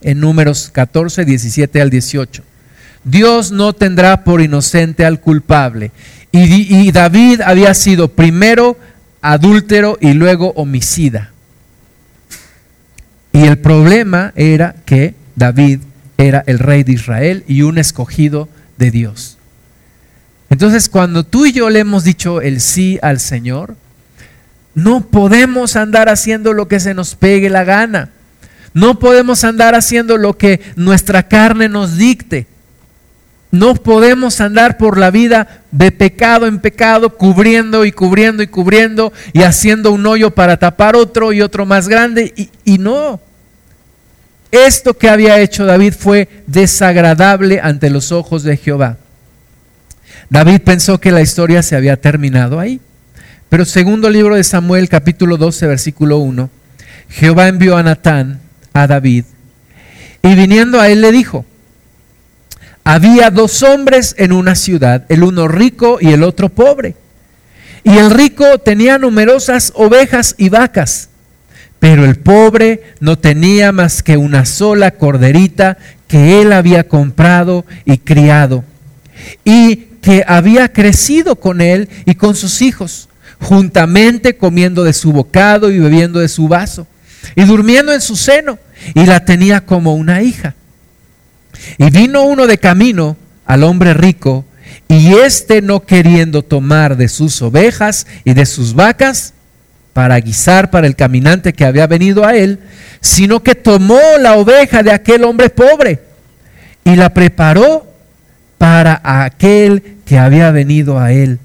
en 0.00 0.20
números 0.20 0.70
14, 0.72 1.24
17 1.24 1.80
al 1.80 1.90
18. 1.90 2.42
Dios 3.04 3.52
no 3.52 3.72
tendrá 3.72 4.24
por 4.24 4.40
inocente 4.40 5.04
al 5.04 5.20
culpable. 5.20 5.92
Y, 6.30 6.92
David 6.92 7.40
había 7.40 7.72
sido 7.74 8.08
primero 8.08 8.76
adúltero 9.22 9.96
y 10.00 10.12
luego 10.12 10.52
homicida. 10.56 11.32
Y 13.32 13.44
el 13.44 13.58
problema 13.58 14.32
era 14.36 14.74
que 14.84 15.14
David 15.36 15.80
era 16.18 16.44
el 16.46 16.58
rey 16.58 16.84
de 16.84 16.92
Israel 16.92 17.44
y 17.48 17.62
un 17.62 17.78
escogido 17.78 18.48
de 18.76 18.90
Dios. 18.90 19.38
Entonces, 20.50 20.88
cuando 20.88 21.24
tú 21.24 21.46
y 21.46 21.52
yo 21.52 21.70
le 21.70 21.80
hemos 21.80 22.04
dicho 22.04 22.40
el 22.40 22.60
sí 22.60 22.98
al 23.00 23.20
Señor, 23.20 23.76
no 24.78 25.00
podemos 25.00 25.74
andar 25.74 26.08
haciendo 26.08 26.52
lo 26.52 26.68
que 26.68 26.78
se 26.78 26.94
nos 26.94 27.16
pegue 27.16 27.50
la 27.50 27.64
gana. 27.64 28.10
No 28.74 29.00
podemos 29.00 29.42
andar 29.42 29.74
haciendo 29.74 30.16
lo 30.16 30.38
que 30.38 30.60
nuestra 30.76 31.26
carne 31.26 31.68
nos 31.68 31.96
dicte. 31.96 32.46
No 33.50 33.74
podemos 33.74 34.40
andar 34.40 34.78
por 34.78 34.96
la 34.96 35.10
vida 35.10 35.62
de 35.72 35.90
pecado 35.90 36.46
en 36.46 36.60
pecado, 36.60 37.16
cubriendo 37.16 37.84
y 37.84 37.90
cubriendo 37.90 38.40
y 38.40 38.46
cubriendo 38.46 39.12
y 39.32 39.42
haciendo 39.42 39.90
un 39.90 40.06
hoyo 40.06 40.30
para 40.30 40.58
tapar 40.58 40.94
otro 40.94 41.32
y 41.32 41.40
otro 41.40 41.66
más 41.66 41.88
grande. 41.88 42.32
Y, 42.64 42.78
no, 42.78 43.20
esto 44.52 44.96
que 44.96 45.08
había 45.08 45.40
hecho 45.40 45.66
David 45.66 45.94
fue 45.98 46.28
desagradable 46.46 47.58
ante 47.60 47.90
los 47.90 48.12
ojos 48.12 48.44
de 48.44 48.56
Jehová. 48.56 48.96
David 50.30 50.60
pensó 50.60 51.00
que 51.00 51.10
la 51.10 51.20
historia 51.20 51.64
se 51.64 51.74
había 51.74 52.00
terminado 52.00 52.60
ahí. 52.60 52.80
Pero 53.48 53.64
segundo 53.64 54.10
libro 54.10 54.36
de 54.36 54.44
Samuel, 54.44 54.88
capítulo 54.88 55.36
12, 55.36 55.66
versículo 55.66 56.18
1, 56.18 56.50
Jehová 57.08 57.48
envió 57.48 57.76
a 57.76 57.82
Natán, 57.82 58.40
a 58.72 58.86
David, 58.86 59.24
y 60.22 60.34
viniendo 60.34 60.80
a 60.80 60.88
él 60.88 61.00
le 61.00 61.12
dijo, 61.12 61.46
había 62.84 63.30
dos 63.30 63.62
hombres 63.62 64.14
en 64.18 64.32
una 64.32 64.54
ciudad, 64.54 65.04
el 65.08 65.22
uno 65.22 65.48
rico 65.48 65.98
y 66.00 66.08
el 66.08 66.22
otro 66.22 66.48
pobre. 66.48 66.96
Y 67.84 67.96
el 67.96 68.10
rico 68.10 68.58
tenía 68.58 68.98
numerosas 68.98 69.72
ovejas 69.74 70.34
y 70.38 70.48
vacas 70.48 71.08
pero 71.78 72.04
el 72.04 72.16
pobre 72.16 72.82
no 73.00 73.18
tenía 73.18 73.72
más 73.72 74.02
que 74.02 74.16
una 74.16 74.44
sola 74.44 74.92
corderita 74.92 75.78
que 76.06 76.40
él 76.40 76.52
había 76.52 76.88
comprado 76.88 77.64
y 77.84 77.98
criado, 77.98 78.64
y 79.44 79.76
que 80.00 80.24
había 80.26 80.72
crecido 80.72 81.36
con 81.36 81.60
él 81.60 81.88
y 82.04 82.14
con 82.14 82.34
sus 82.34 82.62
hijos, 82.62 83.07
juntamente 83.40 84.36
comiendo 84.36 84.84
de 84.84 84.92
su 84.92 85.12
bocado 85.12 85.70
y 85.70 85.78
bebiendo 85.78 86.20
de 86.20 86.28
su 86.28 86.48
vaso, 86.48 86.86
y 87.34 87.44
durmiendo 87.44 87.92
en 87.92 88.00
su 88.00 88.16
seno, 88.16 88.58
y 88.94 89.06
la 89.06 89.24
tenía 89.24 89.64
como 89.64 89.94
una 89.94 90.22
hija. 90.22 90.54
Y 91.78 91.90
vino 91.90 92.22
uno 92.22 92.46
de 92.46 92.58
camino 92.58 93.16
al 93.46 93.64
hombre 93.64 93.94
rico, 93.94 94.44
y 94.88 95.14
éste 95.14 95.62
no 95.62 95.84
queriendo 95.84 96.42
tomar 96.42 96.96
de 96.96 97.08
sus 97.08 97.40
ovejas 97.42 98.06
y 98.24 98.34
de 98.34 98.46
sus 98.46 98.74
vacas, 98.74 99.34
para 99.98 100.20
guisar 100.20 100.70
para 100.70 100.86
el 100.86 100.94
caminante 100.94 101.52
que 101.52 101.64
había 101.64 101.88
venido 101.88 102.24
a 102.24 102.36
él, 102.36 102.60
sino 103.00 103.42
que 103.42 103.56
tomó 103.56 103.98
la 104.20 104.36
oveja 104.36 104.84
de 104.84 104.92
aquel 104.92 105.24
hombre 105.24 105.50
pobre 105.50 106.00
y 106.84 106.94
la 106.94 107.12
preparó 107.12 107.84
para 108.58 109.00
aquel 109.02 109.96
que 110.04 110.16
había 110.16 110.52
venido 110.52 111.00
a 111.00 111.12
él. 111.12 111.40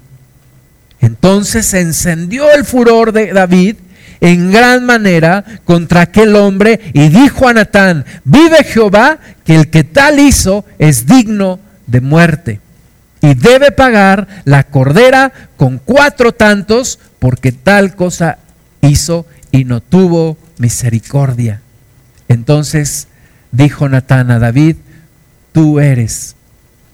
Entonces 1.04 1.66
se 1.66 1.80
encendió 1.80 2.50
el 2.50 2.64
furor 2.64 3.12
de 3.12 3.34
David 3.34 3.76
en 4.22 4.50
gran 4.50 4.86
manera 4.86 5.44
contra 5.66 6.00
aquel 6.00 6.34
hombre 6.34 6.80
y 6.94 7.10
dijo 7.10 7.46
a 7.46 7.52
Natán, 7.52 8.06
vive 8.24 8.64
Jehová, 8.64 9.18
que 9.44 9.54
el 9.54 9.68
que 9.68 9.84
tal 9.84 10.18
hizo 10.18 10.64
es 10.78 11.04
digno 11.04 11.58
de 11.86 12.00
muerte 12.00 12.60
y 13.20 13.34
debe 13.34 13.70
pagar 13.70 14.26
la 14.46 14.64
cordera 14.64 15.30
con 15.58 15.76
cuatro 15.76 16.32
tantos 16.32 16.98
porque 17.18 17.52
tal 17.52 17.96
cosa 17.96 18.38
hizo 18.80 19.26
y 19.52 19.66
no 19.66 19.82
tuvo 19.82 20.38
misericordia. 20.56 21.60
Entonces 22.28 23.08
dijo 23.52 23.90
Natán 23.90 24.30
a 24.30 24.38
David, 24.38 24.76
tú 25.52 25.80
eres 25.80 26.34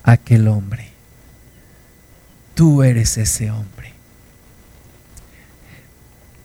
aquel 0.03 0.49
hombre. 0.49 0.89
Tú 2.57 2.83
eres 2.83 3.17
ese 3.17 3.53
hombre. 3.53 3.80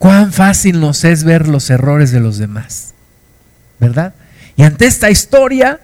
Cuán 0.06 0.32
fácil 0.32 0.80
nos 0.80 1.04
es 1.04 1.24
ver 1.24 1.48
los 1.48 1.72
errores 1.72 2.12
de 2.12 2.20
los 2.20 2.38
demás, 2.38 2.94
¿verdad? 3.80 4.14
Y 4.56 4.62
ante 4.62 4.86
esta 4.86 5.10
historia, 5.10 5.80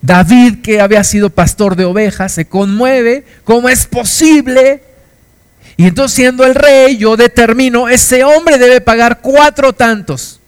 David, 0.00 0.62
que 0.62 0.80
había 0.80 1.02
sido 1.02 1.30
pastor 1.30 1.74
de 1.74 1.84
ovejas, 1.84 2.30
se 2.30 2.44
conmueve. 2.44 3.24
¿Cómo 3.42 3.68
es 3.68 3.86
posible 3.86 4.82
y 5.76 5.88
entonces 5.88 6.14
siendo 6.14 6.44
el 6.44 6.54
rey, 6.54 6.96
yo 6.96 7.16
determino, 7.16 7.88
ese 7.88 8.22
hombre 8.22 8.56
debe 8.56 8.80
pagar 8.80 9.20
cuatro 9.20 9.72
tantos. 9.72 10.38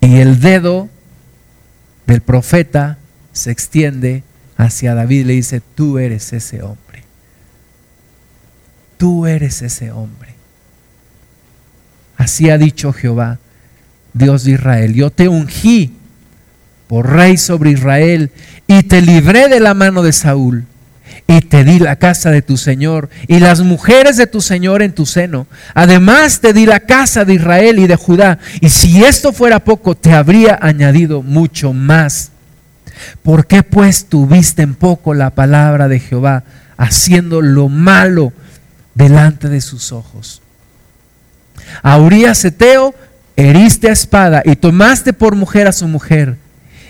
Y 0.00 0.20
el 0.20 0.38
dedo 0.38 0.88
del 2.06 2.20
profeta 2.20 2.98
se 3.32 3.50
extiende 3.50 4.22
hacia 4.56 4.94
David 4.94 5.22
y 5.22 5.24
le 5.24 5.32
dice, 5.32 5.60
tú 5.74 5.98
eres 5.98 6.32
ese 6.32 6.62
hombre. 6.62 7.02
Tú 8.96 9.26
eres 9.26 9.60
ese 9.62 9.90
hombre. 9.90 10.31
Así 12.22 12.50
ha 12.50 12.56
dicho 12.56 12.92
Jehová, 12.92 13.40
Dios 14.12 14.44
de 14.44 14.52
Israel. 14.52 14.94
Yo 14.94 15.10
te 15.10 15.26
ungí 15.26 15.90
por 16.86 17.10
rey 17.10 17.36
sobre 17.36 17.72
Israel 17.72 18.30
y 18.68 18.84
te 18.84 19.02
libré 19.02 19.48
de 19.48 19.58
la 19.58 19.74
mano 19.74 20.04
de 20.04 20.12
Saúl 20.12 20.64
y 21.26 21.40
te 21.40 21.64
di 21.64 21.80
la 21.80 21.96
casa 21.96 22.30
de 22.30 22.40
tu 22.40 22.56
Señor 22.56 23.10
y 23.26 23.40
las 23.40 23.62
mujeres 23.62 24.16
de 24.18 24.28
tu 24.28 24.40
Señor 24.40 24.82
en 24.82 24.92
tu 24.92 25.04
seno. 25.04 25.48
Además 25.74 26.40
te 26.40 26.52
di 26.52 26.64
la 26.64 26.78
casa 26.78 27.24
de 27.24 27.34
Israel 27.34 27.80
y 27.80 27.88
de 27.88 27.96
Judá. 27.96 28.38
Y 28.60 28.68
si 28.68 29.02
esto 29.02 29.32
fuera 29.32 29.64
poco, 29.64 29.96
te 29.96 30.12
habría 30.12 30.56
añadido 30.62 31.22
mucho 31.22 31.72
más. 31.72 32.30
¿Por 33.24 33.48
qué 33.48 33.64
pues 33.64 34.04
tuviste 34.04 34.62
en 34.62 34.76
poco 34.76 35.12
la 35.12 35.30
palabra 35.30 35.88
de 35.88 35.98
Jehová, 35.98 36.44
haciendo 36.76 37.40
lo 37.42 37.68
malo 37.68 38.32
delante 38.94 39.48
de 39.48 39.60
sus 39.60 39.90
ojos. 39.90 40.40
A 41.82 41.98
Urias 41.98 42.44
Eteo 42.44 42.94
heriste 43.36 43.88
a 43.88 43.92
espada 43.92 44.42
y 44.44 44.56
tomaste 44.56 45.12
por 45.12 45.36
mujer 45.36 45.66
a 45.66 45.72
su 45.72 45.88
mujer, 45.88 46.36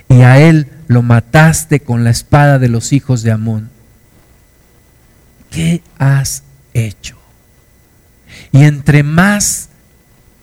y 0.09 0.23
a 0.23 0.39
él 0.39 0.69
lo 0.89 1.03
mataste 1.03 1.81
con 1.81 2.05
la 2.05 2.11
espada 2.11 2.59
de 2.59 2.69
los 2.69 2.93
hijos 2.93 3.23
de 3.23 3.31
Amón. 3.31 3.71
¿Qué 5.51 5.83
has 5.99 6.43
hecho? 6.75 7.17
Y 8.51 8.65
entre 8.65 9.03
más 9.03 9.69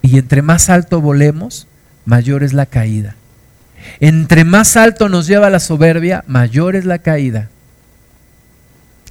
y 0.01 0.17
entre 0.17 0.41
más 0.41 0.69
alto 0.69 1.01
volemos, 1.01 1.67
mayor 2.05 2.43
es 2.43 2.53
la 2.53 2.65
caída. 2.65 3.15
Entre 3.99 4.43
más 4.43 4.77
alto 4.77 5.09
nos 5.09 5.27
lleva 5.27 5.49
la 5.49 5.59
soberbia, 5.59 6.23
mayor 6.27 6.75
es 6.75 6.86
la 6.86 6.99
caída. 6.99 7.49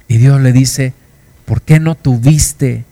Y 0.07 0.17
Dios 0.17 0.41
le 0.41 0.51
dice, 0.51 0.93
¿por 1.45 1.61
qué 1.61 1.79
no 1.79 1.95
tuviste 1.95 2.85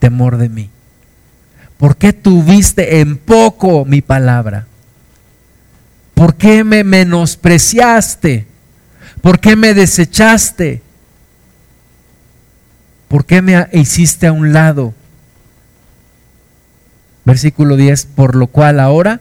temor 0.00 0.36
de 0.38 0.48
mí? 0.48 0.70
¿Por 1.78 1.96
qué 1.96 2.12
tuviste 2.12 3.00
en 3.00 3.16
poco 3.16 3.84
mi 3.84 4.02
palabra? 4.02 4.66
¿Por 6.14 6.34
qué 6.34 6.64
me 6.64 6.82
menospreciaste? 6.82 8.46
¿Por 9.22 9.38
qué 9.40 9.56
me 9.56 9.72
desechaste? 9.72 10.82
¿Por 13.08 13.24
qué 13.24 13.40
me 13.40 13.66
hiciste 13.72 14.26
a 14.26 14.32
un 14.32 14.52
lado? 14.52 14.92
Versículo 17.24 17.76
10, 17.76 18.06
por 18.06 18.34
lo 18.34 18.48
cual 18.48 18.80
ahora 18.80 19.20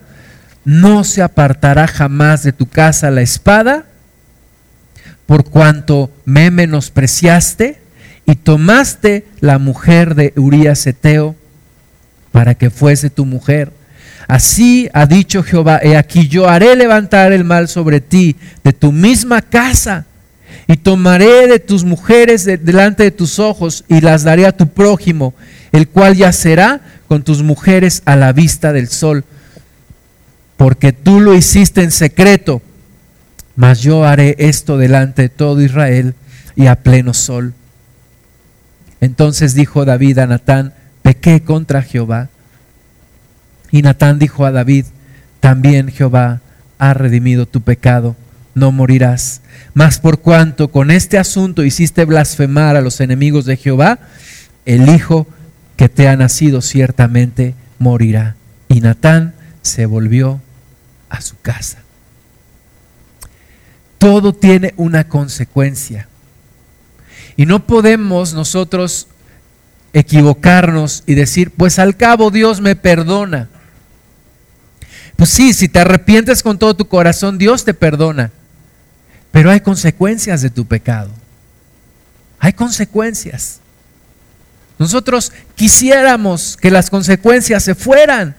no 0.65 1.03
se 1.03 1.21
apartará 1.21 1.88
jamás 1.88 2.43
de 2.43 2.51
tu 2.51 2.67
casa 2.67 3.11
la 3.11 3.21
espada, 3.21 3.86
por 5.25 5.45
cuanto 5.45 6.11
me 6.25 6.51
menospreciaste 6.51 7.82
y 8.30 8.36
tomaste 8.36 9.25
la 9.39 9.57
mujer 9.57 10.13
de 10.13 10.34
Urías 10.36 10.86
Eteo 10.86 11.36
para 12.32 12.53
que 12.53 12.69
fuese 12.69 13.09
tu 13.09 13.25
mujer. 13.25 13.73
Así 14.27 14.88
ha 14.93 15.07
dicho 15.07 15.41
Jehová, 15.41 15.80
he 15.82 15.97
aquí 15.97 16.27
yo 16.27 16.47
haré 16.47 16.75
levantar 16.75 17.32
el 17.32 17.43
mal 17.43 17.67
sobre 17.67 18.01
ti 18.01 18.36
de 18.63 18.71
tu 18.71 18.91
misma 18.91 19.41
casa 19.41 20.05
y 20.67 20.77
tomaré 20.77 21.47
de 21.47 21.57
tus 21.57 21.84
mujeres 21.84 22.45
delante 22.45 23.01
de 23.01 23.09
tus 23.09 23.39
ojos 23.39 23.84
y 23.88 23.99
las 23.99 24.21
daré 24.21 24.45
a 24.45 24.55
tu 24.55 24.67
prójimo, 24.67 25.34
el 25.71 25.88
cual 25.88 26.15
yacerá 26.15 26.82
con 27.07 27.23
tus 27.23 27.41
mujeres 27.41 28.03
a 28.05 28.15
la 28.15 28.32
vista 28.32 28.73
del 28.73 28.89
sol, 28.89 29.23
porque 30.55 30.93
tú 30.93 31.19
lo 31.19 31.34
hiciste 31.34 31.82
en 31.82 31.89
secreto, 31.89 32.61
mas 33.55 33.82
yo 33.82 34.05
haré 34.05 34.36
esto 34.38 34.77
delante 34.77 35.23
de 35.23 35.30
todo 35.30 35.63
Israel 35.63 36.13
y 36.55 36.67
a 36.67 36.75
pleno 36.75 37.15
sol. 37.15 37.55
Entonces 39.01 39.53
dijo 39.53 39.85
David 39.85 40.19
a 40.19 40.27
Natán, 40.27 40.73
pequé 41.01 41.41
contra 41.41 41.81
Jehová. 41.81 42.29
Y 43.71 43.81
Natán 43.81 44.19
dijo 44.19 44.45
a 44.45 44.51
David, 44.51 44.85
también 45.39 45.89
Jehová 45.89 46.41
ha 46.77 46.93
redimido 46.93 47.45
tu 47.45 47.61
pecado, 47.61 48.15
no 48.55 48.71
morirás. 48.71 49.41
Mas 49.73 49.99
por 49.99 50.19
cuanto 50.19 50.69
con 50.69 50.91
este 50.91 51.17
asunto 51.17 51.63
hiciste 51.63 52.03
blasfemar 52.05 52.75
a 52.75 52.81
los 52.81 52.99
enemigos 52.99 53.45
de 53.45 53.57
Jehová, 53.57 53.99
el 54.65 54.89
Hijo 54.89 55.27
que 55.77 55.87
te 55.87 56.09
ha 56.09 56.17
nacido 56.17 56.61
ciertamente 56.61 57.55
morirá. 57.77 58.35
Y 58.67 58.81
Natán 58.81 59.33
se 59.61 59.85
volvió 59.85 60.41
a 61.09 61.21
su 61.21 61.39
casa. 61.41 61.77
Todo 63.97 64.33
tiene 64.33 64.73
una 64.75 65.07
consecuencia. 65.07 66.09
Y 67.39 67.45
no 67.45 67.65
podemos 67.65 68.33
nosotros 68.33 69.07
equivocarnos 69.93 71.03
y 71.05 71.13
decir, 71.13 71.51
pues 71.51 71.79
al 71.79 71.95
cabo 71.95 72.31
Dios 72.31 72.59
me 72.59 72.75
perdona. 72.75 73.47
Pues 75.15 75.29
sí, 75.29 75.53
si 75.53 75.69
te 75.69 75.79
arrepientes 75.79 76.43
con 76.43 76.59
todo 76.59 76.75
tu 76.75 76.89
corazón, 76.89 77.37
Dios 77.37 77.63
te 77.63 77.73
perdona. 77.73 78.31
Pero 79.31 79.51
hay 79.51 79.61
consecuencias 79.61 80.41
de 80.41 80.49
tu 80.49 80.65
pecado. 80.65 81.11
Hay 82.39 82.51
consecuencias. 82.51 83.61
Nosotros 84.77 85.31
quisiéramos 85.55 86.57
que 86.57 86.69
las 86.69 86.89
consecuencias 86.89 87.63
se 87.63 87.73
fueran. 87.73 88.35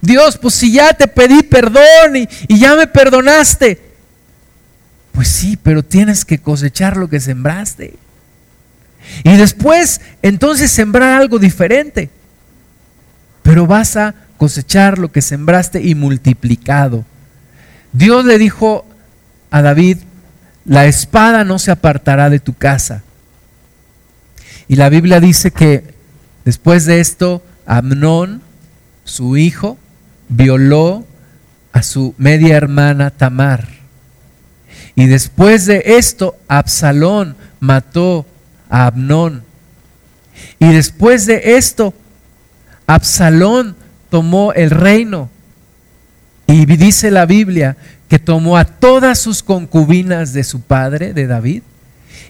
Dios, 0.00 0.38
pues 0.38 0.54
si 0.54 0.70
ya 0.74 0.92
te 0.92 1.08
pedí 1.08 1.42
perdón 1.42 2.14
y, 2.14 2.28
y, 2.46 2.60
ya 2.60 2.76
me 2.76 2.86
perdonaste. 2.86 3.89
Pues 5.20 5.28
sí, 5.28 5.58
pero 5.62 5.82
tienes 5.82 6.24
que 6.24 6.38
cosechar 6.38 6.96
lo 6.96 7.10
que 7.10 7.20
sembraste. 7.20 7.96
Y 9.22 9.36
después, 9.36 10.00
entonces, 10.22 10.70
sembrar 10.70 11.20
algo 11.20 11.38
diferente. 11.38 12.08
Pero 13.42 13.66
vas 13.66 13.98
a 13.98 14.14
cosechar 14.38 14.98
lo 14.98 15.12
que 15.12 15.20
sembraste 15.20 15.82
y 15.82 15.94
multiplicado. 15.94 17.04
Dios 17.92 18.24
le 18.24 18.38
dijo 18.38 18.86
a 19.50 19.60
David, 19.60 19.98
la 20.64 20.86
espada 20.86 21.44
no 21.44 21.58
se 21.58 21.70
apartará 21.70 22.30
de 22.30 22.40
tu 22.40 22.54
casa. 22.54 23.02
Y 24.68 24.76
la 24.76 24.88
Biblia 24.88 25.20
dice 25.20 25.50
que 25.50 25.84
después 26.46 26.86
de 26.86 27.00
esto, 27.00 27.44
Amnón, 27.66 28.40
su 29.04 29.36
hijo, 29.36 29.76
violó 30.30 31.04
a 31.74 31.82
su 31.82 32.14
media 32.16 32.56
hermana 32.56 33.10
Tamar. 33.10 33.79
Y 34.94 35.06
después 35.06 35.66
de 35.66 35.82
esto, 35.84 36.36
Absalón 36.48 37.36
mató 37.60 38.26
a 38.68 38.86
Amnón. 38.86 39.42
Y 40.58 40.72
después 40.72 41.26
de 41.26 41.56
esto, 41.56 41.94
Absalón 42.86 43.76
tomó 44.10 44.52
el 44.52 44.70
reino. 44.70 45.30
Y 46.46 46.66
dice 46.66 47.10
la 47.10 47.26
Biblia 47.26 47.76
que 48.08 48.18
tomó 48.18 48.56
a 48.56 48.64
todas 48.64 49.20
sus 49.20 49.42
concubinas 49.42 50.32
de 50.32 50.42
su 50.42 50.60
padre, 50.62 51.12
de 51.12 51.28
David, 51.28 51.62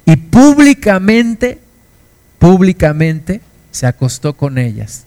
y 0.04 0.16
públicamente, 0.16 1.58
públicamente 2.38 3.40
se 3.70 3.86
acostó 3.86 4.34
con 4.34 4.58
ellas, 4.58 5.04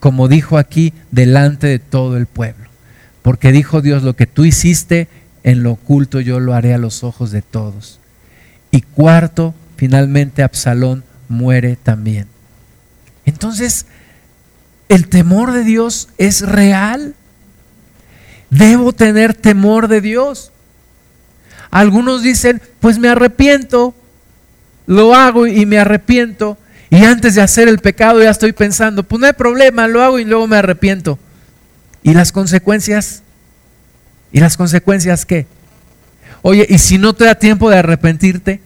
como 0.00 0.26
dijo 0.26 0.58
aquí, 0.58 0.92
delante 1.12 1.68
de 1.68 1.78
todo 1.78 2.16
el 2.16 2.26
pueblo. 2.26 2.68
Porque 3.22 3.52
dijo 3.52 3.80
Dios, 3.80 4.02
lo 4.02 4.16
que 4.16 4.26
tú 4.26 4.44
hiciste 4.44 5.06
en 5.48 5.62
lo 5.62 5.72
oculto 5.72 6.20
yo 6.20 6.40
lo 6.40 6.52
haré 6.52 6.74
a 6.74 6.78
los 6.78 7.02
ojos 7.02 7.30
de 7.30 7.40
todos. 7.40 8.00
Y 8.70 8.82
cuarto, 8.82 9.54
finalmente 9.78 10.42
Absalón 10.42 11.04
muere 11.26 11.76
también. 11.76 12.26
Entonces, 13.24 13.86
el 14.90 15.08
temor 15.08 15.52
de 15.52 15.64
Dios 15.64 16.08
es 16.18 16.42
real. 16.42 17.14
Debo 18.50 18.92
tener 18.92 19.32
temor 19.32 19.88
de 19.88 20.02
Dios. 20.02 20.52
Algunos 21.70 22.22
dicen, 22.22 22.60
pues 22.80 22.98
me 22.98 23.08
arrepiento, 23.08 23.94
lo 24.86 25.14
hago 25.14 25.46
y 25.46 25.64
me 25.64 25.78
arrepiento. 25.78 26.58
Y 26.90 27.04
antes 27.04 27.34
de 27.34 27.40
hacer 27.40 27.68
el 27.68 27.78
pecado 27.78 28.22
ya 28.22 28.30
estoy 28.30 28.52
pensando, 28.52 29.02
pues 29.02 29.18
no 29.18 29.26
hay 29.26 29.32
problema, 29.32 29.88
lo 29.88 30.02
hago 30.02 30.18
y 30.18 30.26
luego 30.26 30.46
me 30.46 30.58
arrepiento. 30.58 31.18
¿Y 32.02 32.12
las 32.12 32.32
consecuencias? 32.32 33.22
¿Y 34.32 34.40
las 34.40 34.56
consecuencias 34.56 35.24
qué? 35.24 35.46
Oye, 36.42 36.66
¿y 36.68 36.78
si 36.78 36.98
no 36.98 37.14
te 37.14 37.24
da 37.24 37.34
tiempo 37.34 37.70
de 37.70 37.78
arrepentirte? 37.78 38.60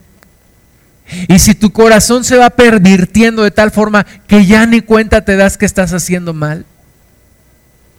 ¿Y 1.28 1.38
si 1.38 1.54
tu 1.54 1.72
corazón 1.72 2.24
se 2.24 2.36
va 2.36 2.50
pervirtiendo 2.50 3.42
de 3.42 3.50
tal 3.50 3.70
forma 3.70 4.04
que 4.26 4.46
ya 4.46 4.66
ni 4.66 4.80
cuenta 4.80 5.24
te 5.24 5.36
das 5.36 5.58
que 5.58 5.66
estás 5.66 5.92
haciendo 5.92 6.32
mal? 6.32 6.64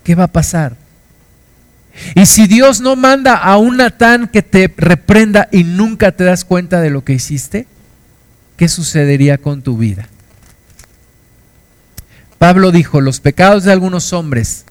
¿Qué 0.04 0.16
va 0.16 0.26
a 0.26 0.32
pasar? 0.32 0.76
Y 2.16 2.26
si 2.26 2.48
Dios 2.48 2.82
no 2.82 2.96
manda 2.96 3.36
a 3.36 3.58
un 3.58 3.78
Natán 3.78 4.28
que 4.28 4.42
te 4.42 4.72
reprenda 4.76 5.48
y 5.52 5.64
nunca 5.64 6.12
te 6.12 6.24
das 6.24 6.44
cuenta 6.44 6.82
de 6.82 6.90
lo 6.90 7.04
que 7.04 7.14
hiciste, 7.14 7.68
¿qué 8.58 8.68
sucedería 8.68 9.38
con 9.38 9.62
tu 9.62 9.78
vida? 9.78 10.08
Pablo 12.40 12.72
dijo, 12.72 13.00
los 13.00 13.20
pecados 13.20 13.64
de 13.64 13.72
algunos 13.72 14.12
hombres 14.12 14.66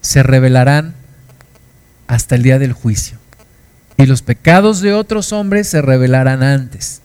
se 0.00 0.22
revelarán 0.22 0.94
hasta 2.06 2.34
el 2.34 2.42
día 2.42 2.58
del 2.58 2.72
juicio 2.72 3.18
y 3.96 4.06
los 4.06 4.22
pecados 4.22 4.80
de 4.80 4.92
otros 4.92 5.32
hombres 5.32 5.68
se 5.68 5.80
revelarán 5.80 6.42
antes. 6.42 7.00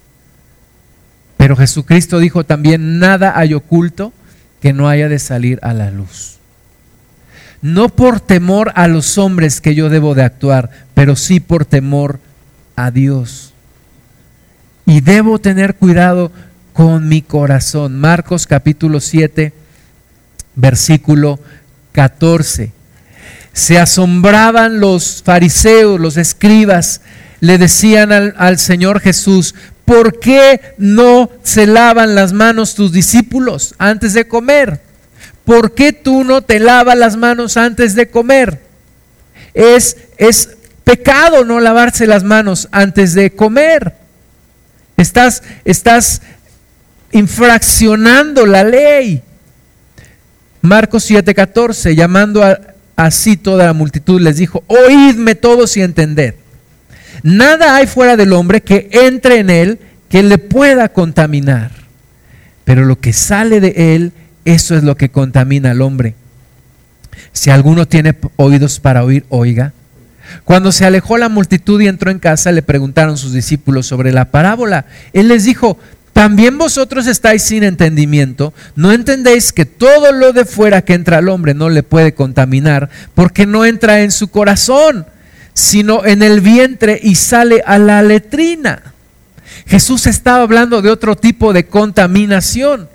Pero 1.38 1.56
Jesucristo 1.56 2.20
dijo 2.20 2.44
también, 2.44 3.00
nada 3.00 3.38
hay 3.38 3.54
oculto 3.54 4.12
que 4.62 4.74
no 4.74 4.90
haya 4.90 5.08
de 5.08 5.20
salir 5.20 5.60
a 5.62 5.74
la 5.74 5.92
luz 5.92 6.40
no 7.62 7.90
por 7.90 8.20
temor 8.20 8.72
a 8.76 8.88
los 8.88 9.18
hombres 9.18 9.62
que 9.62 9.76
yo 9.76 9.90
debo 9.90 10.16
de 10.16 10.24
actuar, 10.24 10.70
pero 10.94 11.16
sí 11.16 11.40
por 11.40 11.66
temor 11.66 12.20
a 12.76 12.92
Dios. 12.92 13.54
Y 14.86 15.02
debo 15.02 15.40
tener 15.40 15.76
cuidado 15.76 16.32
con 16.74 17.08
mi 17.08 17.22
corazón. 17.22 18.00
Marcos 18.00 18.48
capítulo 18.48 19.00
7, 19.00 19.54
versículo 20.56 21.40
14. 21.92 22.72
Se 23.54 23.78
asombraban 23.78 24.80
los 24.80 25.22
fariseos, 25.24 26.00
los 26.00 26.18
escribas, 26.18 27.02
le 27.40 27.58
decían 27.58 28.12
al, 28.12 28.60
Señor 28.60 29.00
Jesús, 29.00 29.56
¿por 29.86 30.20
qué 30.20 30.74
no 30.78 31.30
se 31.44 31.68
lavan 31.68 32.16
las 32.16 32.34
manos 32.34 32.76
tus 32.76 32.92
discípulos 32.92 33.76
antes 33.78 34.14
de 34.14 34.28
comer? 34.28 34.82
¿Por 35.46 35.74
qué 35.74 35.94
tú 35.94 36.24
no 36.24 36.42
te 36.42 36.60
lavas 36.60 36.98
las 36.98 37.16
manos 37.16 37.58
antes 37.58 37.96
de 37.96 38.10
comer? 38.10 38.62
Es, 39.54 39.98
es 40.18 40.58
pecado 40.84 41.46
no 41.46 41.60
lavarse 41.60 42.08
las 42.08 42.24
manos 42.24 42.68
antes 42.72 43.14
de 43.14 43.32
comer. 43.32 43.96
Estás, 44.98 45.44
estás 45.64 46.22
infraccionando 47.12 48.46
la 48.46 48.64
ley. 48.64 49.24
Marcos 50.62 51.10
7:14, 51.10 51.96
llamando 51.96 52.44
a, 52.44 52.60
así 53.00 53.38
toda 53.38 53.66
la 53.66 53.74
multitud, 53.74 54.20
les 54.20 54.36
dijo, 54.36 54.62
oídme 54.68 55.34
todos 55.34 55.78
y 55.78 55.82
entended. 55.82 56.36
Nada 57.24 57.76
hay 57.76 57.88
fuera 57.88 58.18
del 58.18 58.34
hombre 58.34 58.62
que 58.62 58.90
entre 58.92 59.40
en 59.40 59.50
él 59.50 59.80
que 60.10 60.22
le 60.22 60.38
pueda 60.38 60.90
contaminar. 60.90 61.72
Pero 62.66 62.84
lo 62.84 63.00
que 63.00 63.14
sale 63.14 63.62
de 63.62 63.96
él, 63.96 64.12
eso 64.44 64.76
es 64.76 64.84
lo 64.84 64.98
que 64.98 65.10
contamina 65.10 65.72
al 65.72 65.82
hombre. 65.82 66.16
Si 67.32 67.50
alguno 67.50 67.88
tiene 67.88 68.16
oídos 68.36 68.82
para 68.82 69.06
oír, 69.06 69.26
oiga. 69.30 69.72
Cuando 70.44 70.74
se 70.74 70.86
alejó 70.86 71.18
la 71.18 71.30
multitud 71.30 71.80
y 71.80 71.88
entró 71.88 72.12
en 72.12 72.20
casa, 72.20 72.52
le 72.52 72.62
preguntaron 72.62 73.18
sus 73.18 73.32
discípulos 73.32 73.88
sobre 73.88 74.12
la 74.12 74.26
parábola. 74.26 74.86
Él 75.14 75.30
les 75.30 75.46
dijo, 75.46 75.80
¿también 76.14 76.58
vosotros 76.58 77.08
estáis 77.08 77.44
sin 77.44 77.64
entendimiento? 77.64 78.54
¿No 78.76 78.92
entendéis 78.92 79.54
que 79.54 79.66
todo 79.66 80.12
lo 80.12 80.34
de 80.34 80.46
fuera 80.46 80.82
que 80.82 80.94
entra 80.94 81.18
al 81.18 81.30
hombre 81.30 81.54
no 81.54 81.70
le 81.70 81.84
puede 81.84 82.14
contaminar 82.14 82.90
porque 83.16 83.46
no 83.46 83.66
entra 83.66 84.02
en 84.02 84.12
su 84.12 84.30
corazón, 84.30 85.06
sino 85.54 86.06
en 86.06 86.24
el 86.24 86.42
vientre 86.42 87.00
y 87.02 87.16
sale 87.16 87.62
a 87.66 87.78
la 87.78 88.02
letrina? 88.02 88.94
Jesús 89.66 90.08
estaba 90.08 90.44
hablando 90.44 90.82
de 90.82 90.90
otro 90.90 91.16
tipo 91.16 91.54
de 91.54 91.66
contaminación. 91.66 92.90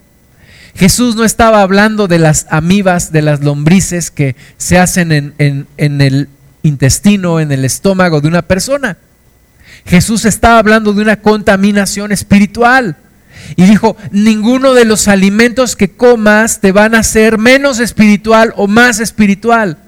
Jesús 0.74 1.14
no 1.14 1.24
estaba 1.24 1.62
hablando 1.62 2.08
de 2.08 2.18
las 2.18 2.46
amibas, 2.50 3.12
de 3.12 3.22
las 3.22 3.40
lombrices 3.40 4.10
que 4.10 4.34
se 4.56 4.78
hacen 4.78 5.34
en, 5.38 5.66
el 5.78 6.28
intestino, 6.62 7.38
en 7.38 7.52
el 7.52 7.64
estómago 7.64 8.20
de 8.20 8.28
una 8.28 8.42
persona. 8.42 8.98
Jesús 9.86 10.24
estaba 10.24 10.58
hablando 10.58 10.92
de 10.92 11.02
una 11.02 11.20
contaminación 11.20 12.10
espiritual. 12.10 12.96
Y 13.56 13.64
dijo, 13.64 13.96
ninguno 14.10 14.74
de 14.74 14.84
los 14.84 15.08
alimentos 15.08 15.76
que 15.76 15.90
comas 15.90 16.60
te 16.60 16.72
van 16.72 16.94
a 16.94 17.00
hacer 17.00 17.38
menos 17.38 17.80
espiritual 17.80 18.52
o 18.56 18.66
más 18.66 19.00
espiritual. 19.00 19.78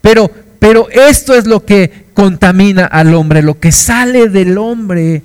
Pero, 0.00 0.30
pero 0.58 0.88
esto 0.90 1.34
es 1.34 1.46
lo 1.46 1.64
que 1.64 2.06
contamina 2.14 2.84
al 2.86 3.14
hombre, 3.14 3.42
lo 3.42 3.58
que 3.58 3.72
sale 3.72 4.28
del 4.28 4.58
hombre 4.58 5.22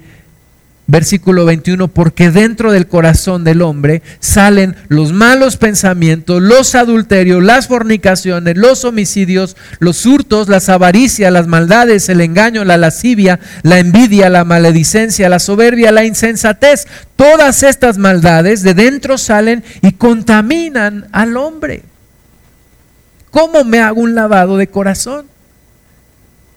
Versículo 0.89 1.43
21, 1.43 1.89
porque 1.89 2.31
dentro 2.31 2.71
del 2.71 2.87
corazón 2.87 3.43
del 3.43 3.61
hombre 3.61 4.01
salen 4.21 4.77
los 4.87 5.11
malos 5.11 5.57
pensamientos, 5.57 6.41
los 6.41 6.75
adulterios, 6.75 7.43
las 7.43 7.67
fornicaciones, 7.67 8.55
los 8.55 8.85
homicidios, 8.85 9.57
los 9.79 10.05
hurtos, 10.05 10.47
las 10.47 10.69
avaricias, 10.69 11.29
las 11.29 11.45
maldades, 11.45 12.07
el 12.07 12.21
engaño, 12.21 12.63
la 12.63 12.77
lascivia, 12.77 13.41
la 13.63 13.79
envidia, 13.79 14.29
la 14.29 14.45
maledicencia, 14.45 15.27
la 15.27 15.39
soberbia, 15.39 15.91
la 15.91 16.05
insensatez. 16.05 16.87
Todas 17.17 17.63
estas 17.63 17.97
maldades 17.97 18.63
de 18.63 18.73
dentro 18.73 19.17
salen 19.17 19.65
y 19.81 19.91
contaminan 19.91 21.09
al 21.11 21.35
hombre. 21.35 21.83
¿Cómo 23.29 23.65
me 23.65 23.81
hago 23.81 23.99
un 23.99 24.15
lavado 24.15 24.55
de 24.55 24.67
corazón? 24.67 25.25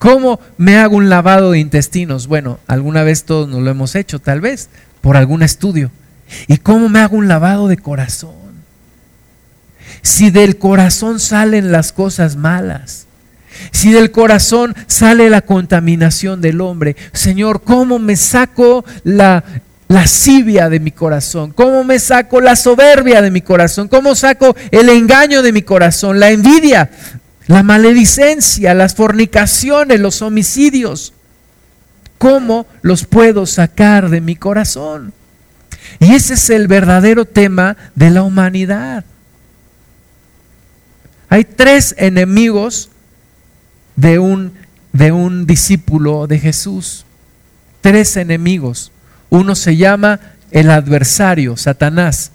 ¿Cómo 0.01 0.41
me 0.57 0.79
hago 0.79 0.97
un 0.97 1.11
lavado 1.11 1.51
de 1.51 1.59
intestinos? 1.59 2.27
Bueno, 2.27 2.59
alguna 2.67 3.03
vez 3.03 3.25
todos 3.25 3.47
nos 3.51 3.61
lo 3.61 3.71
hemos 3.71 3.95
hecho, 3.95 4.19
tal 4.19 4.41
vez, 4.41 4.71
por 5.03 5.15
algún 5.15 5.43
estudio. 5.43 5.91
¿Y 6.49 6.57
cómo 6.57 6.89
me 6.89 7.01
hago 7.01 7.19
un 7.19 7.29
lavado 7.29 7.69
de 7.69 7.77
corazón? 7.77 8.33
Si 10.01 10.31
del 10.31 10.57
corazón 10.57 11.21
salen 11.21 11.71
las 11.71 11.93
cosas 11.93 12.37
malas, 12.37 13.09
si 13.73 13.93
del 13.93 14.11
corazón 14.11 14.75
sale 14.87 15.29
la 15.29 15.43
contaminación 15.43 16.41
del 16.41 16.63
hombre, 16.63 16.97
Señor, 17.13 17.61
¿cómo 17.63 17.99
me 17.99 18.17
saco 18.17 18.87
la 19.05 19.45
lascivia 19.89 20.71
de 20.71 20.81
mi 20.81 20.93
corazón? 20.93 21.53
¿Cómo 21.53 21.85
me 21.85 21.99
saco 21.99 22.41
la 22.41 22.57
soberbia 22.57 23.21
de 23.21 23.31
mi 23.31 23.43
corazón? 23.43 23.89
¿Cómo 23.89 24.15
saco 24.15 24.57
el 24.71 24.89
engaño 24.89 25.43
de 25.43 25.53
mi 25.53 25.61
corazón? 25.61 26.21
La 26.21 26.31
envidia 26.31 26.91
la 27.51 27.65
maledicencia, 27.65 28.75
las 28.75 28.95
fornicaciones, 28.95 29.99
los 29.99 30.23
homicidios. 30.23 31.13
¿Cómo 32.17 32.65
los 32.81 33.05
puedo 33.05 33.45
sacar 33.45 34.09
de 34.09 34.21
mi 34.21 34.37
corazón? 34.37 35.13
Y 35.99 36.13
ese 36.13 36.35
es 36.35 36.49
el 36.51 36.69
verdadero 36.69 37.25
tema 37.25 37.77
de 37.97 38.11
la 38.11 38.23
humanidad. 38.23 39.05
Hay 41.29 41.43
tres 41.43 41.97
enemigos 41.99 42.89
de 43.97 44.21
un, 44.21 44.53
de 44.93 45.11
un 45.11 45.45
discípulo 45.45 46.29
de 46.29 46.39
Jesús. 46.39 47.05
Tres 47.81 48.17
enemigos. 48.17 48.93
Uno 49.29 49.57
se 49.57 49.77
llama 49.77 50.21
el 50.53 50.71
adversario, 50.71 51.57
Satanás. 51.57 52.31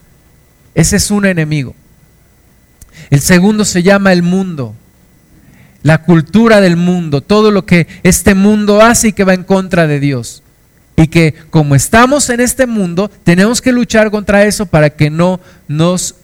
Ese 0.74 0.98
es 0.98 1.10
un 1.10 1.26
enemigo. 1.26 1.74
El 3.10 3.22
segundo 3.22 3.64
se 3.64 3.82
llama 3.82 4.12
el 4.12 4.22
mundo 4.22 4.76
la 5.86 6.02
cultura 6.02 6.62
del 6.62 6.78
mundo, 6.78 7.22
todo 7.22 7.52
lo 7.52 7.68
que 7.68 7.86
este 8.02 8.34
mundo 8.34 8.82
hace 8.82 9.10
y 9.10 9.14
que 9.14 9.24
va 9.24 9.36
en 9.36 9.44
contra 9.44 9.86
de 9.86 10.00
Dios. 10.00 10.42
Y 10.98 11.10
que 11.10 11.36
como 11.52 11.76
estamos 11.76 12.32
en 12.32 12.40
este 12.40 12.66
mundo, 12.66 13.12
tenemos 13.24 13.62
que 13.62 13.72
luchar 13.72 14.10
contra 14.10 14.46
eso 14.46 14.66
para 14.66 14.90
que 14.90 15.12
no 15.12 15.40
nos 15.68 16.16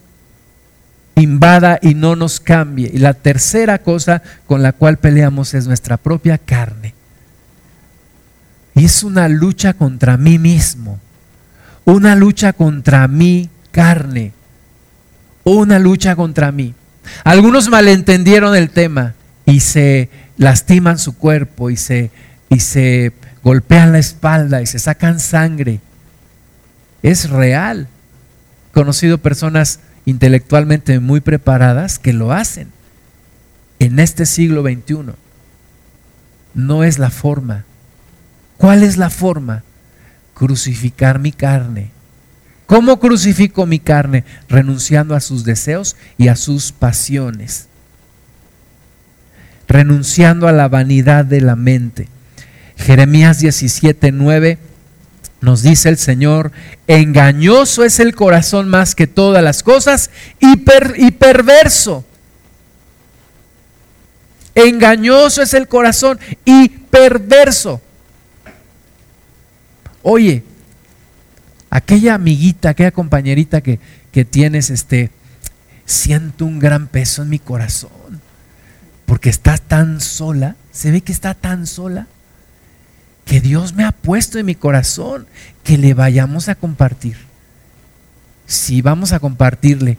invada 1.13 1.77
y 1.79 1.93
no 1.93 2.15
nos 2.15 2.39
cambie. 2.39 2.89
Y 2.91 2.97
la 2.97 3.13
tercera 3.13 3.77
cosa 3.77 4.23
con 4.47 4.63
la 4.63 4.71
cual 4.71 4.97
peleamos 4.97 5.53
es 5.53 5.67
nuestra 5.67 5.97
propia 5.97 6.39
carne. 6.39 6.95
Y 8.73 8.85
es 8.85 9.03
una 9.03 9.29
lucha 9.29 9.75
contra 9.75 10.17
mí 10.17 10.39
mismo, 10.39 10.99
una 11.85 12.15
lucha 12.15 12.51
contra 12.51 13.07
mi 13.07 13.47
carne, 13.69 14.33
una 15.43 15.77
lucha 15.77 16.15
contra 16.15 16.51
mí. 16.51 16.73
Algunos 17.23 17.69
malentendieron 17.69 18.55
el 18.55 18.71
tema 18.71 19.13
y 19.51 19.59
se 19.59 20.09
lastiman 20.37 20.97
su 20.97 21.17
cuerpo 21.17 21.69
y 21.69 21.75
se, 21.75 22.09
y 22.49 22.61
se 22.61 23.11
golpean 23.43 23.91
la 23.91 23.99
espalda 23.99 24.61
y 24.61 24.65
se 24.65 24.79
sacan 24.79 25.19
sangre. 25.19 25.81
Es 27.03 27.29
real. 27.29 27.89
He 28.69 28.73
conocido 28.73 29.17
personas 29.17 29.81
intelectualmente 30.05 31.01
muy 31.01 31.19
preparadas 31.19 31.99
que 31.99 32.13
lo 32.13 32.31
hacen 32.31 32.69
en 33.79 33.99
este 33.99 34.25
siglo 34.25 34.61
XXI. 34.61 35.15
No 36.53 36.85
es 36.85 36.97
la 36.97 37.09
forma. 37.09 37.65
¿Cuál 38.55 38.83
es 38.83 38.95
la 38.95 39.09
forma? 39.09 39.63
Crucificar 40.33 41.19
mi 41.19 41.33
carne. 41.33 41.91
¿Cómo 42.67 43.01
crucifico 43.01 43.65
mi 43.65 43.79
carne? 43.79 44.23
Renunciando 44.47 45.13
a 45.13 45.19
sus 45.19 45.43
deseos 45.43 45.97
y 46.17 46.29
a 46.29 46.37
sus 46.37 46.71
pasiones 46.71 47.67
renunciando 49.71 50.47
a 50.47 50.51
la 50.51 50.67
vanidad 50.67 51.25
de 51.25 51.41
la 51.41 51.55
mente. 51.55 52.07
Jeremías 52.75 53.39
17, 53.39 54.11
9 54.11 54.57
nos 55.39 55.63
dice 55.63 55.89
el 55.89 55.97
Señor, 55.97 56.51
engañoso 56.87 57.83
es 57.83 57.99
el 57.99 58.13
corazón 58.13 58.69
más 58.69 58.93
que 58.93 59.07
todas 59.07 59.43
las 59.43 59.63
cosas 59.63 60.11
y, 60.39 60.63
y 60.97 61.11
perverso. 61.11 62.05
Engañoso 64.53 65.41
es 65.41 65.53
el 65.53 65.67
corazón 65.67 66.19
y 66.45 66.69
perverso. 66.69 67.81
Oye, 70.03 70.43
aquella 71.69 72.15
amiguita, 72.15 72.69
aquella 72.69 72.91
compañerita 72.91 73.61
que, 73.61 73.79
que 74.11 74.25
tienes, 74.25 74.69
este, 74.69 75.09
siento 75.85 76.45
un 76.45 76.59
gran 76.59 76.87
peso 76.87 77.23
en 77.23 77.29
mi 77.29 77.39
corazón 77.39 78.20
porque 79.11 79.29
está 79.29 79.57
tan 79.57 79.99
sola, 79.99 80.55
se 80.71 80.89
ve 80.89 81.01
que 81.01 81.11
está 81.11 81.33
tan 81.33 81.67
sola, 81.67 82.07
que 83.25 83.41
Dios 83.41 83.73
me 83.73 83.83
ha 83.83 83.91
puesto 83.91 84.39
en 84.39 84.45
mi 84.45 84.55
corazón 84.55 85.27
que 85.65 85.77
le 85.77 85.93
vayamos 85.93 86.47
a 86.47 86.55
compartir. 86.55 87.17
Si 88.47 88.81
vamos 88.81 89.11
a 89.11 89.19
compartirle, 89.19 89.97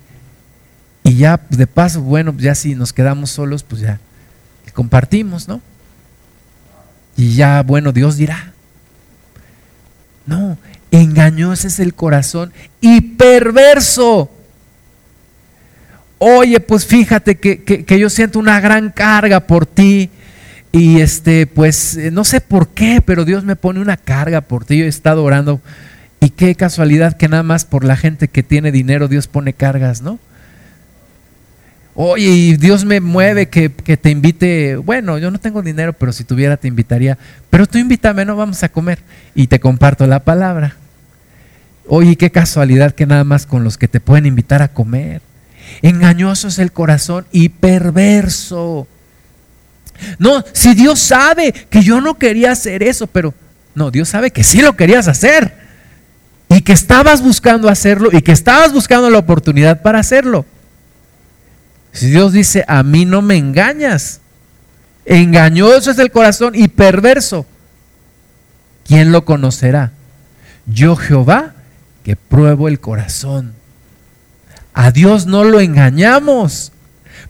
y 1.05 1.17
ya 1.17 1.39
de 1.51 1.67
paso, 1.67 2.01
bueno, 2.01 2.35
ya 2.39 2.55
si 2.55 2.75
nos 2.75 2.95
quedamos 2.95 3.29
solos, 3.29 3.65
pues 3.65 3.83
ya 3.83 4.01
compartimos, 4.73 5.47
¿no? 5.47 5.61
Y 7.15 7.35
ya, 7.35 7.63
bueno, 7.63 7.93
Dios 7.93 8.17
dirá. 8.17 8.55
No, 10.25 10.57
engañoso 10.91 11.67
es 11.67 11.81
el 11.81 11.93
corazón 11.93 12.51
y 12.81 13.03
perverso 13.03 14.31
oye, 16.23 16.61
pues 16.61 16.87
fíjate 16.87 17.37
que, 17.37 17.99
yo 17.99 18.09
siento 18.09 18.39
una 18.39 18.61
gran 18.61 18.91
carga 18.91 19.41
por 19.41 19.67
ti. 19.67 20.11
y 20.71 21.01
este, 21.01 21.47
pues 21.47 21.97
eh, 21.97 22.11
no 22.11 22.25
sé 22.25 22.41
por 22.41 22.69
qué, 22.69 23.03
pero 23.05 23.25
Dios 23.25 23.45
me 23.45 23.57
pone 23.57 23.81
una 23.81 23.97
carga 23.97 24.41
por 24.41 24.65
ti. 24.65 24.79
Yo 24.79 24.85
he 24.85 24.89
estado 24.89 25.25
orando 25.25 25.61
y 26.21 26.31
qué 26.31 26.55
casualidad 26.55 27.17
que 27.17 27.29
nada 27.29 27.43
más 27.43 27.65
por 27.65 27.85
la 27.85 27.97
gente 27.97 28.29
que 28.29 28.45
tiene 28.45 28.71
dinero 28.71 29.09
Dios 29.09 29.27
pone 29.27 29.53
cargas, 29.53 30.03
¿no? 30.03 30.21
Oye, 31.95 32.29
y 32.29 32.57
Dios 32.57 32.85
me 32.85 33.01
mueve 33.01 33.49
que, 33.49 33.71
que, 33.71 33.97
te 33.97 34.11
invite. 34.11 34.77
Bueno, 34.77 35.19
yo 35.19 35.31
no 35.31 35.39
tengo 35.39 35.61
dinero, 35.61 35.93
pero 35.93 36.13
si 36.13 36.25
tuviera 36.25 36.57
te 36.57 36.69
invitaría. 36.69 37.19
Pero 37.51 37.67
tú 37.67 37.77
invítame, 37.77 38.25
no 38.25 38.35
vamos 38.35 38.63
a 38.63 38.71
comer. 38.71 39.01
Y 39.35 39.49
te 39.49 39.61
comparto 39.61 40.07
la 40.07 40.21
palabra. 40.21 40.77
Oye, 41.87 42.17
qué 42.17 42.31
casualidad 42.31 42.93
que 42.95 43.05
nada 43.05 43.25
más 43.25 43.45
con 43.45 43.63
los 43.65 43.77
que 43.77 43.89
te 43.89 44.01
pueden 44.01 44.25
invitar 44.25 44.63
a 44.63 44.69
comer. 44.69 45.21
Engañoso 45.83 46.49
es 46.49 46.59
el 46.59 46.73
corazón 46.73 47.27
y 47.33 47.49
perverso. 47.49 48.87
No, 50.19 50.45
si 50.53 50.75
Dios 50.75 50.99
sabe 50.99 51.53
que 51.53 51.83
yo 51.83 52.01
no 52.01 52.19
quería 52.19 52.53
hacer 52.53 52.83
eso, 52.83 53.07
pero 53.07 53.35
no, 53.75 53.91
Dios 53.91 54.09
sabe 54.09 54.31
que 54.31 54.45
sí 54.45 54.61
lo 54.61 54.77
querías 54.77 55.09
hacer. 55.09 55.61
Y 56.49 56.61
que 56.63 56.73
estabas 56.73 57.23
buscando 57.23 57.69
hacerlo 57.69 58.11
y 58.13 58.21
que 58.21 58.33
estabas 58.33 58.73
buscando 58.73 59.09
la 59.09 59.19
oportunidad 59.19 59.81
para 59.81 60.01
hacerlo. 60.01 60.45
Si 61.93 62.11
Dios 62.11 62.33
dice, 62.33 62.65
a 62.69 62.83
mí 62.83 63.05
no 63.05 63.23
me 63.23 63.37
engañas, 63.37 64.21
engañoso 65.05 65.91
es 65.91 65.99
el 65.99 66.11
corazón 66.11 66.55
y 66.55 66.69
perverso, 66.69 67.47
¿quién 68.87 69.13
lo 69.13 69.25
conocerá? 69.25 69.93
Yo 70.67 70.97
Jehová 70.97 71.55
que 72.03 72.17
pruebo 72.17 72.69
el 72.69 72.81
corazón. 72.81 73.55
A 74.75 74.91
Dios 74.91 75.27
no 75.27 75.45
lo 75.45 75.61
engañamos. 75.61 76.73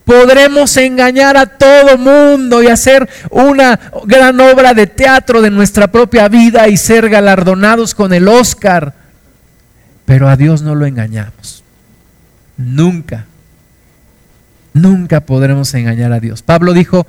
Podremos 0.04 0.76
engañar 0.76 1.36
a 1.36 1.46
todo 1.46 1.96
mundo 1.96 2.62
y 2.62 2.66
hacer 2.66 3.08
una 3.30 3.78
gran 4.04 4.40
obra 4.40 4.74
de 4.74 4.86
teatro 4.86 5.42
de 5.42 5.50
nuestra 5.50 5.92
propia 5.92 6.28
vida 6.28 6.68
y 6.68 6.76
ser 6.76 7.08
galardonados 7.08 7.94
con 7.94 8.12
el 8.12 8.26
Oscar. 8.26 8.94
Pero 10.04 10.28
a 10.28 10.36
Dios 10.36 10.62
no 10.62 10.74
lo 10.74 10.86
engañamos. 10.86 11.62
Nunca. 12.56 13.26
Nunca 14.74 15.20
podremos 15.20 15.72
engañar 15.74 16.12
a 16.12 16.20
Dios. 16.20 16.42
Pablo 16.42 16.72
dijo, 16.72 17.06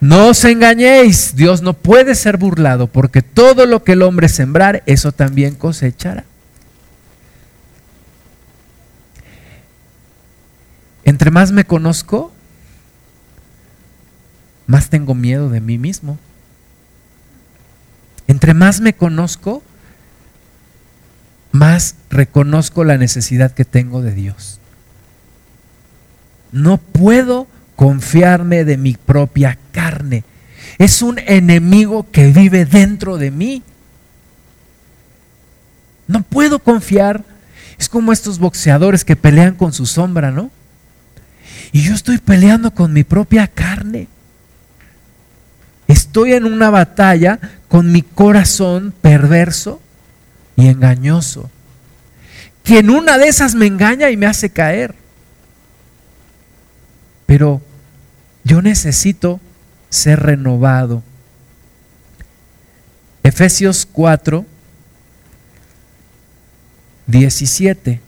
no 0.00 0.28
os 0.28 0.44
engañéis, 0.44 1.34
Dios 1.36 1.62
no 1.62 1.74
puede 1.74 2.14
ser 2.14 2.36
burlado, 2.36 2.86
porque 2.86 3.22
todo 3.22 3.66
lo 3.66 3.82
que 3.84 3.92
el 3.92 4.02
hombre 4.02 4.28
sembrar, 4.28 4.82
eso 4.86 5.12
también 5.12 5.54
cosechará. 5.54 6.24
Entre 11.08 11.30
más 11.30 11.52
me 11.52 11.64
conozco, 11.64 12.30
más 14.66 14.90
tengo 14.90 15.14
miedo 15.14 15.48
de 15.48 15.62
mí 15.62 15.78
mismo. 15.78 16.18
Entre 18.26 18.52
más 18.52 18.82
me 18.82 18.92
conozco, 18.92 19.62
más 21.50 21.94
reconozco 22.10 22.84
la 22.84 22.98
necesidad 22.98 23.52
que 23.52 23.64
tengo 23.64 24.02
de 24.02 24.12
Dios. 24.12 24.60
No 26.52 26.76
puedo 26.76 27.46
confiarme 27.74 28.66
de 28.66 28.76
mi 28.76 28.92
propia 28.92 29.56
carne. 29.72 30.24
Es 30.76 31.00
un 31.00 31.18
enemigo 31.20 32.06
que 32.12 32.32
vive 32.32 32.66
dentro 32.66 33.16
de 33.16 33.30
mí. 33.30 33.62
No 36.06 36.22
puedo 36.22 36.58
confiar. 36.58 37.24
Es 37.78 37.88
como 37.88 38.12
estos 38.12 38.38
boxeadores 38.38 39.06
que 39.06 39.16
pelean 39.16 39.54
con 39.54 39.72
su 39.72 39.86
sombra, 39.86 40.30
¿no? 40.30 40.50
Y 41.72 41.82
yo 41.82 41.94
estoy 41.94 42.18
peleando 42.18 42.72
con 42.72 42.92
mi 42.92 43.04
propia 43.04 43.46
carne. 43.46 44.08
Estoy 45.86 46.34
en 46.34 46.44
una 46.44 46.70
batalla 46.70 47.38
con 47.68 47.92
mi 47.92 48.02
corazón 48.02 48.92
perverso 49.00 49.80
y 50.56 50.68
engañoso. 50.68 51.50
Que 52.64 52.78
en 52.78 52.90
una 52.90 53.16
de 53.18 53.28
esas 53.28 53.54
me 53.54 53.66
engaña 53.66 54.10
y 54.10 54.16
me 54.16 54.26
hace 54.26 54.50
caer. 54.50 54.94
Pero 57.26 57.62
yo 58.44 58.62
necesito 58.62 59.40
ser 59.90 60.20
renovado. 60.20 61.02
Efesios 63.22 63.86
4, 63.90 64.44
17. 67.06 68.07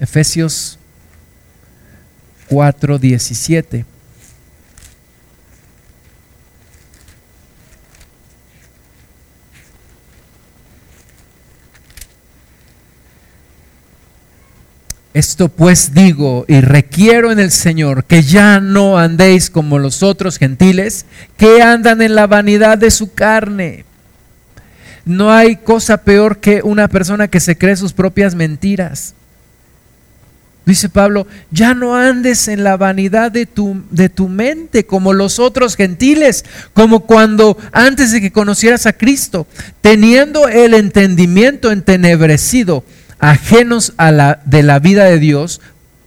Efesios 0.00 0.78
4, 2.48 2.98
17. 2.98 3.84
Esto 15.16 15.48
pues 15.48 15.94
digo 15.94 16.44
y 16.46 16.60
requiero 16.60 17.32
en 17.32 17.38
el 17.38 17.50
Señor 17.50 18.04
que 18.04 18.22
ya 18.22 18.60
no 18.60 18.98
andéis 18.98 19.48
como 19.48 19.78
los 19.78 20.02
otros 20.02 20.36
gentiles 20.36 21.06
que 21.38 21.62
andan 21.62 22.02
en 22.02 22.14
la 22.14 22.26
vanidad 22.26 22.76
de 22.76 22.90
su 22.90 23.14
carne. 23.14 23.86
No 25.06 25.32
hay 25.32 25.56
cosa 25.56 26.02
peor 26.04 26.38
que 26.38 26.60
una 26.62 26.88
persona 26.88 27.28
que 27.28 27.40
se 27.40 27.56
cree 27.56 27.76
sus 27.76 27.94
propias 27.94 28.34
mentiras. 28.34 29.14
Dice 30.66 30.88
Pablo, 30.88 31.28
ya 31.52 31.74
no 31.74 31.94
andes 31.94 32.48
en 32.48 32.64
la 32.64 32.76
vanidad 32.76 33.30
de 33.30 33.46
tu, 33.46 33.84
de 33.92 34.08
tu 34.08 34.28
mente 34.28 34.84
como 34.84 35.12
los 35.12 35.38
otros 35.38 35.76
gentiles, 35.76 36.44
como 36.74 37.06
cuando 37.06 37.56
antes 37.70 38.10
de 38.10 38.20
que 38.20 38.32
conocieras 38.32 38.84
a 38.84 38.92
Cristo, 38.92 39.46
teniendo 39.80 40.48
el 40.48 40.74
entendimiento 40.74 41.70
entenebrecido, 41.70 42.84
ajenos 43.20 43.92
a 43.96 44.10
la, 44.10 44.40
de 44.44 44.64
la 44.64 44.80
vida 44.80 45.04
de 45.04 45.20
Dios 45.20 45.60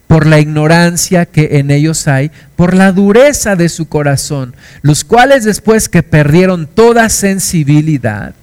por 0.07 0.27
la 0.27 0.41
ignorancia 0.41 1.25
que 1.25 1.59
en 1.59 1.71
ellos 1.71 2.09
hay, 2.09 2.29
por 2.57 2.73
la 2.73 2.91
dureza 2.91 3.55
de 3.55 3.69
su 3.69 3.87
corazón, 3.87 4.55
los 4.81 5.05
cuales 5.05 5.45
después 5.45 5.87
que 5.87 6.03
perdieron 6.03 6.67
toda 6.67 7.07
sensibilidad, 7.07 8.33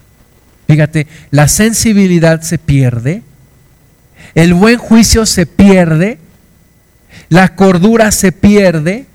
fíjate, 0.67 1.09
la 1.31 1.47
sensibilidad 1.49 2.41
se 2.41 2.57
pierde, 2.57 3.23
el 4.37 4.53
buen 4.53 4.77
juicio 4.77 5.25
se 5.25 5.47
pierde, 5.47 6.19
la 7.31 7.57
cordura 7.57 8.13
se 8.13 8.33
pierde, 8.33 9.07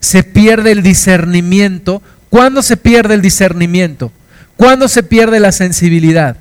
se 0.00 0.22
pierde 0.22 0.70
el 0.70 0.82
discernimiento. 0.82 2.02
¿Cuándo 2.28 2.62
se 2.62 2.76
pierde 2.76 3.14
el 3.14 3.22
discernimiento? 3.22 4.12
¿Cuándo 4.56 4.86
se 4.86 5.02
pierde 5.02 5.40
la 5.40 5.50
sensibilidad? 5.50 6.36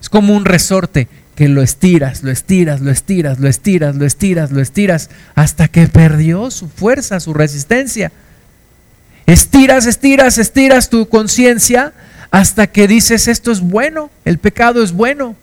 Es 0.00 0.08
como 0.08 0.34
un 0.34 0.44
resorte 0.44 1.06
que 1.36 1.46
lo 1.48 1.62
estiras, 1.62 2.24
lo 2.24 2.32
estiras, 2.32 2.80
lo 2.80 2.90
estiras, 2.90 3.38
lo 3.38 3.48
estiras, 3.48 3.94
lo 3.94 4.04
estiras, 4.04 4.50
lo 4.50 4.60
estiras, 4.60 5.10
hasta 5.36 5.68
que 5.68 5.86
perdió 5.86 6.50
su 6.50 6.68
fuerza, 6.68 7.20
su 7.20 7.34
resistencia. 7.34 8.10
Estiras, 9.26 9.86
estiras, 9.86 10.38
estiras 10.38 10.90
tu 10.90 11.08
conciencia 11.08 11.92
hasta 12.32 12.66
que 12.66 12.88
dices 12.88 13.28
esto 13.28 13.52
es 13.52 13.60
bueno, 13.60 14.10
el 14.24 14.38
pecado 14.38 14.82
es 14.82 14.90
bueno. 14.90 15.36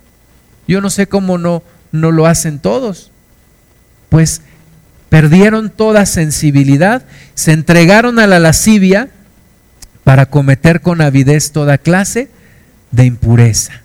Yo 0.69 0.81
no 0.81 0.91
sé 0.91 1.07
cómo 1.07 1.39
no, 1.39 1.63
no 1.91 2.11
lo 2.11 2.27
hacen 2.27 2.59
todos. 2.59 3.09
Pues 4.09 4.43
perdieron 5.09 5.71
toda 5.71 6.05
sensibilidad, 6.05 7.01
se 7.33 7.53
entregaron 7.53 8.19
a 8.19 8.27
la 8.27 8.37
lascivia 8.37 9.09
para 10.03 10.27
cometer 10.27 10.81
con 10.81 11.01
avidez 11.01 11.51
toda 11.53 11.79
clase 11.79 12.29
de 12.91 13.05
impureza. 13.05 13.81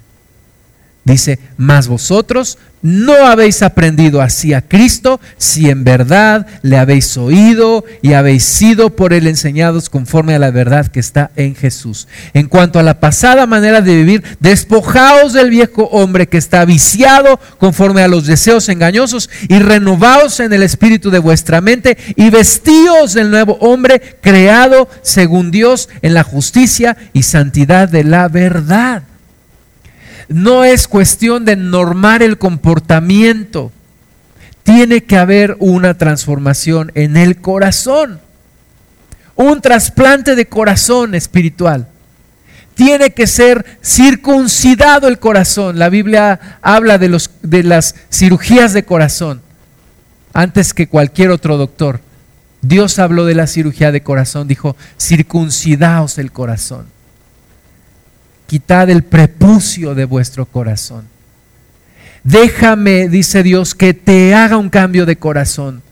Dice, 1.05 1.39
mas 1.59 1.87
vosotros 1.87 2.57
no 2.81 3.27
habéis 3.27 3.63
aprendido 3.63 4.21
así 4.21 4.53
a 4.53 4.61
Cristo 4.61 5.19
si 5.39 5.71
en 5.71 5.85
verdad 5.85 6.47
le 6.63 6.77
habéis 6.79 7.17
oído 7.17 7.85
y 8.01 8.13
habéis 8.13 8.45
sido 8.45 8.91
por 8.91 9.13
él 9.13 9.27
enseñados 9.27 9.89
conforme 9.89 10.35
a 10.35 10.39
la 10.39 10.51
verdad 10.51 10.89
que 10.89 11.01
está 11.01 11.31
en 11.37 11.55
Jesús. 11.55 12.09
En 12.33 12.47
cuanto 12.47 12.79
a 12.79 12.83
la 12.83 13.01
pasada 13.01 13.47
manera 13.47 13.83
de 13.83 13.97
vivir, 13.97 14.23
despojaos 14.41 15.35
del 15.35 15.51
viejo 15.51 15.85
hombre 15.85 16.27
que 16.27 16.39
está 16.39 16.65
viciado 16.65 17.41
conforme 17.59 18.03
a 18.03 18.09
los 18.09 18.27
deseos 18.27 18.69
engañosos 18.71 19.29
y 19.49 19.59
renovaos 19.59 20.41
en 20.41 20.53
el 20.55 20.63
espíritu 20.63 21.11
de 21.11 21.21
vuestra 21.21 21.63
mente 21.63 21.99
y 22.17 22.29
vestíos 22.29 23.13
del 23.13 23.31
nuevo 23.31 23.59
hombre 23.61 24.19
creado 24.23 24.89
según 25.03 25.51
Dios 25.51 25.89
en 26.01 26.15
la 26.15 26.23
justicia 26.23 26.97
y 27.13 27.25
santidad 27.25 27.89
de 27.89 28.05
la 28.05 28.29
verdad 28.29 29.05
no 30.29 30.65
es 30.65 30.89
cuestión 30.89 31.45
de 31.45 31.57
normar 31.57 32.23
el 32.23 32.39
comportamiento. 32.39 33.73
Tiene 34.63 35.05
que 35.05 35.17
haber 35.17 35.57
una 35.59 35.95
transformación 35.95 36.91
en 36.95 37.17
el 37.17 37.41
corazón. 37.41 38.21
Un 39.37 39.61
trasplante 39.61 40.35
de 40.35 40.47
corazón 40.47 41.15
espiritual. 41.15 41.89
Tiene 42.75 43.11
que 43.11 43.27
ser 43.27 43.79
circuncidado 43.85 45.09
el 45.09 45.19
corazón. 45.19 45.79
La 45.79 45.89
Biblia 45.89 46.59
habla 46.63 46.99
de, 46.99 47.09
los, 47.09 47.31
de 47.43 47.63
las 47.63 47.95
cirugías 48.11 48.73
de 48.73 48.85
corazón 48.85 49.43
antes 50.35 50.75
que 50.75 50.89
cualquier 50.89 51.31
otro 51.31 51.57
doctor. 51.57 52.01
Dios 52.61 52.99
habló 52.99 53.25
de 53.25 53.35
la 53.35 53.47
cirugía 53.47 53.93
de 53.93 54.03
corazón, 54.03 54.49
dijo, 54.49 54.77
circuncidaos 54.99 56.19
el 56.19 56.33
corazón, 56.33 56.87
quitad 58.47 58.91
el 58.91 59.03
prepucio 59.03 59.95
de 59.95 60.05
vuestro 60.05 60.47
corazón. 60.47 61.07
Déjame, 62.23 63.09
dice 63.09 63.43
Dios, 63.43 63.75
que 63.75 63.93
te 63.93 64.35
haga 64.35 64.57
un 64.57 64.71
cambio 64.71 65.05
de 65.07 65.17
corazón, 65.17 65.83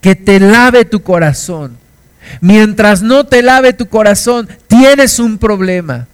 que 0.00 0.14
te 0.14 0.40
lave 0.40 0.84
tu 0.84 1.02
corazón. 1.02 1.76
Mientras 2.40 3.02
no 3.02 3.24
te 3.24 3.42
lave 3.42 3.72
tu 3.72 3.86
corazón, 3.86 4.48
tienes 4.66 5.18
un 5.18 5.38
problema. 5.38 6.06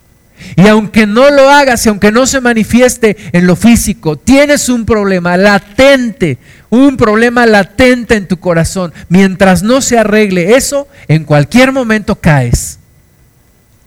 Y 0.57 0.67
aunque 0.67 1.07
no 1.07 1.31
lo 1.31 1.49
hagas 1.49 1.87
y 1.87 1.89
aunque 1.89 2.11
no 2.11 2.27
se 2.27 2.41
manifieste 2.41 3.17
en 3.33 3.47
lo 3.47 3.57
físico, 3.57 4.17
tienes 4.17 4.69
un 4.69 4.85
problema 4.85 5.37
latente, 5.37 6.39
un 6.71 6.97
problema 6.97 7.47
latente 7.47 8.17
en 8.17 8.27
tu 8.27 8.39
corazón. 8.39 8.93
Mientras 9.09 9.63
no 9.63 9.81
se 9.81 9.99
arregle 9.99 10.57
eso, 10.57 10.89
en 11.07 11.25
cualquier 11.25 11.73
momento 11.73 12.17
caes. 12.17 12.79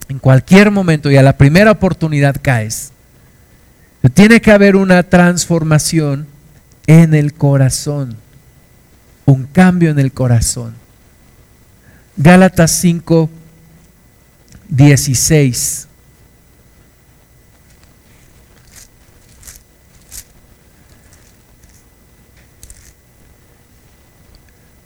En 0.10 0.20
cualquier 0.20 0.72
momento 0.72 1.12
y 1.12 1.18
a 1.18 1.22
la 1.22 1.38
primera 1.38 1.72
oportunidad 1.72 2.36
caes. 2.42 2.92
Tiene 4.14 4.40
que 4.40 4.52
haber 4.52 4.76
una 4.76 5.04
transformación 5.04 6.28
en 6.86 7.14
el 7.14 7.34
corazón, 7.34 8.16
un 9.26 9.46
cambio 9.46 9.90
en 9.90 10.00
el 10.00 10.14
corazón. 10.14 10.74
Gálatas 12.16 12.72
5, 12.72 13.30
16. 14.70 15.88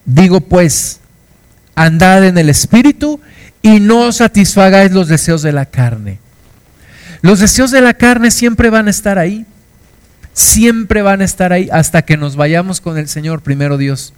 Digo 0.05 0.41
pues, 0.41 0.99
andad 1.76 2.26
en 2.26 2.38
el 2.38 2.49
Espíritu 2.49 3.22
y 3.62 3.80
no 3.80 4.12
satisfagáis 4.12 4.91
los 4.91 5.07
deseos 5.07 5.41
de 5.41 5.51
la 5.51 5.66
carne. 5.66 6.20
Los 7.22 7.39
deseos 7.39 7.72
de 7.72 7.82
la 7.82 7.93
carne 7.93 8.32
siempre 8.32 8.70
van 8.70 8.88
a 8.88 8.91
estar 8.91 9.20
ahí. 9.20 9.45
Siempre 10.34 11.01
van 11.01 11.22
a 11.22 11.26
estar 11.26 11.51
ahí 11.53 11.70
hasta 11.72 12.03
que 12.03 12.18
nos 12.18 12.36
vayamos 12.36 12.82
con 12.82 12.97
el 12.97 13.07
Señor, 13.07 13.41
primero 13.41 13.78
Dios. 13.78 14.14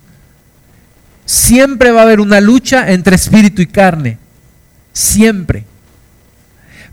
Siempre 1.26 1.92
va 1.92 2.02
a 2.02 2.04
haber 2.04 2.20
una 2.20 2.40
lucha 2.40 2.92
entre 2.92 3.16
espíritu 3.16 3.62
y 3.62 3.68
carne. 3.68 4.18
Siempre. 4.94 5.66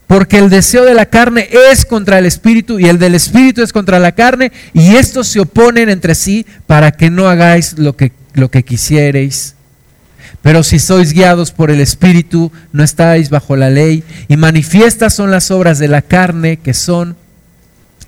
Porque 0.06 0.38
el 0.38 0.50
deseo 0.50 0.84
de 0.84 0.94
la 0.94 1.06
carne 1.06 1.48
es 1.70 1.84
contra 1.84 2.18
el 2.18 2.26
espíritu 2.26 2.80
y 2.80 2.86
el 2.86 2.98
del 2.98 3.14
espíritu 3.14 3.62
es 3.62 3.72
contra 3.72 4.00
la 4.00 4.12
carne 4.12 4.50
y 4.72 4.96
estos 4.96 5.28
se 5.28 5.38
oponen 5.38 5.88
entre 5.88 6.16
sí 6.16 6.46
para 6.66 6.90
que 6.90 7.10
no 7.10 7.28
hagáis 7.28 7.78
lo 7.78 7.96
que 7.96 8.12
lo 8.34 8.50
que 8.50 8.64
quisiereis. 8.64 9.54
Pero 10.42 10.62
si 10.62 10.78
sois 10.78 11.12
guiados 11.12 11.50
por 11.52 11.70
el 11.70 11.80
Espíritu, 11.80 12.50
no 12.72 12.82
estáis 12.82 13.30
bajo 13.30 13.56
la 13.56 13.70
ley, 13.70 14.02
y 14.28 14.36
manifiestas 14.36 15.14
son 15.14 15.30
las 15.30 15.50
obras 15.50 15.78
de 15.78 15.88
la 15.88 16.02
carne, 16.02 16.56
que 16.56 16.72
son 16.72 17.16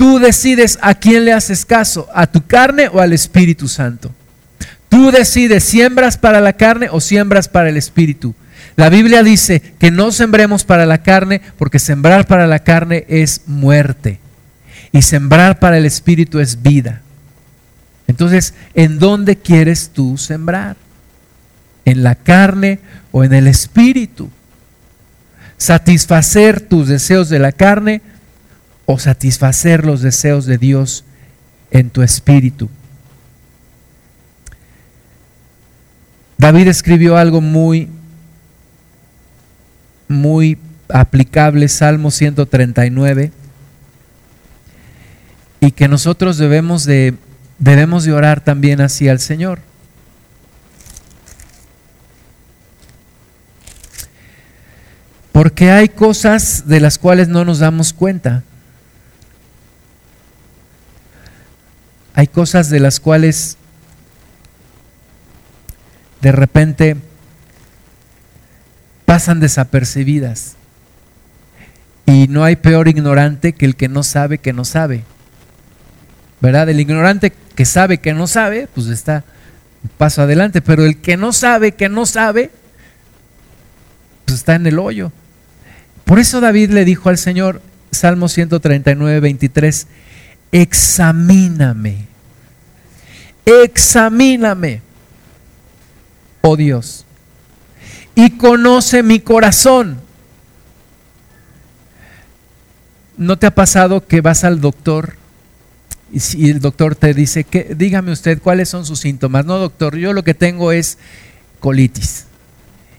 Tú 0.00 0.18
decides 0.18 0.78
a 0.80 0.94
quién 0.94 1.26
le 1.26 1.34
haces 1.34 1.66
caso, 1.66 2.08
a 2.14 2.26
tu 2.26 2.46
carne 2.46 2.88
o 2.90 3.00
al 3.00 3.12
Espíritu 3.12 3.68
Santo. 3.68 4.10
Tú 4.88 5.10
decides, 5.10 5.62
siembras 5.62 6.16
para 6.16 6.40
la 6.40 6.54
carne 6.54 6.88
o 6.90 7.02
siembras 7.02 7.48
para 7.48 7.68
el 7.68 7.76
Espíritu. 7.76 8.34
La 8.76 8.88
Biblia 8.88 9.22
dice 9.22 9.60
que 9.78 9.90
no 9.90 10.10
sembremos 10.10 10.64
para 10.64 10.86
la 10.86 11.02
carne 11.02 11.42
porque 11.58 11.78
sembrar 11.78 12.26
para 12.26 12.46
la 12.46 12.60
carne 12.60 13.04
es 13.08 13.42
muerte 13.44 14.20
y 14.90 15.02
sembrar 15.02 15.58
para 15.58 15.76
el 15.76 15.84
espíritu 15.84 16.38
es 16.38 16.62
vida. 16.62 17.02
Entonces, 18.06 18.54
¿en 18.72 18.98
dónde 18.98 19.36
quieres 19.36 19.90
tú 19.90 20.16
sembrar? 20.16 20.76
¿En 21.84 22.02
la 22.02 22.14
carne 22.14 22.78
o 23.12 23.22
en 23.22 23.34
el 23.34 23.46
espíritu? 23.48 24.30
¿Satisfacer 25.58 26.62
tus 26.62 26.88
deseos 26.88 27.28
de 27.28 27.38
la 27.38 27.52
carne 27.52 28.00
o 28.90 28.98
satisfacer 28.98 29.84
los 29.84 30.02
deseos 30.02 30.46
de 30.46 30.58
Dios 30.58 31.04
en 31.70 31.90
tu 31.90 32.02
espíritu? 32.02 32.68
David 36.38 36.68
escribió 36.68 37.16
algo 37.16 37.40
muy 37.40 37.88
muy 40.08 40.58
aplicable, 40.88 41.68
Salmo 41.68 42.10
139, 42.10 43.30
y 45.60 45.70
que 45.70 45.86
nosotros 45.86 46.36
debemos 46.36 46.84
de, 46.84 47.14
debemos 47.60 48.04
de 48.04 48.12
orar 48.12 48.40
también 48.40 48.80
así 48.80 49.08
al 49.08 49.20
Señor. 49.20 49.60
Porque 55.30 55.70
hay 55.70 55.88
cosas 55.88 56.66
de 56.66 56.80
las 56.80 56.98
cuales 56.98 57.28
no 57.28 57.44
nos 57.44 57.60
damos 57.60 57.92
cuenta. 57.92 58.42
Hay 62.20 62.26
cosas 62.26 62.68
de 62.68 62.80
las 62.80 63.00
cuales 63.00 63.56
de 66.20 66.32
repente 66.32 66.98
pasan 69.06 69.40
desapercibidas. 69.40 70.56
Y 72.04 72.28
no 72.28 72.44
hay 72.44 72.56
peor 72.56 72.88
ignorante 72.88 73.54
que 73.54 73.64
el 73.64 73.74
que 73.74 73.88
no 73.88 74.02
sabe 74.02 74.36
que 74.36 74.52
no 74.52 74.66
sabe. 74.66 75.02
¿Verdad? 76.42 76.68
El 76.68 76.80
ignorante 76.80 77.32
que 77.54 77.64
sabe 77.64 77.96
que 78.00 78.12
no 78.12 78.26
sabe, 78.26 78.68
pues 78.74 78.88
está 78.88 79.24
un 79.82 79.88
paso 79.96 80.20
adelante, 80.20 80.60
pero 80.60 80.84
el 80.84 80.98
que 80.98 81.16
no 81.16 81.32
sabe 81.32 81.72
que 81.72 81.88
no 81.88 82.04
sabe, 82.04 82.50
pues 84.26 84.40
está 84.40 84.56
en 84.56 84.66
el 84.66 84.78
hoyo. 84.78 85.10
Por 86.04 86.18
eso 86.18 86.42
David 86.42 86.68
le 86.72 86.84
dijo 86.84 87.08
al 87.08 87.16
Señor, 87.16 87.62
Salmo 87.90 88.28
139, 88.28 89.20
23, 89.20 89.86
examíname, 90.52 92.09
examíname, 93.44 94.82
oh 96.42 96.56
Dios 96.56 97.04
y 98.24 98.30
conoce 98.30 99.02
mi 99.02 99.20
corazón. 99.20 99.98
¿No 103.16 103.38
te 103.38 103.46
ha 103.46 103.54
pasado 103.54 104.06
que 104.06 104.20
vas 104.20 104.44
al 104.44 104.60
doctor 104.60 105.14
y 106.12 106.50
el 106.50 106.60
doctor 106.60 106.96
te 106.96 107.14
dice, 107.14 107.44
que, 107.44 107.74
dígame 107.76 108.10
usted 108.12 108.40
cuáles 108.40 108.68
son 108.68 108.84
sus 108.84 109.00
síntomas? 109.00 109.44
No, 109.44 109.58
doctor, 109.58 109.96
yo 109.96 110.12
lo 110.12 110.24
que 110.24 110.34
tengo 110.34 110.72
es 110.72 110.98
colitis 111.60 112.26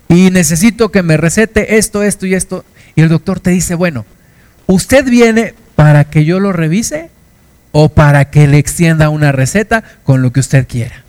y 0.07 0.29
necesito 0.29 0.91
que 0.91 1.03
me 1.03 1.17
recete 1.17 1.77
esto, 1.77 2.03
esto 2.03 2.25
y 2.25 2.33
esto. 2.33 2.65
Y 2.95 3.01
el 3.01 3.09
doctor 3.09 3.39
te 3.39 3.51
dice, 3.51 3.75
bueno, 3.75 4.05
¿usted 4.67 5.05
viene 5.05 5.53
para 5.75 6.03
que 6.05 6.25
yo 6.25 6.39
lo 6.39 6.51
revise 6.51 7.09
o 7.71 7.89
para 7.89 8.29
que 8.29 8.47
le 8.47 8.57
extienda 8.57 9.09
una 9.09 9.31
receta 9.31 9.83
con 10.03 10.21
lo 10.21 10.31
que 10.31 10.39
usted 10.39 10.67
quiera? 10.67 11.03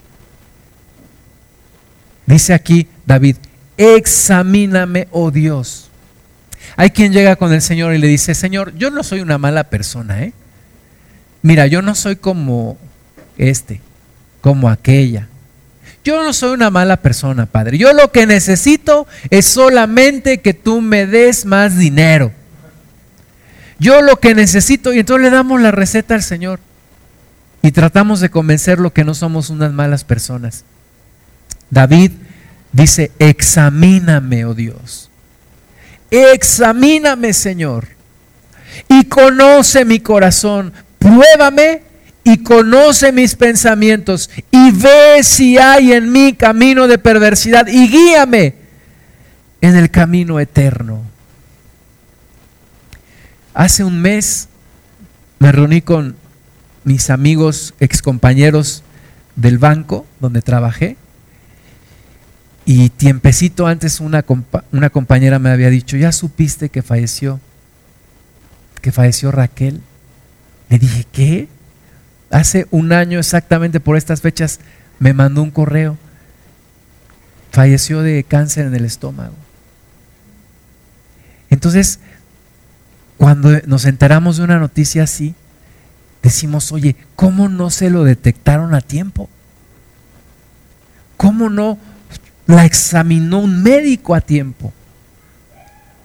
Dice 2.26 2.54
aquí 2.54 2.88
David, 3.06 3.36
examíname, 3.76 5.08
oh 5.10 5.30
Dios. 5.30 5.90
Hay 6.76 6.90
quien 6.90 7.12
llega 7.12 7.36
con 7.36 7.52
el 7.52 7.60
Señor 7.60 7.94
y 7.94 7.98
le 7.98 8.06
dice, 8.06 8.34
Señor, 8.34 8.74
yo 8.76 8.90
no 8.90 9.02
soy 9.02 9.20
una 9.20 9.38
mala 9.38 9.64
persona, 9.64 10.22
¿eh? 10.22 10.32
Mira, 11.42 11.66
yo 11.66 11.82
no 11.82 11.94
soy 11.94 12.16
como 12.16 12.78
este, 13.36 13.80
como 14.40 14.70
aquella. 14.70 15.28
Yo 16.04 16.22
no 16.22 16.32
soy 16.32 16.52
una 16.52 16.70
mala 16.70 16.96
persona, 16.96 17.46
Padre. 17.46 17.78
Yo 17.78 17.92
lo 17.92 18.10
que 18.10 18.26
necesito 18.26 19.06
es 19.30 19.46
solamente 19.46 20.40
que 20.40 20.54
tú 20.54 20.80
me 20.80 21.06
des 21.06 21.44
más 21.44 21.76
dinero. 21.78 22.32
Yo 23.78 24.02
lo 24.02 24.16
que 24.16 24.34
necesito, 24.34 24.92
y 24.92 25.00
entonces 25.00 25.24
le 25.24 25.30
damos 25.30 25.60
la 25.60 25.70
receta 25.70 26.14
al 26.14 26.22
Señor. 26.22 26.60
Y 27.62 27.72
tratamos 27.72 28.20
de 28.20 28.30
convencerlo 28.30 28.92
que 28.92 29.04
no 29.04 29.14
somos 29.14 29.50
unas 29.50 29.72
malas 29.72 30.04
personas. 30.04 30.64
David 31.70 32.12
Dice, 32.72 33.12
examíname, 33.18 34.46
oh 34.46 34.54
Dios. 34.54 35.10
Examíname, 36.10 37.34
Señor. 37.34 37.86
Y 38.88 39.04
conoce 39.04 39.84
mi 39.84 40.00
corazón. 40.00 40.72
Pruébame 40.98 41.82
y 42.24 42.42
conoce 42.42 43.12
mis 43.12 43.34
pensamientos. 43.34 44.30
Y 44.50 44.70
ve 44.70 45.22
si 45.22 45.58
hay 45.58 45.92
en 45.92 46.10
mí 46.10 46.32
camino 46.32 46.88
de 46.88 46.96
perversidad. 46.96 47.66
Y 47.66 47.88
guíame 47.88 48.54
en 49.60 49.76
el 49.76 49.90
camino 49.90 50.40
eterno. 50.40 51.02
Hace 53.54 53.84
un 53.84 54.00
mes 54.00 54.48
me 55.38 55.52
reuní 55.52 55.82
con 55.82 56.16
mis 56.84 57.10
amigos, 57.10 57.74
excompañeros 57.80 58.82
del 59.36 59.58
banco 59.58 60.06
donde 60.20 60.42
trabajé. 60.42 60.96
Y 62.64 62.90
tiempecito 62.90 63.66
antes 63.66 64.00
una, 64.00 64.24
una 64.70 64.90
compañera 64.90 65.38
me 65.38 65.50
había 65.50 65.68
dicho, 65.68 65.96
¿ya 65.96 66.12
supiste 66.12 66.68
que 66.68 66.82
falleció? 66.82 67.40
Que 68.80 68.92
falleció 68.92 69.32
Raquel. 69.32 69.80
Le 70.68 70.78
dije, 70.78 71.06
¿qué? 71.12 71.48
Hace 72.30 72.66
un 72.70 72.92
año 72.92 73.18
exactamente 73.18 73.80
por 73.80 73.96
estas 73.96 74.20
fechas 74.20 74.60
me 74.98 75.12
mandó 75.12 75.42
un 75.42 75.50
correo. 75.50 75.98
Falleció 77.50 78.00
de 78.00 78.24
cáncer 78.24 78.66
en 78.66 78.74
el 78.74 78.84
estómago. 78.84 79.34
Entonces, 81.50 81.98
cuando 83.22 83.56
nos 83.66 83.84
enteramos 83.84 84.38
de 84.38 84.42
una 84.42 84.58
noticia 84.58 85.04
así, 85.04 85.36
decimos, 86.24 86.72
oye, 86.72 86.96
¿cómo 87.14 87.48
no 87.48 87.70
se 87.70 87.88
lo 87.88 88.02
detectaron 88.02 88.74
a 88.74 88.80
tiempo? 88.80 89.30
¿Cómo 91.16 91.48
no 91.48 91.78
la 92.48 92.64
examinó 92.64 93.38
un 93.38 93.62
médico 93.62 94.16
a 94.16 94.20
tiempo? 94.20 94.72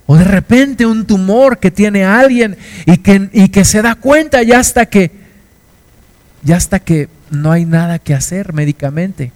O 0.06 0.16
de 0.16 0.26
repente 0.26 0.86
un 0.86 1.08
tumor 1.08 1.58
que 1.58 1.72
tiene 1.72 2.06
alguien 2.06 2.56
y 2.86 2.98
que, 2.98 3.32
y 3.34 3.50
que 3.50 3.66
se 3.66 3.82
da 3.82 3.96
cuenta 3.96 4.44
ya 4.44 4.60
hasta 4.60 4.86
que, 4.86 5.10
ya 6.44 6.56
hasta 6.56 6.78
que 6.78 7.10
no 7.32 7.52
hay 7.52 7.66
nada 7.66 7.98
que 7.98 8.14
hacer 8.14 8.54
médicamente. 8.54 9.32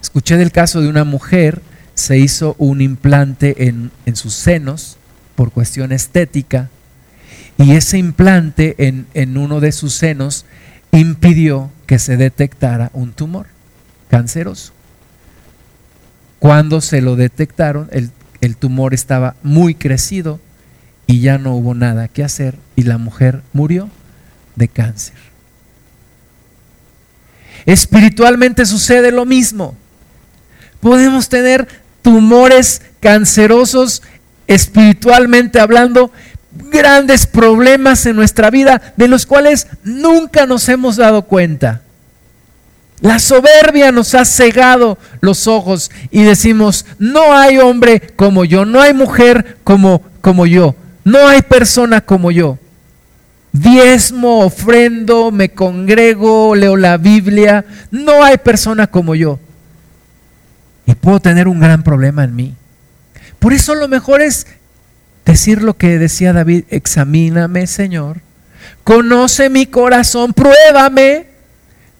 Escuché 0.00 0.36
del 0.36 0.50
caso 0.50 0.80
de 0.80 0.88
una 0.88 1.04
mujer, 1.04 1.62
se 1.94 2.18
hizo 2.18 2.56
un 2.58 2.80
implante 2.80 3.68
en, 3.68 3.92
en 4.06 4.16
sus 4.16 4.34
senos 4.34 4.98
por 5.34 5.52
cuestión 5.52 5.92
estética 5.92 6.70
y 7.58 7.72
ese 7.72 7.98
implante 7.98 8.74
en, 8.78 9.06
en 9.14 9.36
uno 9.36 9.60
de 9.60 9.72
sus 9.72 9.94
senos 9.94 10.46
impidió 10.92 11.70
que 11.86 11.98
se 11.98 12.16
detectara 12.16 12.90
un 12.92 13.12
tumor 13.12 13.46
canceroso. 14.08 14.72
Cuando 16.38 16.80
se 16.80 17.00
lo 17.00 17.16
detectaron, 17.16 17.88
el, 17.92 18.10
el, 18.40 18.56
tumor 18.56 18.94
estaba 18.94 19.36
muy 19.42 19.74
crecido 19.74 20.40
y 21.06 21.20
ya 21.20 21.38
no 21.38 21.54
hubo 21.54 21.74
nada 21.74 22.08
que 22.08 22.24
hacer 22.24 22.58
y 22.74 22.82
la 22.82 22.98
mujer 22.98 23.42
murió 23.52 23.88
de 24.56 24.68
cáncer. 24.68 25.14
Espiritualmente 27.64 28.66
sucede 28.66 29.12
lo 29.12 29.24
mismo. 29.24 29.76
Podemos 30.80 31.28
tener 31.28 31.68
tumores 32.02 32.82
cancerosos 33.00 34.02
espiritualmente 34.46 35.60
hablando, 35.60 36.10
grandes 36.70 37.26
problemas 37.26 38.04
en 38.06 38.16
nuestra 38.16 38.50
vida 38.50 38.94
de 38.96 39.08
los 39.08 39.26
cuales 39.26 39.66
nunca 39.84 40.46
nos 40.46 40.68
hemos 40.68 40.96
dado 40.96 41.22
cuenta. 41.22 41.82
La 43.00 43.18
soberbia 43.18 43.90
nos 43.90 44.14
ha 44.14 44.24
cegado 44.24 44.96
los 45.20 45.48
ojos 45.48 45.90
y 46.12 46.22
decimos, 46.22 46.86
no 47.00 47.36
hay 47.36 47.58
hombre 47.58 48.00
como 48.14 48.44
yo, 48.44 48.64
no 48.64 48.80
hay 48.80 48.94
mujer 48.94 49.56
como, 49.64 50.02
como 50.20 50.46
yo, 50.46 50.76
no 51.02 51.26
hay 51.26 51.42
persona 51.42 52.00
como 52.00 52.30
yo. 52.30 52.58
Diezmo, 53.50 54.44
ofrendo, 54.44 55.32
me 55.32 55.50
congrego, 55.50 56.54
leo 56.54 56.76
la 56.76 56.96
Biblia, 56.96 57.64
no 57.90 58.22
hay 58.22 58.38
persona 58.38 58.86
como 58.86 59.16
yo. 59.16 59.40
Y 60.86 60.94
puedo 60.94 61.18
tener 61.18 61.48
un 61.48 61.58
gran 61.58 61.82
problema 61.82 62.22
en 62.22 62.36
mí. 62.36 62.54
Por 63.42 63.52
eso 63.52 63.74
lo 63.74 63.88
mejor 63.88 64.22
es 64.22 64.46
decir 65.26 65.62
lo 65.62 65.76
que 65.76 65.98
decía 65.98 66.32
David, 66.32 66.62
examíname 66.70 67.66
Señor, 67.66 68.20
conoce 68.84 69.50
mi 69.50 69.66
corazón, 69.66 70.32
pruébame, 70.32 71.26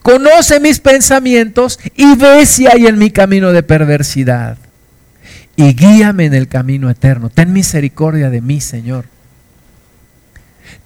conoce 0.02 0.60
mis 0.60 0.78
pensamientos 0.78 1.80
y 1.96 2.14
ve 2.14 2.46
si 2.46 2.68
hay 2.68 2.86
en 2.86 2.96
mi 2.96 3.10
camino 3.10 3.50
de 3.50 3.64
perversidad. 3.64 4.56
Y 5.56 5.74
guíame 5.74 6.26
en 6.26 6.34
el 6.34 6.46
camino 6.46 6.88
eterno. 6.88 7.28
Ten 7.28 7.52
misericordia 7.52 8.30
de 8.30 8.40
mí, 8.40 8.60
Señor. 8.60 9.06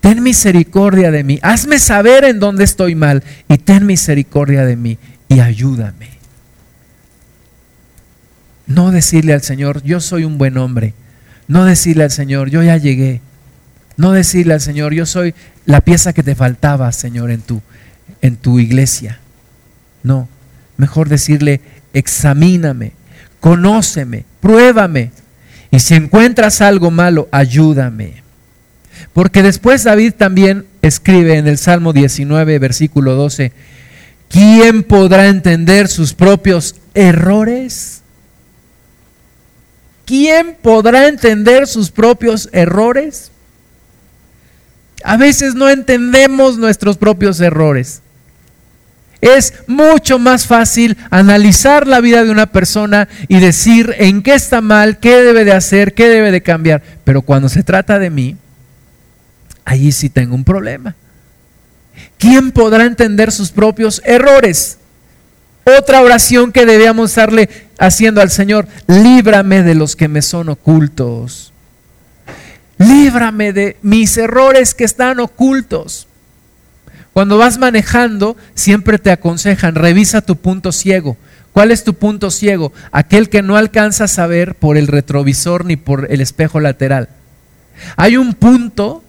Ten 0.01 0.23
misericordia 0.23 1.11
de 1.11 1.23
mí. 1.23 1.39
Hazme 1.43 1.79
saber 1.79 2.25
en 2.25 2.41
dónde 2.41 2.65
estoy 2.65 2.95
mal 2.95 3.23
y 3.47 3.59
ten 3.59 3.85
misericordia 3.85 4.65
de 4.65 4.77
mí 4.77 4.99
y 5.29 5.41
ayúdame. 5.41 6.16
No 8.67 8.91
decirle 8.91 9.33
al 9.33 9.43
Señor, 9.43 9.83
yo 9.83 10.01
soy 10.01 10.25
un 10.25 10.39
buen 10.39 10.59
hombre. 10.59 10.95
No 11.49 11.65
decirle 11.65 12.05
al 12.05 12.11
Señor, 12.11 12.51
yo 12.51 12.63
ya 12.63 12.77
llegué. 12.77 13.21
No 13.97 14.13
decirle 14.13 14.55
al 14.55 14.61
Señor, 14.61 14.93
yo 14.93 15.07
soy 15.07 15.35
la 15.65 15.81
pieza 15.81 16.13
que 16.13 16.23
te 16.23 16.35
faltaba, 16.35 16.91
Señor, 16.93 17.31
en 17.31 17.41
tu, 17.41 17.63
en 18.21 18.37
tu 18.37 18.59
iglesia. 18.59 19.21
No, 20.03 20.29
mejor 20.77 21.09
decirle, 21.09 21.61
examíname, 21.93 22.93
conóceme, 23.41 24.25
pruébame. 24.41 25.13
Y 25.71 25.81
si 25.81 25.95
encuentras 25.95 26.61
algo 26.61 26.91
malo, 26.91 27.29
ayúdame. 27.33 28.23
Porque 29.13 29.43
después 29.43 29.85
David 29.85 30.15
también 30.17 30.67
escribe 30.83 31.37
en 31.37 31.47
el 31.47 31.59
Salmo 31.59 31.93
19, 31.93 32.59
versículo 32.59 33.15
12, 33.15 33.53
¿quién 34.29 34.83
podrá 34.83 35.29
entender 35.29 35.89
sus 35.89 36.15
propios 36.15 36.77
errores? 36.95 37.96
¿Quién 40.07 40.57
podrá 40.63 41.09
entender 41.09 41.67
sus 41.67 41.91
propios 41.91 42.49
errores? 42.53 43.31
A 45.05 45.19
veces 45.19 45.55
no 45.55 45.69
entendemos 45.69 46.57
nuestros 46.57 46.97
propios 46.97 47.39
errores. 47.41 48.01
Es 49.21 49.55
mucho 49.67 50.19
más 50.19 50.47
fácil 50.47 50.97
analizar 51.11 51.87
la 51.87 52.01
vida 52.01 52.25
de 52.25 52.31
una 52.31 52.47
persona 52.47 53.09
y 53.29 53.41
decir 53.41 53.95
en 53.99 54.23
qué 54.23 54.35
está 54.35 54.61
mal, 54.61 54.99
qué 54.99 55.17
debe 55.23 55.45
de 55.45 55.53
hacer, 55.53 55.95
qué 55.95 56.09
debe 56.09 56.31
de 56.31 56.43
cambiar. 56.43 56.83
Pero 57.05 57.23
cuando 57.23 57.49
se 57.49 57.63
trata 57.63 57.99
de 57.99 58.11
mí, 58.11 58.37
allí 59.65 59.91
sí 59.93 60.09
tengo 60.09 60.35
un 60.35 60.45
problema. 60.45 60.95
¿Quién 62.19 62.53
podrá 62.53 62.85
entender 62.85 63.33
sus 63.33 63.51
propios 63.51 64.01
errores? 64.05 64.79
Otra 65.67 66.01
oración 66.01 66.53
que 66.53 66.65
debíamos 66.65 67.11
estarle 67.11 67.49
haciendo 67.77 68.21
al 68.21 68.31
Señor, 68.31 68.69
líbrame 68.87 69.65
de 69.65 69.75
los 69.75 69.97
que 69.97 70.07
me 70.07 70.23
son 70.23 70.49
ocultos. 70.49 71.53
Líbrame 72.79 73.53
de 73.53 73.77
mis 73.83 74.17
errores 74.17 74.75
que 74.75 74.85
están 74.85 75.19
ocultos. 75.19 76.07
Cuando 77.13 77.37
vas 77.37 77.59
manejando, 77.59 78.37
siempre 78.55 78.99
te 78.99 79.11
aconsejan, 79.11 79.75
revisa 79.75 80.21
tu 80.21 80.37
punto 80.37 80.71
ciego. 80.71 81.17
¿Cuál 81.53 81.73
es 81.73 81.83
tu 81.83 81.95
punto 81.95 82.31
ciego? 82.31 82.73
Aquel 82.93 83.29
que 83.29 83.43
no 83.43 83.57
alcanzas 83.57 84.21
a 84.21 84.29
ver 84.29 84.55
por 84.55 84.77
el 84.77 84.87
retrovisor 84.87 85.65
ni 85.65 85.75
por 85.75 86.13
el 86.13 86.21
espejo 86.21 86.61
lateral. 86.61 87.09
Hay 87.97 88.17
un 88.17 88.35
punto 88.35 89.03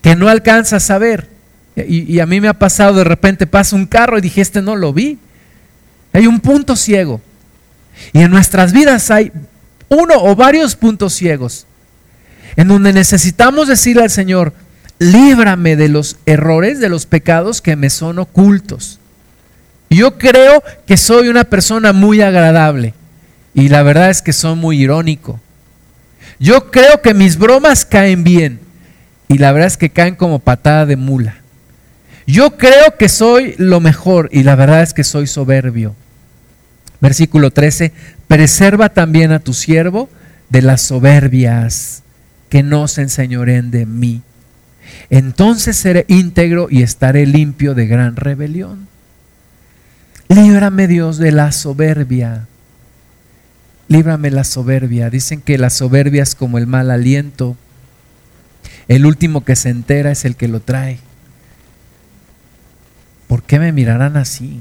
que 0.00 0.16
no 0.16 0.28
alcanzas 0.28 0.90
a 0.90 0.96
ver. 0.96 1.28
Y, 1.76 2.10
y 2.10 2.20
a 2.20 2.26
mí 2.26 2.40
me 2.40 2.48
ha 2.48 2.58
pasado, 2.58 2.94
de 2.94 3.04
repente 3.04 3.46
pasa 3.46 3.76
un 3.76 3.84
carro 3.84 4.16
y 4.16 4.22
dije, 4.22 4.40
este 4.40 4.62
no 4.62 4.74
lo 4.74 4.94
vi. 4.94 5.18
Hay 6.12 6.26
un 6.26 6.40
punto 6.40 6.76
ciego. 6.76 7.20
Y 8.12 8.20
en 8.20 8.30
nuestras 8.30 8.72
vidas 8.72 9.10
hay 9.10 9.32
uno 9.88 10.14
o 10.18 10.34
varios 10.34 10.76
puntos 10.76 11.14
ciegos 11.14 11.66
en 12.56 12.68
donde 12.68 12.92
necesitamos 12.92 13.68
decirle 13.68 14.02
al 14.02 14.10
Señor, 14.10 14.52
líbrame 14.98 15.76
de 15.76 15.88
los 15.88 16.16
errores, 16.26 16.80
de 16.80 16.88
los 16.88 17.06
pecados 17.06 17.62
que 17.62 17.76
me 17.76 17.90
son 17.90 18.18
ocultos. 18.18 18.98
Yo 19.90 20.18
creo 20.18 20.62
que 20.86 20.96
soy 20.96 21.28
una 21.28 21.44
persona 21.44 21.92
muy 21.92 22.20
agradable 22.20 22.94
y 23.54 23.68
la 23.68 23.82
verdad 23.82 24.10
es 24.10 24.22
que 24.22 24.32
soy 24.32 24.56
muy 24.56 24.82
irónico. 24.82 25.40
Yo 26.38 26.70
creo 26.70 27.02
que 27.02 27.14
mis 27.14 27.36
bromas 27.36 27.84
caen 27.84 28.24
bien 28.24 28.60
y 29.28 29.38
la 29.38 29.52
verdad 29.52 29.68
es 29.68 29.76
que 29.76 29.90
caen 29.90 30.14
como 30.14 30.38
patada 30.38 30.86
de 30.86 30.96
mula. 30.96 31.36
Yo 32.26 32.56
creo 32.56 32.96
que 32.98 33.08
soy 33.08 33.54
lo 33.58 33.80
mejor 33.80 34.28
y 34.32 34.42
la 34.44 34.54
verdad 34.54 34.82
es 34.82 34.94
que 34.94 35.04
soy 35.04 35.26
soberbio. 35.26 35.94
Versículo 37.02 37.50
13, 37.50 37.92
preserva 38.28 38.90
también 38.90 39.32
a 39.32 39.40
tu 39.40 39.54
siervo 39.54 40.08
de 40.50 40.62
las 40.62 40.82
soberbias 40.82 42.04
que 42.48 42.62
no 42.62 42.86
se 42.86 43.02
enseñoren 43.02 43.72
de 43.72 43.86
mí. 43.86 44.22
Entonces 45.10 45.76
seré 45.76 46.04
íntegro 46.06 46.68
y 46.70 46.82
estaré 46.82 47.26
limpio 47.26 47.74
de 47.74 47.88
gran 47.88 48.14
rebelión. 48.14 48.86
Líbrame 50.28 50.86
Dios 50.86 51.18
de 51.18 51.32
la 51.32 51.50
soberbia. 51.50 52.46
Líbrame 53.88 54.30
la 54.30 54.44
soberbia. 54.44 55.10
Dicen 55.10 55.40
que 55.40 55.58
la 55.58 55.70
soberbia 55.70 56.22
es 56.22 56.36
como 56.36 56.56
el 56.56 56.68
mal 56.68 56.92
aliento. 56.92 57.56
El 58.86 59.06
último 59.06 59.44
que 59.44 59.56
se 59.56 59.70
entera 59.70 60.12
es 60.12 60.24
el 60.24 60.36
que 60.36 60.46
lo 60.46 60.60
trae. 60.60 61.00
¿Por 63.26 63.42
qué 63.42 63.58
me 63.58 63.72
mirarán 63.72 64.16
así? 64.16 64.60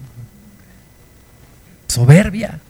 Soberbia. 1.92 2.62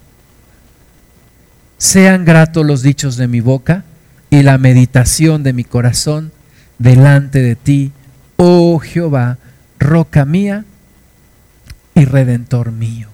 Sean 1.77 2.25
gratos 2.25 2.65
los 2.65 2.81
dichos 2.81 3.17
de 3.17 3.27
mi 3.27 3.39
boca 3.39 3.83
y 4.31 4.41
la 4.41 4.57
meditación 4.57 5.43
de 5.43 5.53
mi 5.53 5.63
corazón 5.63 6.31
delante 6.79 7.43
de 7.43 7.55
ti, 7.55 7.91
oh 8.37 8.79
Jehová, 8.79 9.37
roca 9.77 10.25
mía 10.25 10.65
y 11.93 12.05
redentor 12.05 12.71
mío. 12.71 13.09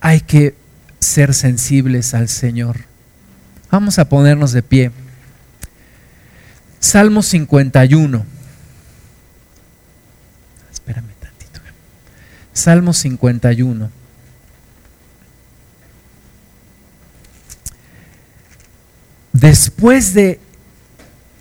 Hay 0.00 0.20
que 0.20 0.54
ser 1.00 1.34
sensibles 1.34 2.14
al 2.14 2.28
Señor. 2.28 2.76
Vamos 3.72 3.98
a 3.98 4.08
ponernos 4.08 4.52
de 4.52 4.62
pie. 4.62 4.92
Salmo 6.78 7.24
51. 7.24 8.35
Salmo 12.56 12.92
51. 12.92 13.90
Después 19.32 20.14
de, 20.14 20.40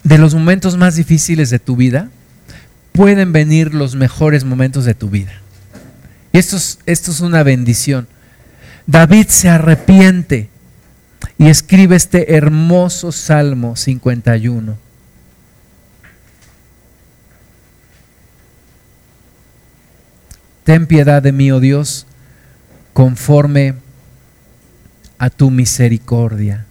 de 0.04 0.18
los 0.18 0.36
momentos 0.36 0.76
más 0.76 0.96
difíciles 0.96 1.50
de 1.50 1.60
tu 1.60 1.78
vida, 1.78 2.10
pueden 2.92 3.32
venir 3.32 3.74
los 3.74 3.96
mejores 3.96 4.44
momentos 4.44 4.84
de 4.84 4.94
tu 4.94 5.10
vida. 5.10 5.32
Esto 6.34 6.58
es, 6.58 6.80
esto 6.86 7.12
es 7.12 7.22
una 7.22 7.44
bendición. 7.44 8.08
David 8.86 9.28
se 9.30 9.50
arrepiente 9.50 10.50
y 11.38 11.48
escribe 11.48 11.96
este 11.96 12.36
hermoso 12.36 13.14
Salmo 13.14 13.78
51. 13.78 14.85
Ten 20.66 20.88
piedad 20.88 21.22
de 21.22 21.32
mí, 21.32 21.52
oh 21.52 21.60
Dios, 21.60 22.08
conforme 22.92 23.76
a 25.20 25.30
tu 25.30 25.52
misericordia. 25.52 26.66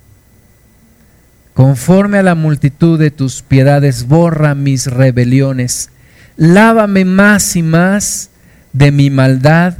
Conforme 1.55 2.19
a 2.19 2.25
la 2.25 2.35
multitud 2.35 2.99
de 2.99 3.13
tus 3.13 3.43
piedades, 3.43 4.09
borra 4.09 4.57
mis 4.57 4.89
rebeliones. 4.89 5.91
Lávame 6.37 7.05
más 7.05 7.55
y 7.55 7.63
más 7.63 8.31
de 8.73 8.91
mi 8.91 9.11
maldad 9.11 9.79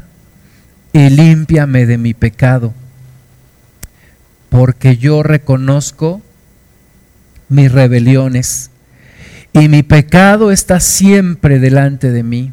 y 0.93 1.11
límpiame 1.11 1.85
de 1.85 1.99
mi 1.99 2.15
pecado, 2.15 2.73
porque 4.49 4.97
yo 4.97 5.25
reconozco 5.25 6.23
mis 7.49 7.73
rebeliones 7.73 8.71
y 9.53 9.69
mi 9.69 9.83
pecado 9.83 10.53
está 10.53 10.79
siempre 10.79 11.59
delante 11.59 12.13
de 12.13 12.23
mí. 12.23 12.53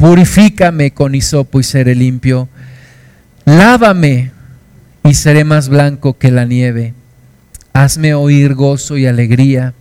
Purifícame 0.00 0.92
con 0.92 1.14
hisopo 1.14 1.60
y 1.60 1.62
seré 1.62 1.94
limpio. 1.94 2.48
Lávame 3.44 4.30
y 5.04 5.12
seré 5.12 5.44
más 5.44 5.68
blanco 5.68 6.16
que 6.16 6.30
la 6.30 6.46
nieve. 6.46 6.94
Hazme 7.74 8.14
oír 8.14 8.54
gozo 8.54 8.96
y 8.96 9.06
alegría 9.06 9.74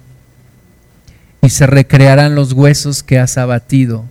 y 1.42 1.50
se 1.50 1.66
recrearán 1.68 2.36
los 2.36 2.52
huesos 2.52 3.02
que 3.02 3.18
has 3.18 3.38
abatido. 3.38 4.04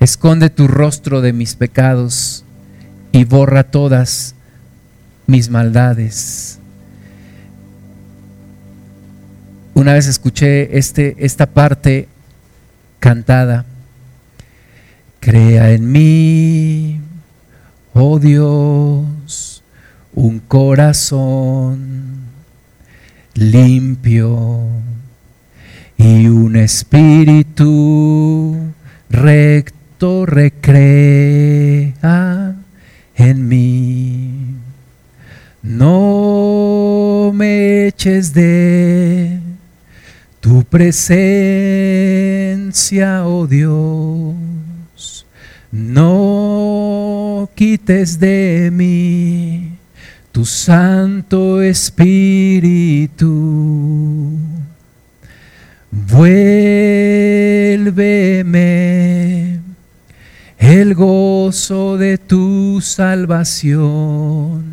Esconde 0.00 0.48
tu 0.48 0.66
rostro 0.66 1.20
de 1.20 1.34
mis 1.34 1.54
pecados 1.54 2.46
y 3.12 3.24
borra 3.24 3.64
todas 3.64 4.34
mis 5.26 5.50
maldades. 5.50 6.58
Una 9.74 9.92
vez 9.92 10.06
escuché 10.06 10.78
este, 10.78 11.16
esta 11.18 11.44
parte 11.44 12.08
cantada. 13.02 13.66
Crea 15.18 15.72
en 15.72 15.90
mí, 15.90 17.00
oh 17.94 18.20
Dios, 18.20 19.64
un 20.14 20.38
corazón 20.38 22.20
limpio 23.34 24.68
y 25.96 26.28
un 26.28 26.54
espíritu 26.54 28.56
recto 29.10 30.24
recrea 30.24 32.54
en 33.16 33.48
mí. 33.48 34.54
No 35.62 37.32
me 37.34 37.88
eches 37.88 38.32
de 38.32 39.40
tu 40.38 40.62
presencia, 40.64 42.31
oh 43.24 43.46
Dios. 43.46 44.34
No 45.70 47.48
quites 47.54 48.18
de 48.18 48.70
mí 48.72 49.78
tu 50.32 50.44
Santo 50.44 51.62
Espíritu. 51.62 53.18
Vuélveme 55.90 56.32
el 60.58 60.94
gozo 60.94 61.98
de 61.98 62.16
tu 62.18 62.80
salvación 62.80 64.72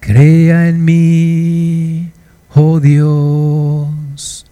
crea 0.00 0.68
en 0.68 0.84
mí, 0.84 2.10
oh 2.52 2.80
Dios, 2.80 4.46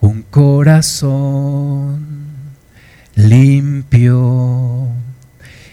un 0.00 0.22
corazón 0.22 2.06
limpio 3.16 4.86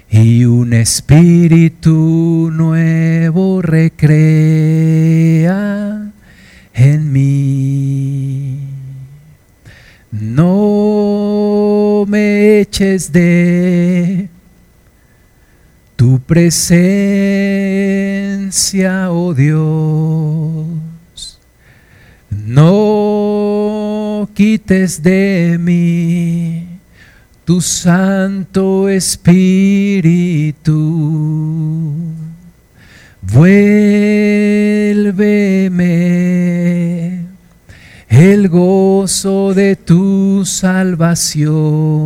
y 0.09 0.45
un 0.45 0.73
espíritu 0.73 2.49
nuevo 2.51 3.61
recrea 3.61 3.93
en 6.73 7.11
mí. 7.11 8.59
No 10.09 12.05
me 12.07 12.59
eches 12.59 13.11
de 13.11 14.32
tu 16.03 16.19
presencia, 16.19 16.59
oh 19.09 19.33
Dios. 19.33 20.67
No 22.29 24.27
quites 24.33 25.01
de 25.01 25.57
mí 25.61 26.67
tu 27.45 27.61
Santo 27.61 28.89
Espíritu. 28.89 29.13
Vuélveme 33.21 33.47
el 38.09 38.49
gozo 38.49 39.53
de 39.53 39.77
tu 39.77 40.43
salvación 40.43 42.03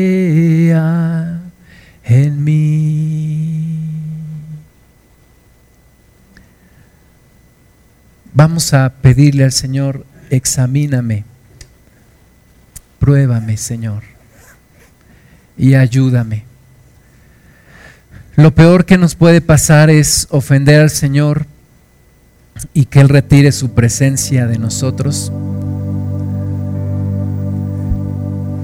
en 2.04 2.44
mí. 2.44 3.54
Vamos 8.32 8.74
a 8.74 8.92
pedirle 9.00 9.44
al 9.44 9.52
Señor, 9.52 10.04
examíname, 10.30 11.24
pruébame, 12.98 13.56
Señor, 13.56 14.02
y 15.56 15.74
ayúdame. 15.74 16.42
Lo 18.34 18.52
peor 18.52 18.84
que 18.84 18.98
nos 18.98 19.14
puede 19.14 19.40
pasar 19.40 19.88
es 19.90 20.26
ofender 20.30 20.80
al 20.80 20.90
Señor 20.90 21.46
y 22.72 22.86
que 22.86 23.00
Él 23.00 23.08
retire 23.08 23.52
su 23.52 23.70
presencia 23.70 24.46
de 24.46 24.58
nosotros. 24.58 25.32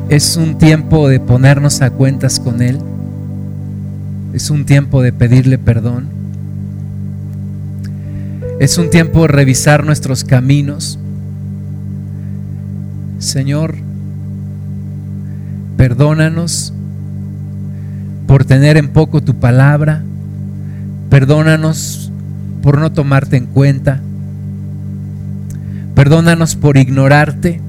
Es 0.08 0.36
un 0.36 0.58
tiempo 0.58 1.08
de 1.08 1.20
ponernos 1.20 1.82
a 1.82 1.90
cuentas 1.90 2.40
con 2.40 2.62
Él. 2.62 2.78
Es 4.32 4.50
un 4.50 4.64
tiempo 4.64 5.02
de 5.02 5.12
pedirle 5.12 5.58
perdón. 5.58 6.08
Es 8.58 8.76
un 8.76 8.90
tiempo 8.90 9.22
de 9.22 9.28
revisar 9.28 9.84
nuestros 9.84 10.24
caminos. 10.24 10.98
Señor, 13.18 13.76
perdónanos 15.76 16.72
por 18.26 18.44
tener 18.44 18.76
en 18.76 18.88
poco 18.88 19.22
tu 19.22 19.34
palabra. 19.36 20.02
Perdónanos 21.08 22.09
por 22.62 22.78
no 22.78 22.92
tomarte 22.92 23.36
en 23.36 23.46
cuenta. 23.46 24.00
Perdónanos 25.94 26.56
por 26.56 26.76
ignorarte. 26.76 27.60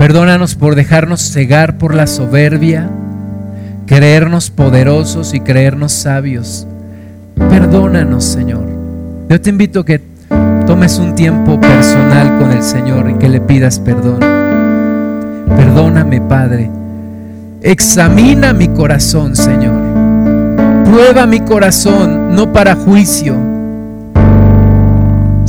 Perdónanos 0.00 0.54
por 0.54 0.76
dejarnos 0.76 1.20
cegar 1.20 1.76
por 1.76 1.94
la 1.94 2.06
soberbia, 2.06 2.88
creernos 3.86 4.48
poderosos 4.48 5.34
y 5.34 5.40
creernos 5.40 5.92
sabios. 5.92 6.66
Perdónanos, 7.36 8.24
Señor. 8.24 8.64
Yo 9.28 9.38
te 9.40 9.50
invito 9.50 9.80
a 9.80 9.84
que 9.84 10.00
tomes 10.66 10.98
un 10.98 11.14
tiempo 11.14 11.60
personal 11.60 12.38
con 12.38 12.50
el 12.52 12.62
Señor 12.62 13.10
y 13.10 13.14
que 13.18 13.28
le 13.28 13.42
pidas 13.42 13.78
perdón. 13.78 14.20
Perdóname, 15.54 16.22
Padre. 16.22 16.70
Examina 17.60 18.54
mi 18.54 18.68
corazón, 18.68 19.36
Señor. 19.36 19.82
Prueba 20.86 21.26
mi 21.26 21.40
corazón, 21.40 22.34
no 22.34 22.54
para 22.54 22.74
juicio, 22.74 23.36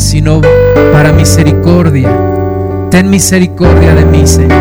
sino 0.01 0.41
para 0.91 1.13
misericordia 1.13 2.09
Ten 2.91 3.09
misericordia 3.09 3.95
de 3.95 4.03
mí, 4.03 4.27
Señor. 4.27 4.51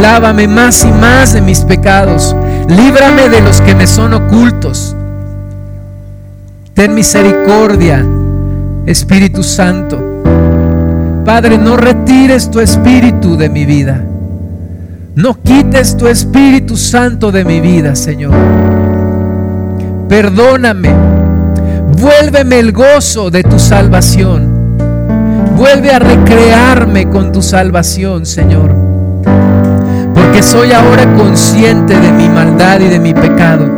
Lávame 0.00 0.48
más 0.48 0.86
y 0.86 0.90
más 0.90 1.34
de 1.34 1.42
mis 1.42 1.60
pecados. 1.60 2.34
Líbrame 2.66 3.28
de 3.28 3.42
los 3.42 3.60
que 3.60 3.74
me 3.74 3.86
son 3.86 4.14
ocultos. 4.14 4.96
Ten 6.72 6.94
misericordia, 6.94 8.06
Espíritu 8.86 9.42
Santo. 9.42 10.02
Padre, 11.26 11.58
no 11.58 11.76
retires 11.76 12.50
tu 12.50 12.58
espíritu 12.60 13.36
de 13.36 13.50
mi 13.50 13.66
vida. 13.66 14.02
No 15.14 15.34
quites 15.42 15.94
tu 15.98 16.06
Espíritu 16.06 16.74
Santo 16.74 17.30
de 17.30 17.44
mi 17.44 17.60
vida, 17.60 17.96
Señor. 17.96 18.32
Perdóname. 20.08 20.90
Vuélveme 22.00 22.60
el 22.60 22.72
gozo 22.72 23.30
de 23.30 23.42
tu 23.42 23.58
salvación. 23.58 24.57
Vuelve 25.58 25.90
a 25.90 25.98
recrearme 25.98 27.08
con 27.08 27.32
tu 27.32 27.42
salvación, 27.42 28.26
Señor. 28.26 28.70
Porque 30.14 30.40
soy 30.40 30.70
ahora 30.70 31.12
consciente 31.16 31.98
de 31.98 32.12
mi 32.12 32.28
maldad 32.28 32.78
y 32.78 32.86
de 32.86 33.00
mi 33.00 33.12
pecado. 33.12 33.68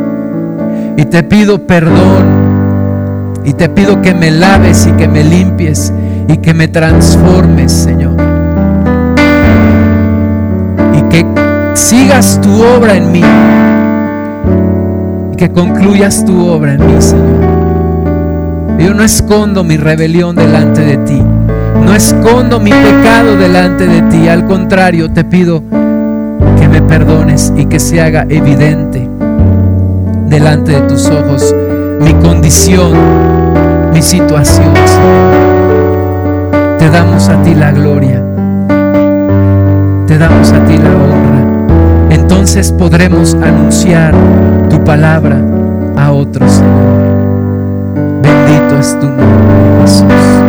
Y 0.98 1.06
te 1.06 1.22
pido 1.22 1.66
perdón. 1.66 3.40
Y 3.46 3.54
te 3.54 3.70
pido 3.70 4.02
que 4.02 4.12
me 4.12 4.30
laves 4.30 4.86
y 4.86 4.92
que 4.92 5.08
me 5.08 5.24
limpies 5.24 5.90
y 6.28 6.36
que 6.36 6.52
me 6.52 6.68
transformes, 6.68 7.72
Señor. 7.72 8.16
Y 10.92 11.00
que 11.08 11.24
sigas 11.72 12.38
tu 12.42 12.62
obra 12.62 12.94
en 12.94 13.10
mí. 13.10 13.24
Y 15.32 15.36
que 15.36 15.50
concluyas 15.50 16.26
tu 16.26 16.46
obra 16.46 16.74
en 16.74 16.86
mí, 16.86 17.00
Señor. 17.00 17.40
Yo 18.78 18.92
no 18.92 19.02
escondo 19.02 19.64
mi 19.64 19.78
rebelión 19.78 20.36
delante 20.36 20.82
de 20.82 20.98
ti. 20.98 21.22
No 21.90 21.96
escondo 21.96 22.60
mi 22.60 22.70
pecado 22.70 23.36
delante 23.36 23.84
de 23.84 24.02
ti, 24.02 24.28
al 24.28 24.46
contrario, 24.46 25.10
te 25.10 25.24
pido 25.24 25.64
que 26.56 26.68
me 26.68 26.80
perdones 26.82 27.52
y 27.56 27.66
que 27.66 27.80
se 27.80 28.00
haga 28.00 28.26
evidente 28.28 29.10
delante 30.26 30.70
de 30.70 30.82
tus 30.82 31.08
ojos 31.08 31.52
mi 32.00 32.14
condición, 32.14 32.92
mi 33.92 34.02
situación. 34.02 34.72
Te 36.78 36.88
damos 36.90 37.28
a 37.28 37.42
ti 37.42 37.56
la 37.56 37.72
gloria, 37.72 38.22
te 40.06 40.16
damos 40.16 40.52
a 40.52 40.64
ti 40.66 40.78
la 40.78 40.90
honra. 40.90 42.14
Entonces 42.14 42.70
podremos 42.70 43.34
anunciar 43.34 44.14
tu 44.68 44.84
palabra 44.84 45.40
a 45.96 46.12
otros, 46.12 46.52
Señor. 46.52 48.22
Bendito 48.22 48.78
es 48.78 48.96
tu 49.00 49.06
nombre, 49.06 49.80
Jesús. 49.82 50.39